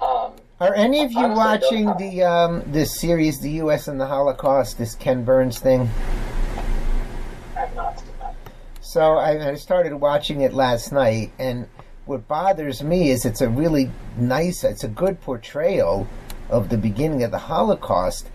um, 0.00 0.32
are 0.60 0.74
any 0.74 1.02
of 1.02 1.12
you 1.12 1.28
watching 1.28 1.86
the 1.98 2.22
um, 2.22 2.62
this 2.66 2.98
series, 2.98 3.40
The 3.40 3.50
U.S. 3.50 3.88
and 3.88 4.00
the 4.00 4.06
Holocaust, 4.06 4.78
this 4.78 4.94
Ken 4.94 5.24
Burns 5.24 5.58
thing? 5.58 5.88
I've 7.56 7.74
not 7.74 8.02
so 8.92 9.16
I, 9.16 9.52
I 9.52 9.54
started 9.54 9.94
watching 9.94 10.42
it 10.42 10.52
last 10.52 10.92
night, 10.92 11.32
and 11.38 11.66
what 12.04 12.28
bothers 12.28 12.82
me 12.82 13.10
is 13.10 13.24
it's 13.24 13.40
a 13.40 13.48
really 13.48 13.90
nice, 14.18 14.64
it's 14.64 14.84
a 14.84 14.88
good 14.88 15.20
portrayal 15.22 16.06
of 16.50 16.68
the 16.68 16.76
beginning 16.76 17.22
of 17.22 17.30
the 17.30 17.38
Holocaust. 17.38 18.28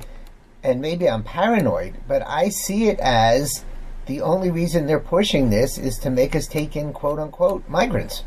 And 0.64 0.82
maybe 0.82 1.08
I'm 1.08 1.24
paranoid, 1.24 1.96
but 2.08 2.24
I 2.26 2.50
see 2.50 2.88
it 2.88 3.00
as 3.00 3.64
the 4.08 4.22
only 4.22 4.50
reason 4.50 4.88
they're 4.88 5.00
pushing 5.00 5.50
this 5.50 5.78
is 5.78 5.98
to 6.00 6.10
make 6.10 6.36
us 6.36 6.48
take 6.48 6.76
in 6.76 6.94
quote 6.94 7.20
unquote 7.20 7.68
migrants. 7.70 8.24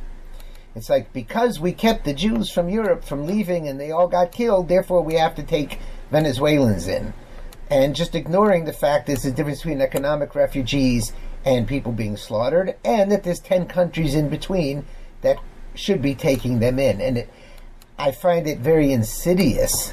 It's 0.74 0.88
like 0.88 1.12
because 1.12 1.58
we 1.58 1.72
kept 1.72 2.04
the 2.04 2.14
Jews 2.14 2.50
from 2.50 2.68
Europe 2.68 3.04
from 3.04 3.26
leaving 3.26 3.66
and 3.66 3.80
they 3.80 3.90
all 3.90 4.06
got 4.06 4.30
killed, 4.30 4.68
therefore 4.68 5.02
we 5.02 5.14
have 5.14 5.34
to 5.34 5.42
take 5.42 5.78
Venezuelans 6.10 6.86
in. 6.86 7.12
And 7.68 7.94
just 7.94 8.14
ignoring 8.14 8.64
the 8.64 8.72
fact 8.72 9.06
there's 9.06 9.24
a 9.24 9.32
difference 9.32 9.60
between 9.60 9.80
economic 9.80 10.34
refugees 10.34 11.12
and 11.44 11.66
people 11.66 11.92
being 11.92 12.16
slaughtered, 12.16 12.76
and 12.84 13.10
that 13.10 13.22
there's 13.22 13.40
10 13.40 13.66
countries 13.66 14.14
in 14.14 14.28
between 14.28 14.84
that 15.22 15.38
should 15.74 16.02
be 16.02 16.14
taking 16.14 16.58
them 16.58 16.78
in. 16.78 17.00
And 17.00 17.18
it, 17.18 17.30
I 17.98 18.10
find 18.10 18.46
it 18.46 18.58
very 18.58 18.92
insidious 18.92 19.92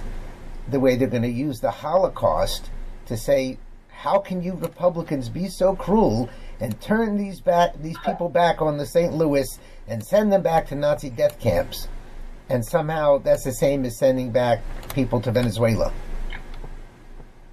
the 0.68 0.80
way 0.80 0.95
they're 0.95 1.07
going 1.07 1.24
to 1.24 1.30
use 1.30 1.60
the 1.60 1.72
Holocaust 1.72 2.70
to 3.06 3.16
say, 3.16 3.57
how 3.98 4.19
can 4.19 4.44
you 4.44 4.53
Republicans 4.53 5.28
be 5.28 5.48
so 5.48 5.76
cruel 5.76 6.30
and 6.60 6.80
turn 6.80 7.18
these 7.18 7.41
back 7.41 7.74
these 7.82 7.98
people 8.06 8.30
back 8.30 8.61
on 8.61 8.78
the 8.78 8.86
St. 8.86 9.14
Louis 9.14 9.60
and 9.88 10.03
send 10.03 10.32
them 10.32 10.44
back 10.44 10.68
to 10.68 10.76
Nazi 10.76 11.10
death 11.10 11.40
camps? 11.40 11.88
And 12.49 12.64
somehow 12.64 13.18
that's 13.18 13.44
the 13.44 13.52
same 13.52 13.84
as 13.86 13.98
sending 13.98 14.32
back 14.32 14.61
people 14.94 15.19
to 15.22 15.32
Venezuela 15.32 15.91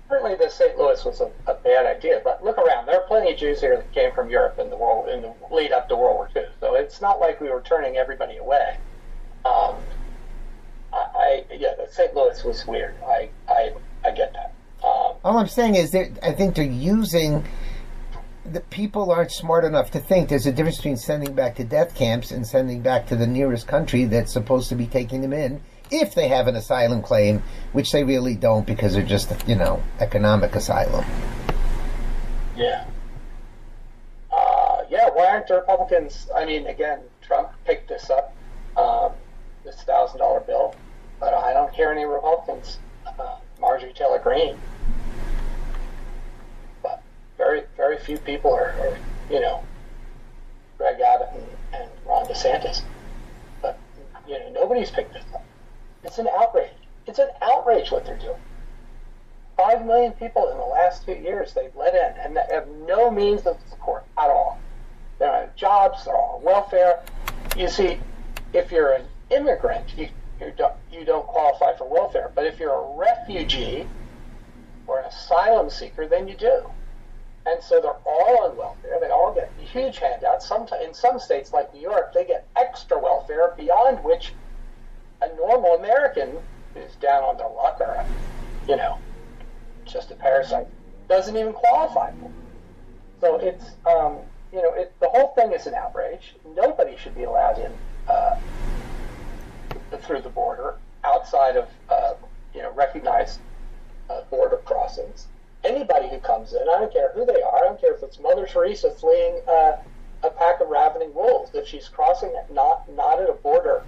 certainly 0.08 0.36
the 0.36 0.48
St. 0.48 0.78
Louis 0.78 1.04
was 1.04 1.20
a, 1.20 1.30
a, 1.50 1.54
bad 1.54 1.86
idea. 1.86 2.20
But 2.22 2.44
look 2.44 2.56
around; 2.58 2.86
there 2.86 3.00
are 3.00 3.06
plenty 3.06 3.32
of 3.32 3.38
Jews 3.38 3.60
here 3.60 3.76
that 3.76 3.92
came 3.92 4.12
from 4.12 4.30
Europe 4.30 4.58
in 4.58 4.70
the 4.70 4.76
world 4.76 5.08
in 5.08 5.22
the 5.22 5.34
lead 5.50 5.72
up 5.72 5.88
to 5.88 5.96
World 5.96 6.16
War 6.16 6.30
II. 6.36 6.44
So 6.60 6.74
it's 6.74 7.00
not 7.00 7.18
like 7.18 7.40
we 7.40 7.50
were 7.50 7.62
turning 7.62 7.96
everybody 7.96 8.36
away. 8.36 8.76
Um, 9.44 9.74
I, 10.92 11.06
I 11.16 11.44
yeah, 11.52 11.72
St. 11.90 12.14
Louis 12.14 12.44
was 12.44 12.64
weird. 12.66 12.94
I 13.04 13.28
I, 13.48 13.72
I 14.04 14.12
get 14.12 14.32
that. 14.34 14.52
All 15.24 15.38
I'm 15.38 15.48
saying 15.48 15.74
is 15.76 15.92
that 15.92 16.18
I 16.22 16.32
think 16.32 16.54
they're 16.54 16.64
using. 16.64 17.44
The 18.44 18.60
people 18.60 19.10
aren't 19.10 19.32
smart 19.32 19.64
enough 19.64 19.90
to 19.92 19.98
think 19.98 20.28
there's 20.28 20.44
a 20.46 20.52
difference 20.52 20.76
between 20.76 20.98
sending 20.98 21.34
back 21.34 21.54
to 21.56 21.64
death 21.64 21.94
camps 21.94 22.30
and 22.30 22.46
sending 22.46 22.82
back 22.82 23.06
to 23.06 23.16
the 23.16 23.26
nearest 23.26 23.66
country 23.66 24.04
that's 24.04 24.32
supposed 24.32 24.68
to 24.68 24.74
be 24.74 24.86
taking 24.86 25.22
them 25.22 25.32
in 25.32 25.62
if 25.90 26.14
they 26.14 26.28
have 26.28 26.46
an 26.46 26.56
asylum 26.56 27.00
claim, 27.00 27.42
which 27.72 27.90
they 27.92 28.04
really 28.04 28.34
don't 28.34 28.66
because 28.66 28.94
they're 28.94 29.02
just, 29.02 29.32
you 29.48 29.54
know, 29.54 29.82
economic 30.00 30.54
asylum. 30.54 31.04
Yeah. 32.56 32.84
Uh, 34.30 34.82
yeah, 34.90 35.08
why 35.12 35.26
aren't 35.26 35.48
the 35.48 35.54
Republicans? 35.54 36.28
I 36.36 36.44
mean, 36.44 36.66
again, 36.66 37.00
Trump 37.22 37.50
picked 37.64 37.88
this 37.88 38.10
up, 38.10 38.36
um, 38.76 39.12
this 39.64 39.82
thousand 39.82 40.18
dollar 40.18 40.40
bill, 40.40 40.74
but 41.18 41.32
I 41.32 41.52
don't 41.52 41.72
hear 41.72 41.90
any 41.90 42.04
Republicans. 42.04 42.78
Uh, 43.06 43.36
Marjorie 43.64 43.94
Taylor 43.94 44.18
Greene, 44.18 44.58
but 46.82 47.02
very, 47.38 47.62
very 47.78 47.96
few 47.96 48.18
people 48.18 48.52
are, 48.52 48.72
are 48.78 48.98
you 49.30 49.40
know, 49.40 49.64
Greg 50.76 51.00
Abbott. 51.00 51.28
And, 51.32 51.44
and, 51.72 51.90
Ron 52.06 52.26
DeSantis. 52.26 52.82
But 53.62 53.78
you 54.28 54.38
know, 54.38 54.50
nobody's 54.52 54.90
picked 54.90 55.14
this 55.14 55.24
up. 55.32 55.42
It's 56.02 56.18
an 56.18 56.28
outrage. 56.38 56.68
It's 57.06 57.18
an 57.18 57.30
outrage 57.40 57.90
what 57.90 58.04
they're 58.04 58.18
doing. 58.18 58.36
Five 59.56 59.86
million 59.86 60.12
people 60.12 60.50
in 60.50 60.58
the 60.58 60.64
last 60.64 61.06
two 61.06 61.14
years 61.14 61.54
they've 61.54 61.74
let 61.74 61.94
in, 61.94 62.20
and 62.20 62.36
have 62.52 62.68
no 62.86 63.10
means 63.10 63.46
of 63.46 63.56
support 63.70 64.04
at 64.18 64.28
all. 64.28 64.60
They 65.18 65.24
don't 65.24 65.34
have 65.34 65.56
jobs. 65.56 66.04
They're 66.04 66.14
on 66.14 66.42
welfare. 66.42 67.02
You 67.56 67.68
see, 67.68 67.98
if 68.52 68.70
you're 68.70 68.92
an 68.92 69.06
immigrant, 69.30 69.86
you 69.96 70.10
you 70.40 70.52
don't, 70.56 70.74
you 70.92 71.04
don't 71.04 71.26
qualify 71.26 71.76
for 71.76 71.88
welfare. 71.88 72.30
But 72.34 72.46
if 72.46 72.58
you're 72.58 72.74
a 72.74 72.96
refugee 72.96 73.86
or 74.86 75.00
an 75.00 75.06
asylum 75.06 75.70
seeker, 75.70 76.06
then 76.06 76.28
you 76.28 76.36
do. 76.36 76.70
And 77.46 77.62
so 77.62 77.80
they're 77.80 77.92
all 78.06 78.44
on 78.44 78.56
welfare. 78.56 78.98
They 79.00 79.10
all 79.10 79.34
get 79.34 79.50
huge 79.58 79.98
handouts. 79.98 80.46
Some, 80.48 80.66
in 80.82 80.94
some 80.94 81.18
states, 81.18 81.52
like 81.52 81.72
New 81.74 81.80
York, 81.80 82.14
they 82.14 82.24
get 82.24 82.48
extra 82.56 82.98
welfare 82.98 83.52
beyond 83.56 84.02
which 84.02 84.32
a 85.20 85.34
normal 85.36 85.74
American 85.74 86.38
who's 86.74 86.94
down 86.96 87.22
on 87.22 87.36
their 87.36 87.48
luck 87.48 87.80
or, 87.80 88.04
you 88.66 88.76
know, 88.76 88.98
just 89.84 90.10
a 90.10 90.14
parasite 90.14 90.66
doesn't 91.08 91.36
even 91.36 91.52
qualify 91.52 92.10
for. 92.12 92.30
So 93.20 93.36
it's, 93.36 93.64
um, 93.86 94.18
you 94.52 94.62
know, 94.62 94.72
it, 94.74 94.92
the 95.00 95.08
whole 95.08 95.28
thing 95.34 95.52
is 95.52 95.66
an 95.66 95.74
outrage. 95.74 96.34
Nobody 96.56 96.96
should 96.96 97.14
be 97.14 97.24
allowed 97.24 97.58
in 97.58 97.72
uh, 98.08 98.38
through 100.02 100.22
the 100.22 100.30
border 100.30 100.76
outside 101.04 101.56
of, 101.56 101.68
uh, 101.88 102.14
you 102.54 102.62
know, 102.62 102.72
recognized 102.72 103.40
uh, 104.10 104.22
border 104.30 104.58
crossings 104.64 105.28
anybody 105.64 106.08
who 106.08 106.18
comes 106.18 106.52
in, 106.52 106.62
I 106.62 106.78
don't 106.80 106.92
care 106.92 107.10
who 107.14 107.24
they 107.24 107.42
are, 107.42 107.56
I 107.56 107.60
don't 107.60 107.80
care 107.80 107.94
if 107.94 108.02
it's 108.02 108.18
Mother 108.18 108.46
Teresa 108.46 108.90
fleeing 108.90 109.40
uh, 109.48 109.76
a 110.22 110.30
pack 110.30 110.60
of 110.60 110.68
ravening 110.68 111.12
wolves. 111.14 111.50
If 111.54 111.66
she's 111.66 111.88
crossing 111.88 112.32
not 112.52 112.88
not 112.92 113.20
at 113.20 113.28
a 113.28 113.34
border 113.34 113.82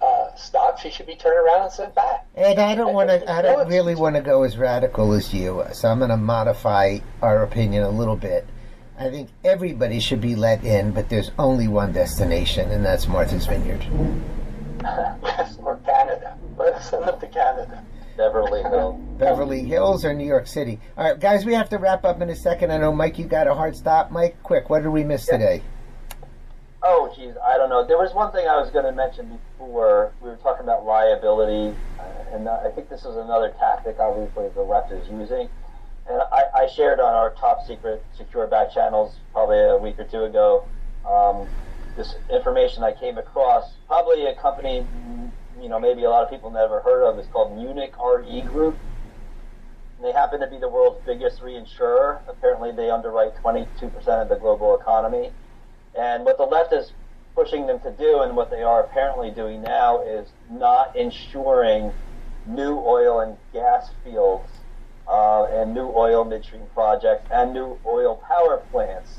uh, 0.00 0.34
stop, 0.36 0.78
she 0.78 0.90
should 0.90 1.06
be 1.06 1.14
turned 1.14 1.38
around 1.38 1.62
and 1.62 1.72
sent 1.72 1.94
back. 1.94 2.26
And 2.34 2.58
I 2.58 2.74
don't 2.74 2.94
want 2.94 3.08
to. 3.08 3.30
I 3.30 3.42
don't 3.42 3.68
really 3.68 3.94
want 3.94 4.16
to 4.16 4.22
go 4.22 4.42
as 4.42 4.56
radical 4.56 5.12
as 5.12 5.32
you, 5.32 5.64
so 5.72 5.88
I'm 5.88 5.98
going 5.98 6.10
to 6.10 6.16
modify 6.16 6.98
our 7.20 7.42
opinion 7.42 7.84
a 7.84 7.90
little 7.90 8.16
bit. 8.16 8.46
I 8.98 9.10
think 9.10 9.30
everybody 9.42 10.00
should 10.00 10.20
be 10.20 10.36
let 10.36 10.64
in, 10.64 10.92
but 10.92 11.08
there's 11.08 11.30
only 11.38 11.66
one 11.66 11.92
destination, 11.92 12.70
and 12.70 12.84
that's 12.84 13.08
Martha's 13.08 13.46
Vineyard. 13.46 13.84
Yes, 14.82 15.56
or 15.62 15.76
Canada. 15.78 16.36
Let 16.56 16.74
us 16.74 16.90
send 16.90 17.04
them 17.04 17.20
to 17.20 17.26
Canada. 17.26 17.84
Beverly 18.16 18.62
Hills. 18.62 19.00
Beverly 19.18 19.64
Hills 19.64 20.04
or 20.04 20.12
New 20.12 20.26
York 20.26 20.46
City. 20.46 20.78
All 20.96 21.04
right, 21.04 21.18
guys, 21.18 21.44
we 21.46 21.54
have 21.54 21.68
to 21.70 21.78
wrap 21.78 22.04
up 22.04 22.20
in 22.20 22.28
a 22.28 22.36
second. 22.36 22.70
I 22.70 22.78
know, 22.78 22.92
Mike, 22.92 23.18
you 23.18 23.24
got 23.24 23.46
a 23.46 23.54
hard 23.54 23.74
stop. 23.74 24.10
Mike, 24.10 24.42
quick, 24.42 24.68
what 24.68 24.82
did 24.82 24.90
we 24.90 25.04
miss 25.04 25.26
yeah. 25.26 25.38
today? 25.38 25.62
Oh, 26.82 27.12
geez, 27.16 27.34
I 27.42 27.56
don't 27.56 27.70
know. 27.70 27.86
There 27.86 27.96
was 27.96 28.12
one 28.12 28.32
thing 28.32 28.46
I 28.48 28.60
was 28.60 28.70
going 28.70 28.84
to 28.84 28.92
mention 28.92 29.38
before. 29.56 30.12
We 30.20 30.30
were 30.30 30.36
talking 30.36 30.64
about 30.64 30.84
liability, 30.84 31.76
uh, 31.98 32.02
and 32.32 32.48
I 32.48 32.70
think 32.70 32.88
this 32.88 33.00
is 33.00 33.16
another 33.16 33.54
tactic, 33.58 33.98
obviously, 34.00 34.48
the 34.48 34.62
left 34.62 34.90
is 34.92 35.08
using. 35.08 35.48
And 36.08 36.20
I, 36.32 36.64
I 36.64 36.66
shared 36.66 36.98
on 36.98 37.14
our 37.14 37.30
top 37.34 37.64
secret 37.66 38.04
secure 38.16 38.48
back 38.48 38.72
channels 38.74 39.14
probably 39.32 39.60
a 39.60 39.76
week 39.76 39.98
or 40.00 40.04
two 40.04 40.24
ago 40.24 40.66
um, 41.06 41.48
this 41.96 42.14
information 42.30 42.82
I 42.82 42.92
came 42.92 43.18
across, 43.18 43.72
probably 43.86 44.26
a 44.26 44.34
company 44.34 44.86
you 45.62 45.68
know 45.68 45.78
maybe 45.78 46.02
a 46.02 46.10
lot 46.10 46.24
of 46.24 46.30
people 46.30 46.50
never 46.50 46.80
heard 46.80 47.04
of 47.04 47.18
is 47.18 47.26
called 47.28 47.56
Munich 47.56 47.94
RE 48.02 48.40
Group. 48.42 48.76
And 49.96 50.04
they 50.04 50.12
happen 50.12 50.40
to 50.40 50.48
be 50.48 50.58
the 50.58 50.68
world's 50.68 51.04
biggest 51.06 51.40
reinsurer. 51.40 52.20
Apparently, 52.28 52.72
they 52.72 52.90
underwrite 52.90 53.36
22% 53.36 53.94
of 54.08 54.28
the 54.28 54.36
global 54.36 54.78
economy. 54.78 55.30
And 55.96 56.24
what 56.24 56.38
the 56.38 56.44
left 56.44 56.72
is 56.72 56.92
pushing 57.36 57.66
them 57.66 57.78
to 57.80 57.92
do, 57.92 58.22
and 58.22 58.36
what 58.36 58.50
they 58.50 58.62
are 58.62 58.82
apparently 58.82 59.30
doing 59.30 59.62
now, 59.62 60.02
is 60.02 60.28
not 60.50 60.96
insuring 60.96 61.92
new 62.46 62.78
oil 62.78 63.20
and 63.20 63.36
gas 63.52 63.90
fields 64.02 64.50
uh, 65.06 65.44
and 65.44 65.72
new 65.72 65.92
oil 65.94 66.24
midstream 66.24 66.62
projects 66.74 67.30
and 67.30 67.54
new 67.54 67.78
oil 67.86 68.16
power 68.26 68.56
plants 68.72 69.18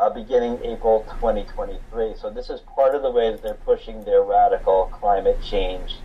uh, 0.00 0.08
beginning 0.08 0.58
April 0.64 1.04
2023. 1.20 2.14
So 2.18 2.30
this 2.30 2.48
is 2.48 2.60
part 2.60 2.94
of 2.94 3.02
the 3.02 3.10
way 3.10 3.30
that 3.30 3.42
they're 3.42 3.54
pushing 3.54 4.02
their 4.04 4.22
radical 4.22 4.90
climate 4.92 5.38
change 5.42 5.96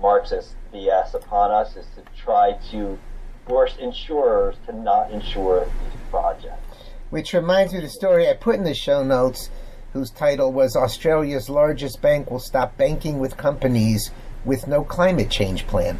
Marxist 0.00 0.54
BS 0.72 1.14
upon 1.14 1.50
us 1.50 1.76
is 1.76 1.86
to 1.94 2.02
try 2.20 2.58
to 2.70 2.98
force 3.46 3.76
insurers 3.78 4.56
to 4.66 4.72
not 4.72 5.10
insure 5.10 5.64
these 5.64 6.00
projects. 6.10 6.76
Which 7.10 7.32
reminds 7.32 7.72
me 7.72 7.78
of 7.78 7.84
the 7.84 7.90
story 7.90 8.28
I 8.28 8.34
put 8.34 8.56
in 8.56 8.64
the 8.64 8.74
show 8.74 9.02
notes, 9.02 9.50
whose 9.92 10.10
title 10.10 10.52
was 10.52 10.76
Australia's 10.76 11.48
largest 11.48 12.02
bank 12.02 12.30
will 12.30 12.40
stop 12.40 12.76
banking 12.76 13.18
with 13.18 13.36
companies 13.36 14.10
with 14.44 14.66
no 14.66 14.84
climate 14.84 15.30
change 15.30 15.66
plan. 15.66 15.98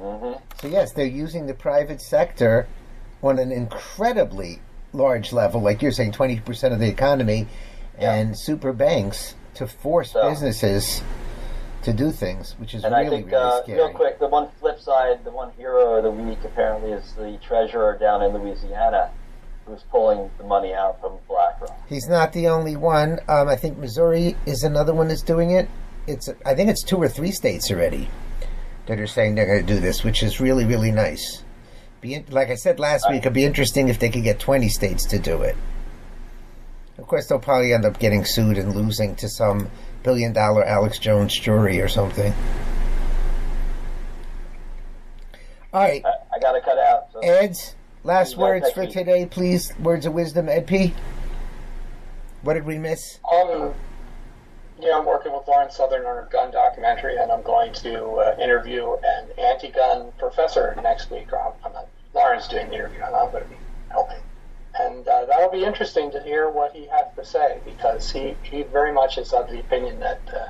Mm-hmm. 0.00 0.40
So, 0.60 0.68
yes, 0.68 0.92
they're 0.92 1.04
using 1.04 1.46
the 1.46 1.54
private 1.54 2.00
sector 2.00 2.66
on 3.22 3.38
an 3.38 3.52
incredibly 3.52 4.60
large 4.92 5.32
level, 5.32 5.60
like 5.60 5.82
you're 5.82 5.92
saying, 5.92 6.12
20% 6.12 6.72
of 6.72 6.78
the 6.78 6.88
economy, 6.88 7.46
yeah. 8.00 8.14
and 8.14 8.38
super 8.38 8.72
banks 8.72 9.34
to 9.54 9.66
force 9.66 10.12
so, 10.12 10.28
businesses 10.28 11.02
to 11.82 11.92
do 11.92 12.10
things, 12.10 12.54
which 12.58 12.74
is 12.74 12.84
really, 12.84 13.08
think, 13.08 13.26
really 13.26 13.36
uh, 13.36 13.62
scary. 13.62 13.78
Real 13.78 13.92
quick, 13.92 14.18
the 14.18 14.28
one 14.28 14.48
flip 14.60 14.80
side, 14.80 15.24
the 15.24 15.30
one 15.30 15.52
hero 15.56 15.96
of 15.96 16.04
the 16.04 16.10
week 16.10 16.38
apparently 16.44 16.92
is 16.92 17.14
the 17.14 17.38
treasurer 17.42 17.96
down 17.98 18.22
in 18.22 18.32
Louisiana 18.32 19.10
who's 19.68 19.82
pulling 19.90 20.30
the 20.38 20.44
money 20.44 20.72
out 20.72 21.00
from 21.00 21.18
BlackRock. 21.28 21.76
He's 21.88 22.08
not 22.08 22.32
the 22.32 22.48
only 22.48 22.76
one. 22.76 23.20
Um, 23.28 23.48
I 23.48 23.56
think 23.56 23.78
Missouri 23.78 24.34
is 24.46 24.64
another 24.64 24.94
one 24.94 25.08
that's 25.08 25.22
doing 25.22 25.50
it. 25.50 25.68
It's 26.06 26.28
I 26.44 26.54
think 26.54 26.70
it's 26.70 26.82
two 26.82 26.96
or 26.96 27.08
three 27.08 27.30
states 27.30 27.70
already 27.70 28.08
that 28.86 28.98
are 28.98 29.06
saying 29.06 29.34
they're 29.34 29.46
going 29.46 29.66
to 29.66 29.74
do 29.74 29.78
this, 29.78 30.02
which 30.02 30.22
is 30.22 30.40
really 30.40 30.64
really 30.64 30.90
nice. 30.90 31.44
Be 32.00 32.24
like 32.30 32.48
I 32.48 32.54
said 32.54 32.78
last 32.78 33.10
week, 33.10 33.20
it'd 33.20 33.32
be 33.32 33.44
interesting 33.44 33.88
if 33.88 33.98
they 33.98 34.08
could 34.08 34.22
get 34.22 34.38
20 34.38 34.68
states 34.68 35.04
to 35.06 35.18
do 35.18 35.42
it. 35.42 35.56
Of 36.96 37.06
course, 37.06 37.26
they'll 37.26 37.38
probably 37.38 37.72
end 37.72 37.84
up 37.84 37.98
getting 37.98 38.24
sued 38.24 38.58
and 38.58 38.74
losing 38.74 39.16
to 39.16 39.28
some 39.28 39.70
billion 40.02 40.32
dollar 40.32 40.64
Alex 40.64 40.98
Jones 40.98 41.36
jury 41.38 41.80
or 41.80 41.88
something. 41.88 42.32
All 45.72 45.82
right. 45.82 46.04
I, 46.04 46.36
I 46.36 46.38
got 46.40 46.52
to 46.52 46.60
cut 46.60 46.78
out. 46.78 47.12
So. 47.12 47.20
Ed's 47.20 47.74
last 48.04 48.36
words 48.36 48.70
for 48.72 48.86
today, 48.86 49.26
please. 49.26 49.72
Words 49.78 50.06
of 50.06 50.12
wisdom, 50.12 50.48
Ed 50.48 50.66
P. 50.66 50.94
What 52.42 52.54
did 52.54 52.64
we 52.64 52.78
miss? 52.78 53.18
Um, 53.30 53.74
yeah, 54.80 54.96
I'm 54.96 55.04
working 55.04 55.32
with 55.32 55.46
Lauren 55.48 55.70
Southern 55.70 56.04
on 56.06 56.24
a 56.24 56.28
gun 56.30 56.52
documentary, 56.52 57.16
and 57.16 57.32
I'm 57.32 57.42
going 57.42 57.72
to 57.74 58.04
uh, 58.14 58.36
interview 58.40 58.94
an 59.02 59.28
anti-gun 59.36 60.12
professor 60.18 60.78
next 60.82 61.10
week. 61.10 61.28
I'm, 61.32 61.52
I'm 61.64 61.72
not, 61.72 61.88
Lauren's 62.14 62.46
doing 62.48 62.68
the 62.68 62.74
interview, 62.74 63.02
and 63.02 63.14
I'm 63.14 63.30
going 63.30 63.42
to 63.44 63.48
be 63.48 63.56
helping. 63.90 64.18
And 64.78 65.06
uh, 65.08 65.24
that'll 65.24 65.50
be 65.50 65.64
interesting 65.64 66.10
to 66.12 66.22
hear 66.22 66.48
what 66.48 66.72
he 66.72 66.86
has 66.86 67.06
to 67.16 67.24
say, 67.24 67.58
because 67.64 68.10
he, 68.12 68.36
he 68.42 68.62
very 68.62 68.92
much 68.92 69.18
is 69.18 69.32
of 69.32 69.50
the 69.50 69.58
opinion 69.58 69.98
that 70.00 70.20
uh, 70.32 70.46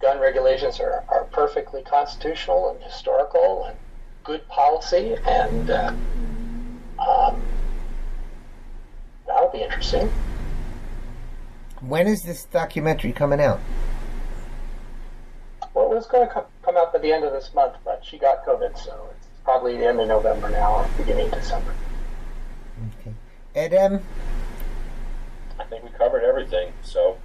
gun 0.00 0.18
regulations 0.18 0.80
are, 0.80 1.04
are 1.08 1.24
perfectly 1.24 1.82
constitutional 1.82 2.70
and 2.70 2.82
historical 2.82 3.64
and 3.66 3.76
good 4.24 4.46
policy, 4.48 5.16
and 5.26 5.70
uh, 5.70 5.92
um, 6.98 7.40
that'll 9.26 9.50
be 9.50 9.62
interesting. 9.62 10.10
When 11.86 12.06
is 12.06 12.22
this 12.22 12.44
documentary 12.44 13.12
coming 13.12 13.40
out? 13.40 13.58
Well, 15.74 15.90
it 15.90 15.94
was 15.94 16.06
going 16.06 16.28
to 16.28 16.32
come 16.62 16.76
out 16.76 16.92
by 16.92 17.00
the 17.00 17.12
end 17.12 17.24
of 17.24 17.32
this 17.32 17.52
month, 17.54 17.74
but 17.84 18.04
she 18.04 18.18
got 18.18 18.44
COVID, 18.46 18.78
so 18.78 19.08
it's 19.16 19.26
probably 19.42 19.76
the 19.76 19.86
end 19.86 20.00
of 20.00 20.06
November 20.06 20.48
now 20.48 20.76
or 20.76 20.88
beginning 20.96 21.26
of 21.26 21.32
December. 21.32 21.74
Okay. 23.00 23.14
Ed 23.56 23.74
M? 23.74 24.00
I 25.58 25.64
think 25.64 25.82
we 25.82 25.90
covered 25.90 26.22
everything, 26.22 26.72
so 26.82 27.18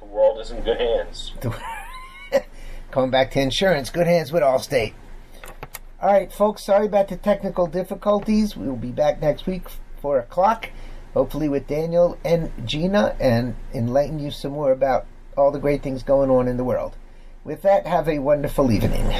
the 0.00 0.06
world 0.06 0.40
is 0.40 0.50
in 0.50 0.62
good 0.62 0.80
hands. 0.80 1.32
Coming 2.90 3.10
back 3.10 3.30
to 3.32 3.40
insurance, 3.40 3.88
good 3.90 4.08
hands 4.08 4.32
with 4.32 4.42
Allstate. 4.42 4.94
All 6.00 6.12
right, 6.12 6.32
folks, 6.32 6.64
sorry 6.64 6.86
about 6.86 7.06
the 7.06 7.16
technical 7.16 7.68
difficulties. 7.68 8.56
We 8.56 8.66
will 8.66 8.74
be 8.74 8.90
back 8.90 9.22
next 9.22 9.46
week, 9.46 9.68
4 10.00 10.18
o'clock 10.18 10.70
hopefully 11.14 11.48
with 11.48 11.66
Daniel 11.66 12.18
and 12.24 12.50
Gina, 12.66 13.16
and 13.20 13.54
enlighten 13.74 14.18
you 14.18 14.30
some 14.30 14.52
more 14.52 14.72
about 14.72 15.06
all 15.36 15.50
the 15.50 15.58
great 15.58 15.82
things 15.82 16.02
going 16.02 16.30
on 16.30 16.48
in 16.48 16.56
the 16.56 16.64
world. 16.64 16.96
With 17.44 17.62
that, 17.62 17.86
have 17.86 18.08
a 18.08 18.18
wonderful 18.18 18.70
evening. 18.70 19.14